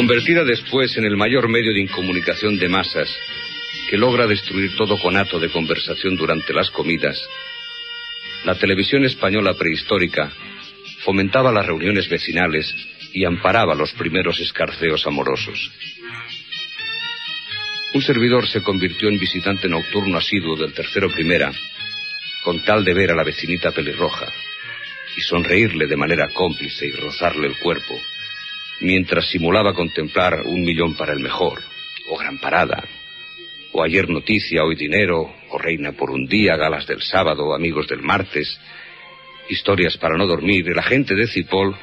Convertida 0.02 0.44
después 0.44 0.98
en 0.98 1.06
el 1.06 1.16
mayor 1.16 1.48
medio 1.48 1.72
de 1.72 1.82
incomunicación 1.82 2.58
de 2.58 2.68
masas, 2.68 3.08
que 3.88 3.98
logra 3.98 4.26
destruir 4.26 4.76
todo 4.76 5.00
conato 5.00 5.40
de 5.40 5.50
conversación 5.50 6.16
durante 6.16 6.54
las 6.54 6.72
comidas, 6.72 7.22
la 8.44 8.56
televisión 8.56 9.06
española 9.06 9.54
prehistórica 9.54 10.32
fomentaba 11.06 11.52
las 11.52 11.68
reuniones 11.68 12.10
vecinales 12.10 12.74
y 13.14 13.26
amparaba 13.26 13.76
los 13.76 13.94
primeros 13.94 14.40
escarceos 14.40 15.06
amorosos. 15.06 15.72
Un 17.94 18.02
servidor 18.02 18.48
se 18.48 18.64
convirtió 18.64 19.08
en 19.08 19.20
visitante 19.20 19.70
nocturno 19.70 20.18
asiduo 20.18 20.56
del 20.56 20.74
tercero 20.74 21.12
primera, 21.12 21.52
con 22.44 22.60
tal 22.62 22.84
de 22.84 22.96
ver 22.96 23.12
a 23.12 23.16
la 23.16 23.24
vecinita 23.24 23.70
pelirroja 23.70 24.34
y 25.16 25.22
sonreírle 25.22 25.86
de 25.86 25.96
manera 25.96 26.28
cómplice 26.34 26.88
y 26.88 26.92
rozarle 26.94 27.46
el 27.46 27.58
cuerpo, 27.58 28.02
mientras 28.82 29.30
simulaba 29.30 29.74
contemplar 29.74 30.42
un 30.46 30.62
millón 30.64 30.96
para 30.96 31.14
el 31.14 31.20
mejor, 31.20 31.60
o 32.10 32.18
gran 32.18 32.40
parada, 32.40 32.84
o 33.72 33.84
ayer 33.84 34.10
noticia, 34.10 34.64
hoy 34.64 34.76
dinero, 34.76 35.34
o 35.50 35.58
reina 35.58 35.94
por 35.94 36.12
un 36.12 36.26
día, 36.26 36.58
galas 36.58 36.86
del 36.88 37.02
sábado, 37.02 37.54
amigos 37.54 37.88
del 37.88 38.02
martes, 38.02 38.60
historias 39.50 39.98
para 39.98 40.18
no 40.18 40.28
dormir, 40.28 40.68
el 40.68 40.80
agente 40.80 41.16
de 41.16 41.28
Cipol, 41.28 41.76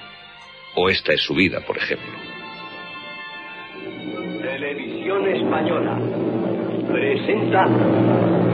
o 0.74 0.90
esta 0.90 1.12
es 1.12 1.22
su 1.22 1.34
vida, 1.34 1.60
por 1.66 1.78
ejemplo. 1.78 2.12
Televisión 4.42 5.26
Española 5.28 5.98
presenta 6.92 8.47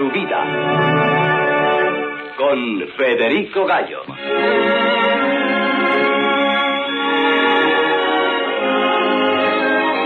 su 0.00 0.10
vida 0.10 0.40
con 2.38 2.88
Federico 2.96 3.66
Gallo. 3.66 4.00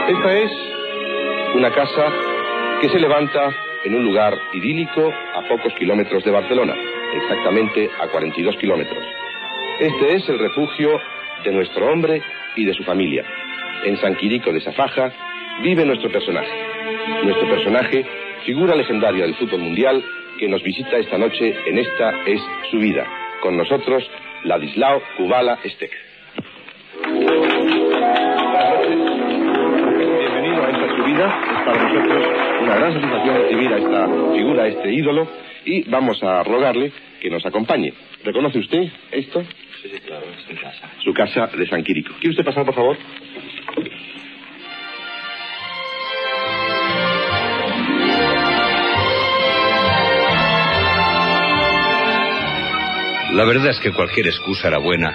Esta 0.09 0.33
es 0.37 0.51
una 1.55 1.71
casa 1.71 2.13
que 2.81 2.89
se 2.89 2.99
levanta 2.99 3.55
en 3.85 3.95
un 3.95 4.05
lugar 4.05 4.35
idílico 4.53 5.13
a 5.33 5.43
pocos 5.43 5.73
kilómetros 5.75 6.25
de 6.25 6.33
Barcelona, 6.33 6.75
exactamente 7.15 7.89
a 8.01 8.09
42 8.09 8.57
kilómetros. 8.57 9.05
Este 9.79 10.15
es 10.17 10.29
el 10.29 10.41
refugio 10.41 11.01
de 11.45 11.53
nuestro 11.53 11.87
hombre 11.87 12.21
y 12.57 12.65
de 12.65 12.75
su 12.75 12.83
familia. 12.83 13.25
En 13.85 13.97
San 13.99 14.17
Quirico 14.17 14.53
de 14.53 14.61
Safaja 14.61 15.13
vive 15.63 15.85
nuestro 15.85 16.11
personaje. 16.11 16.51
Nuestro 17.23 17.49
personaje, 17.49 18.05
figura 18.45 18.75
legendaria 18.75 19.25
del 19.25 19.35
fútbol 19.35 19.61
mundial, 19.61 20.03
que 20.39 20.49
nos 20.49 20.63
visita 20.63 20.97
esta 20.99 21.19
noche 21.19 21.55
en 21.67 21.79
Esta 21.79 22.23
es 22.27 22.41
su 22.71 22.79
vida. 22.79 23.07
Con 23.41 23.57
nosotros, 23.57 24.09
Ladislao 24.45 25.03
Kubala 25.17 25.59
Estek. 25.65 25.93
para 31.65 31.83
nosotros 31.83 32.27
una 32.63 32.77
gran 32.77 32.93
satisfacción 32.93 33.37
recibir 33.37 33.73
a 33.73 33.79
esta 33.79 34.09
figura, 34.35 34.63
a 34.65 34.69
este 34.69 34.93
ídolo, 34.93 35.29
y 35.65 35.89
vamos 35.89 36.23
a 36.23 36.43
rogarle 36.43 36.93
que 37.21 37.31
nos 37.31 37.45
acompañe. 37.47 37.93
¿Reconoce 38.25 38.59
usted 38.59 38.89
esto? 39.11 39.43
Sí, 39.83 39.91
sí, 39.93 40.01
claro, 40.01 40.25
es 40.39 40.49
mi 40.49 40.57
casa. 40.57 40.91
Su 41.03 41.13
casa 41.13 41.47
de 41.47 41.67
San 41.67 41.83
Quirico. 41.83 42.15
¿Quiere 42.15 42.31
usted 42.31 42.45
pasar, 42.45 42.65
por 42.65 42.75
favor? 42.75 42.97
La 53.35 53.45
verdad 53.45 53.71
es 53.71 53.81
que 53.81 53.91
cualquier 53.91 54.29
excusa 54.29 54.69
era 54.69 54.79
buena 54.79 55.13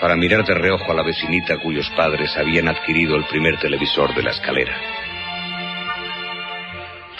para 0.00 0.16
mirar 0.16 0.42
de 0.42 0.54
reojo 0.54 0.90
a 0.90 0.94
la 0.94 1.02
vecinita 1.02 1.58
cuyos 1.58 1.86
padres 1.90 2.34
habían 2.38 2.66
adquirido 2.66 3.14
el 3.14 3.24
primer 3.24 3.58
televisor 3.58 4.14
de 4.14 4.22
la 4.22 4.30
escalera. 4.30 4.74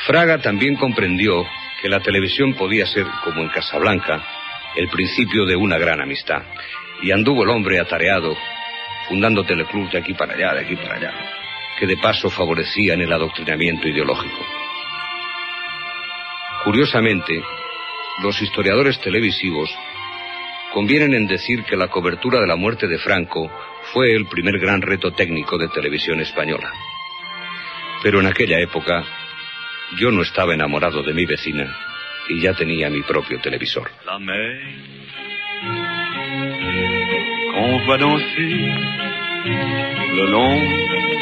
Fraga 0.07 0.39
también 0.39 0.76
comprendió 0.76 1.47
que 1.83 1.91
la 1.91 2.01
televisión 2.01 2.55
podía 2.55 2.87
ser, 2.87 3.07
como 3.22 3.43
en 3.43 3.51
Casablanca, 3.51 4.24
el 4.74 4.89
principio 4.89 5.45
de 5.45 5.55
una 5.55 5.76
gran 5.76 6.01
amistad. 6.01 6.43
Y 7.03 7.11
anduvo 7.11 7.43
el 7.43 7.51
hombre 7.51 7.78
atareado, 7.78 8.35
fundando 9.09 9.45
teleclubs 9.45 9.93
de 9.93 9.99
aquí 9.99 10.14
para 10.14 10.33
allá, 10.33 10.55
de 10.55 10.61
aquí 10.61 10.76
para 10.76 10.95
allá, 10.95 11.12
que 11.78 11.87
de 11.87 11.99
paso 11.99 12.30
favorecían 12.30 13.03
el 13.03 13.12
adoctrinamiento 13.12 13.87
ideológico. 13.87 14.47
Curiosamente, 16.64 17.43
los 18.22 18.41
historiadores 18.41 18.99
televisivos 18.99 19.76
convienen 20.73 21.14
en 21.14 21.27
decir 21.27 21.64
que 21.64 21.77
la 21.77 21.89
cobertura 21.89 22.41
de 22.41 22.47
la 22.47 22.57
muerte 22.57 22.87
de 22.87 22.99
Franco 22.99 23.51
fue 23.93 24.14
el 24.14 24.27
primer 24.27 24.59
gran 24.59 24.83
reto 24.83 25.12
técnico 25.12 25.59
de 25.59 25.68
televisión 25.68 26.20
española. 26.20 26.73
Pero 28.03 28.20
en 28.20 28.27
aquella 28.27 28.59
época 28.59 29.05
yo 29.99 30.11
no 30.11 30.23
estaba 30.23 30.55
enamorado 30.55 31.03
de 31.03 31.14
mi 31.14 31.27
vecina 31.27 31.77
y 32.29 32.41
ya 32.41 32.55
tenía 32.55 32.91
mi 32.91 33.03
propio 33.03 33.41
televisor. 33.41 33.91
La 34.07 34.18
mer 34.18 34.93
danser 37.99 38.73
le 40.16 40.27
long 40.31 40.61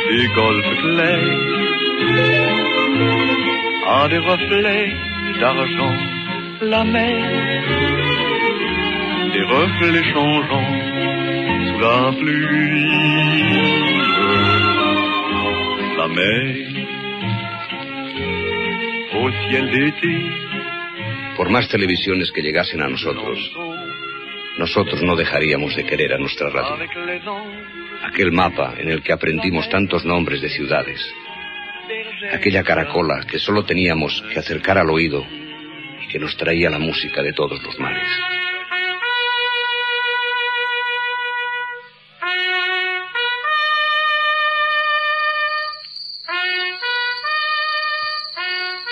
du 0.09 0.29
golfe 0.35 0.75
clair 0.83 1.23
a 3.87 4.09
des 4.09 4.21
reflets 4.21 4.95
d'argent. 5.41 5.97
La 6.61 6.85
mer, 6.85 8.00
des 9.41 9.47
reflets 9.47 10.05
changeants 10.13 10.73
sous 11.69 11.81
la 11.81 12.13
pluie. 12.19 12.91
La 15.97 16.09
mer 16.09 16.67
au 19.15 19.31
ciel 19.43 19.71
d'été. 19.71 20.17
Por 21.37 21.49
más 21.51 21.69
televisiones 21.69 22.31
que 22.33 22.43
llegasen 22.43 22.83
a 22.83 22.89
nosotros, 22.89 23.39
nosotros 24.59 25.03
no 25.03 25.17
dejaríamos 25.17 25.75
de 25.75 25.85
querer 25.85 26.13
a 26.15 26.19
nuestra 26.19 26.51
radio. 26.51 26.77
Aquel 28.05 28.33
mapa 28.33 28.75
en 28.79 28.91
el 28.91 29.03
que 29.03 29.13
aprendimos 29.13 29.69
tantos 29.69 30.05
nombres 30.05 30.41
de 30.43 30.51
ciudades. 30.51 31.01
Aquella 32.33 32.63
caracola 32.63 33.25
que 33.27 33.39
solo 33.39 33.65
teníamos 33.65 34.23
que 34.33 34.39
acercar 34.39 34.77
al 34.79 34.91
oído 34.91 35.25
y 36.03 36.09
que 36.09 36.19
nos 36.19 36.37
traía 36.37 36.69
la 36.69 36.79
música 36.79 37.23
de 37.23 37.33
todos 37.33 37.63
los 37.63 37.79
mares. 37.79 38.09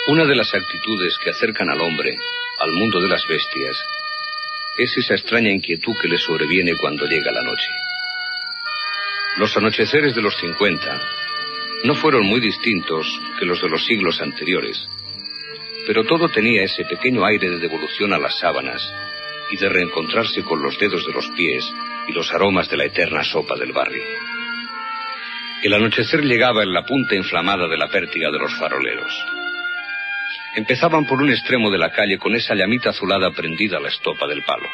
Una 0.09 0.24
de 0.24 0.34
las 0.34 0.54
actitudes 0.54 1.18
que 1.22 1.28
acercan 1.28 1.68
al 1.68 1.82
hombre 1.82 2.16
al 2.61 2.72
mundo 2.72 2.98
de 2.98 3.09
las 3.09 3.26
bestias 3.28 3.76
es 4.78 4.96
esa 4.96 5.12
extraña 5.12 5.50
inquietud 5.50 5.94
que 6.00 6.09
le 6.09 6.16
sobreviene 6.16 6.72
cuando 6.80 7.04
llega 7.04 7.30
la 7.30 7.42
noche. 7.42 7.68
Los 9.36 9.54
anocheceres 9.59 10.14
de 10.14 10.22
los 10.22 10.34
50 10.38 11.02
no 11.84 11.94
fueron 11.94 12.24
muy 12.24 12.40
distintos 12.40 13.06
que 13.38 13.44
los 13.44 13.61
de 13.61 13.68
los 13.68 13.84
siglos 13.84 14.22
anteriores, 14.22 14.88
pero 15.86 16.02
todo 16.04 16.30
tenía 16.30 16.62
ese 16.62 16.86
pequeño 16.86 17.26
aire 17.26 17.50
de 17.50 17.59
devolución 17.59 18.14
a 18.14 18.18
las 18.18 18.38
sábanas 18.38 18.90
y 19.50 19.59
de 19.59 19.68
reencontrarse 19.68 20.42
con 20.42 20.62
los 20.62 20.78
dedos 20.78 21.06
de 21.06 21.12
los 21.12 21.28
pies 21.36 21.70
y 22.09 22.12
los 22.12 22.32
aromas 22.32 22.70
de 22.70 22.78
la 22.78 22.86
eterna 22.86 23.22
sopa 23.24 23.56
del 23.56 23.72
barrio. 23.72 24.04
El 25.62 25.74
anochecer 25.74 26.22
llegaba 26.22 26.62
en 26.62 26.72
la 26.72 26.86
punta 26.86 27.14
inflamada 27.14 27.68
de 27.68 27.76
la 27.76 27.88
pértiga 27.88 28.30
de 28.30 28.38
los 28.38 28.54
faroleros. 28.54 29.12
Empezaban 30.57 31.07
por 31.07 31.20
un 31.20 31.30
extremo 31.30 31.70
de 31.70 31.78
la 31.78 31.90
calle 31.90 32.18
con 32.18 32.34
esa 32.34 32.55
llamita 32.55 32.90
azulada 32.90 33.30
prendida 33.30 33.76
a 33.76 33.80
la 33.80 33.88
estopa 33.88 34.26
del 34.26 34.42
palo. 34.42 34.68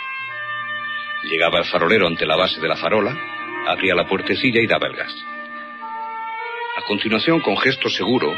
Llegaba 1.24 1.58
el 1.58 1.64
farolero 1.64 2.06
ante 2.06 2.26
la 2.26 2.36
base 2.36 2.60
de 2.60 2.68
la 2.68 2.76
farola, 2.76 3.16
abría 3.66 3.94
la 3.94 4.06
puertecilla 4.06 4.60
y 4.60 4.66
daba 4.66 4.86
el 4.86 4.96
gas. 4.96 5.14
A 6.76 6.82
continuación, 6.86 7.40
con 7.40 7.56
gesto 7.56 7.88
seguro, 7.88 8.34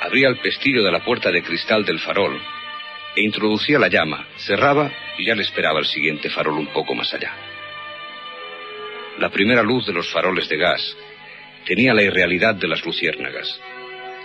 abría 0.00 0.28
el 0.28 0.38
pestillo 0.38 0.82
de 0.82 0.92
la 0.92 1.04
puerta 1.04 1.30
de 1.30 1.42
cristal 1.42 1.84
del 1.84 1.98
farol 1.98 2.40
e 3.16 3.22
introducía 3.22 3.78
la 3.78 3.88
llama, 3.88 4.26
cerraba 4.36 4.90
y 5.18 5.26
ya 5.26 5.34
le 5.34 5.42
esperaba 5.42 5.80
el 5.80 5.86
siguiente 5.86 6.30
farol 6.30 6.58
un 6.58 6.68
poco 6.68 6.94
más 6.94 7.12
allá. 7.12 7.32
La 9.18 9.30
primera 9.30 9.62
luz 9.62 9.86
de 9.86 9.92
los 9.92 10.10
faroles 10.10 10.48
de 10.48 10.56
gas 10.56 10.96
tenía 11.64 11.92
la 11.92 12.02
irrealidad 12.02 12.54
de 12.54 12.68
las 12.68 12.84
luciérnagas 12.84 13.60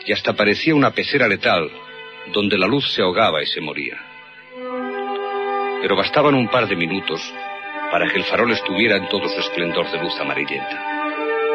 y 0.06 0.14
hasta 0.14 0.34
parecía 0.34 0.76
una 0.76 0.92
pecera 0.92 1.28
letal 1.28 1.70
donde 2.32 2.58
la 2.58 2.68
luz 2.68 2.92
se 2.94 3.02
ahogaba 3.02 3.42
y 3.42 3.46
se 3.46 3.62
moría. 3.62 3.98
Pero 5.82 5.96
bastaban 5.96 6.36
un 6.36 6.48
par 6.48 6.68
de 6.68 6.76
minutos 6.76 7.22
para 7.92 8.10
que 8.10 8.18
el 8.18 8.26
farol 8.26 8.52
estuviera 8.52 8.98
en 8.98 9.08
todo 9.08 9.28
su 9.30 9.40
esplendor 9.40 9.90
de 9.92 10.00
luz 10.00 10.20
amarillenta 10.20 10.96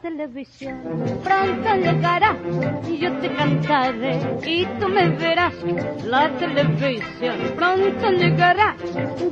Televisión 0.00 0.80
pronto 1.24 1.74
llegará 1.76 2.36
y 2.88 2.98
yo 2.98 3.12
te 3.18 3.28
cantaré 3.34 4.18
y 4.46 4.66
tú 4.78 4.88
me 4.88 5.08
verás. 5.10 5.54
La 6.04 6.30
televisión 6.36 7.36
pronto 7.56 8.10
llegará, 8.10 8.76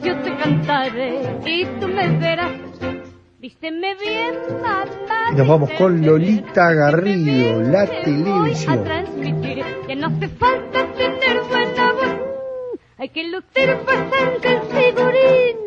yo 0.02 0.16
te 0.18 0.36
cantaré 0.36 1.20
y 1.44 1.64
tú 1.80 1.88
me 1.88 2.08
verás. 2.18 2.52
Vísteme 3.38 3.94
bien, 3.96 4.34
mamá. 4.60 5.30
Y 5.32 5.36
nos 5.36 5.46
vamos 5.46 5.70
con 5.72 6.04
Lolita 6.04 6.72
Garrido, 6.72 7.62
la 7.62 7.84
Voy 7.84 7.96
a 7.96 8.02
televisión. 8.02 8.84
transmitir 8.84 9.64
que 9.86 9.94
no 9.96 10.06
hace 10.08 10.28
falta 10.28 10.86
tener 10.94 11.42
buena 11.48 11.92
voz. 11.92 12.16
Hay 12.98 13.08
que 13.10 13.24
lucir 13.24 13.76
bastante 13.86 14.48
el 14.48 14.60
figurín. 14.62 15.66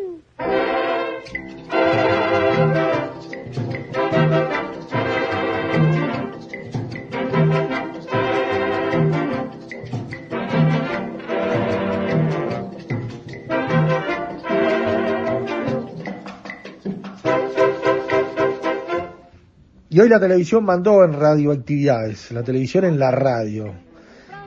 Y 19.92 19.98
hoy 19.98 20.08
la 20.08 20.20
televisión 20.20 20.64
mandó 20.64 21.02
en 21.02 21.12
radioactividades, 21.14 22.30
la 22.30 22.44
televisión 22.44 22.84
en 22.84 22.96
la 22.96 23.10
radio, 23.10 23.74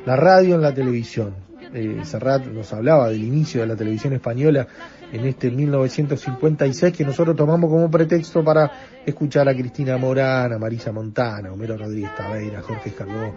la 0.05 0.15
radio 0.15 0.55
en 0.55 0.61
la 0.61 0.73
televisión. 0.73 1.35
Eh, 1.73 1.99
Serrat 2.05 2.45
nos 2.45 2.71
hablaba 2.71 3.09
del 3.09 3.25
inicio 3.25 3.59
de 3.59 3.67
la 3.67 3.75
televisión 3.75 4.13
española 4.13 4.65
en 5.11 5.25
este 5.25 5.51
1956 5.51 6.95
que 6.95 7.03
nosotros 7.03 7.35
tomamos 7.35 7.69
como 7.69 7.91
pretexto 7.91 8.41
para 8.41 8.71
escuchar 9.05 9.49
a 9.49 9.53
Cristina 9.53 9.97
Morán, 9.97 10.53
a 10.53 10.57
Marisa 10.57 10.93
Montana, 10.93 11.51
Homero 11.51 11.75
Rodríguez 11.75 12.15
Taveira, 12.15 12.61
Jorge 12.61 12.91
Escarbó. 12.91 13.35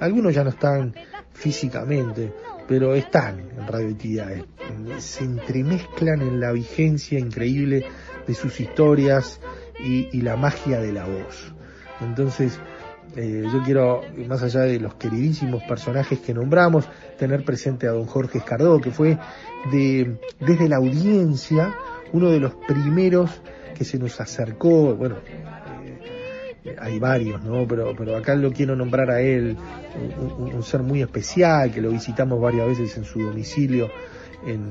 Algunos 0.00 0.34
ya 0.34 0.44
no 0.44 0.50
están 0.50 0.94
físicamente, 1.34 2.32
pero 2.66 2.94
están 2.94 3.40
en 3.40 3.66
radioactividades. 3.66 4.44
Se 5.00 5.24
entremezclan 5.24 6.22
en 6.22 6.40
la 6.40 6.50
vigencia 6.52 7.18
increíble 7.18 7.84
de 8.26 8.34
sus 8.34 8.58
historias 8.58 9.38
y, 9.82 10.08
y 10.16 10.20
la 10.22 10.36
magia 10.36 10.80
de 10.80 10.92
la 10.92 11.04
voz. 11.04 11.52
Entonces, 12.00 12.58
eh, 13.16 13.46
yo 13.52 13.62
quiero, 13.62 14.02
más 14.28 14.42
allá 14.42 14.60
de 14.60 14.80
los 14.80 14.94
queridísimos 14.94 15.62
personajes 15.64 16.18
que 16.20 16.32
nombramos, 16.32 16.88
tener 17.18 17.44
presente 17.44 17.86
a 17.86 17.90
don 17.90 18.06
Jorge 18.06 18.38
Escardó, 18.38 18.80
que 18.80 18.90
fue 18.90 19.18
de, 19.70 20.16
desde 20.40 20.68
la 20.68 20.76
audiencia 20.76 21.74
uno 22.12 22.30
de 22.30 22.40
los 22.40 22.54
primeros 22.54 23.30
que 23.76 23.84
se 23.84 23.98
nos 23.98 24.20
acercó, 24.20 24.94
bueno, 24.94 25.16
eh, 26.64 26.76
hay 26.80 26.98
varios, 26.98 27.42
¿no? 27.42 27.66
Pero, 27.66 27.94
pero 27.96 28.16
acá 28.16 28.34
lo 28.34 28.52
quiero 28.52 28.76
nombrar 28.76 29.10
a 29.10 29.20
él, 29.20 29.56
un, 30.18 30.54
un- 30.54 30.62
ser 30.62 30.82
muy 30.82 31.02
especial, 31.02 31.70
que 31.72 31.80
lo 31.80 31.90
visitamos 31.90 32.40
varias 32.40 32.66
veces 32.68 32.96
en 32.96 33.04
su 33.04 33.20
domicilio, 33.22 33.90
en, 34.46 34.70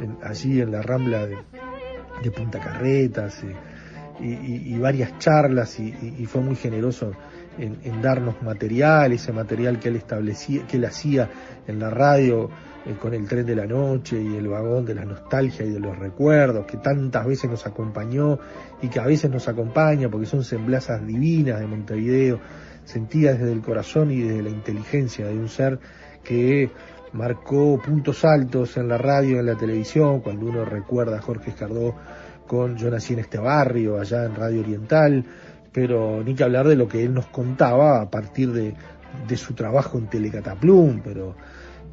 en- 0.00 0.16
allí 0.22 0.60
en 0.60 0.70
la 0.72 0.82
Rambla 0.82 1.26
de, 1.26 1.36
de 2.22 2.30
Punta 2.30 2.58
Carretas, 2.60 3.42
eh, 3.42 3.54
y, 4.20 4.28
y- 4.32 4.74
y 4.74 4.78
varias 4.78 5.18
charlas, 5.18 5.78
y, 5.80 5.94
y- 6.18 6.26
fue 6.26 6.40
muy 6.40 6.56
generoso 6.56 7.12
en, 7.58 7.78
en 7.84 8.02
darnos 8.02 8.42
material, 8.42 9.12
ese 9.12 9.32
material 9.32 9.78
que 9.78 9.88
él 9.88 9.96
establecía, 9.96 10.66
que 10.66 10.76
él 10.76 10.84
hacía 10.84 11.28
en 11.66 11.78
la 11.78 11.90
radio 11.90 12.50
eh, 12.84 12.94
con 13.00 13.14
el 13.14 13.26
tren 13.26 13.46
de 13.46 13.56
la 13.56 13.66
noche 13.66 14.20
y 14.20 14.36
el 14.36 14.48
vagón 14.48 14.84
de 14.84 14.94
la 14.94 15.04
nostalgia 15.04 15.64
y 15.64 15.70
de 15.70 15.80
los 15.80 15.98
recuerdos, 15.98 16.66
que 16.66 16.76
tantas 16.76 17.26
veces 17.26 17.50
nos 17.50 17.66
acompañó 17.66 18.38
y 18.82 18.88
que 18.88 19.00
a 19.00 19.06
veces 19.06 19.30
nos 19.30 19.48
acompaña 19.48 20.08
porque 20.08 20.26
son 20.26 20.44
semblanzas 20.44 21.06
divinas 21.06 21.60
de 21.60 21.66
Montevideo, 21.66 22.40
sentidas 22.84 23.38
desde 23.38 23.52
el 23.52 23.62
corazón 23.62 24.10
y 24.10 24.20
desde 24.20 24.42
la 24.42 24.50
inteligencia 24.50 25.26
de 25.26 25.34
un 25.38 25.48
ser 25.48 25.78
que 26.22 26.70
marcó 27.12 27.80
puntos 27.80 28.24
altos 28.24 28.76
en 28.76 28.88
la 28.88 28.98
radio, 28.98 29.40
en 29.40 29.46
la 29.46 29.56
televisión, 29.56 30.20
cuando 30.20 30.46
uno 30.46 30.64
recuerda 30.64 31.16
a 31.18 31.22
Jorge 31.22 31.50
Escardó 31.50 31.94
con 32.46 32.76
Yo 32.76 32.90
nací 32.90 33.14
en 33.14 33.20
este 33.20 33.38
barrio, 33.38 34.00
allá 34.00 34.24
en 34.24 34.34
Radio 34.34 34.60
Oriental, 34.60 35.24
pero 35.72 36.22
ni 36.24 36.34
que 36.34 36.44
hablar 36.44 36.66
de 36.68 36.76
lo 36.76 36.88
que 36.88 37.04
él 37.04 37.12
nos 37.12 37.26
contaba 37.26 38.00
a 38.00 38.10
partir 38.10 38.52
de, 38.52 38.74
de 39.28 39.36
su 39.36 39.54
trabajo 39.54 39.98
en 39.98 40.06
Telecataplum, 40.06 41.00
pero, 41.02 41.34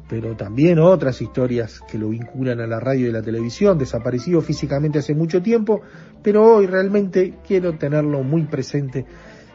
pero 0.08 0.36
también 0.36 0.78
otras 0.78 1.20
historias 1.20 1.80
que 1.80 1.98
lo 1.98 2.08
vinculan 2.08 2.60
a 2.60 2.66
la 2.66 2.80
radio 2.80 3.08
y 3.08 3.12
la 3.12 3.22
televisión, 3.22 3.78
desaparecido 3.78 4.40
físicamente 4.40 4.98
hace 4.98 5.14
mucho 5.14 5.42
tiempo, 5.42 5.82
pero 6.22 6.56
hoy 6.56 6.66
realmente 6.66 7.34
quiero 7.46 7.76
tenerlo 7.76 8.22
muy 8.22 8.44
presente 8.44 9.06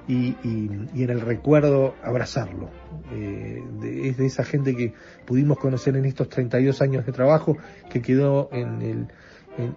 y, 0.09 0.35
en 0.43 1.09
el 1.09 1.21
recuerdo 1.21 1.93
abrazarlo. 2.03 2.69
Eh, 3.13 3.63
es 4.03 4.17
de 4.17 4.25
esa 4.25 4.43
gente 4.43 4.75
que 4.75 4.93
pudimos 5.25 5.59
conocer 5.59 5.95
en 5.95 6.05
estos 6.05 6.29
32 6.29 6.81
años 6.81 7.05
de 7.05 7.11
trabajo 7.11 7.57
que 7.91 8.01
quedó 8.01 8.49
en, 8.51 8.81
el, 8.81 9.07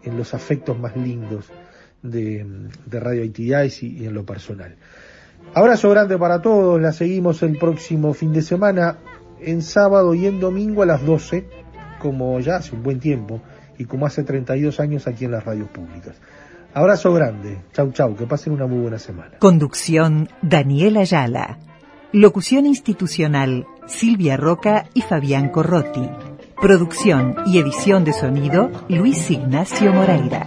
en, 0.02 0.16
los 0.16 0.34
afectos 0.34 0.78
más 0.78 0.96
lindos 0.96 1.46
de, 2.02 2.46
de 2.86 3.00
radioactividades 3.00 3.82
y, 3.82 4.06
en 4.06 4.14
lo 4.14 4.24
personal. 4.24 4.76
Abrazo 5.54 5.90
grande 5.90 6.16
para 6.18 6.40
todos, 6.40 6.80
la 6.80 6.92
seguimos 6.92 7.42
el 7.42 7.58
próximo 7.58 8.14
fin 8.14 8.32
de 8.32 8.42
semana, 8.42 8.98
en 9.40 9.62
sábado 9.62 10.14
y 10.14 10.26
en 10.26 10.40
domingo 10.40 10.82
a 10.82 10.86
las 10.86 11.04
12, 11.04 11.46
como 11.98 12.38
ya 12.40 12.56
hace 12.56 12.74
un 12.74 12.82
buen 12.82 13.00
tiempo 13.00 13.40
y 13.78 13.84
como 13.84 14.06
hace 14.06 14.22
32 14.22 14.80
años 14.80 15.08
aquí 15.08 15.24
en 15.24 15.32
las 15.32 15.44
radios 15.44 15.68
públicas. 15.68 16.16
Abrazo 16.74 17.12
grande, 17.12 17.58
chau 17.72 17.92
chau, 17.92 18.16
que 18.16 18.26
pasen 18.26 18.54
una 18.54 18.66
muy 18.66 18.80
buena 18.80 18.98
semana. 18.98 19.38
Conducción 19.38 20.28
Daniel 20.40 20.96
Ayala. 20.96 21.58
Locución 22.12 22.66
institucional 22.66 23.66
Silvia 23.86 24.36
Roca 24.36 24.86
y 24.94 25.02
Fabián 25.02 25.50
Corrotti. 25.50 26.08
Producción 26.62 27.34
y 27.44 27.58
edición 27.58 28.04
de 28.04 28.12
sonido, 28.12 28.70
Luis 28.88 29.28
Ignacio 29.32 29.92
Moreira. 29.92 30.46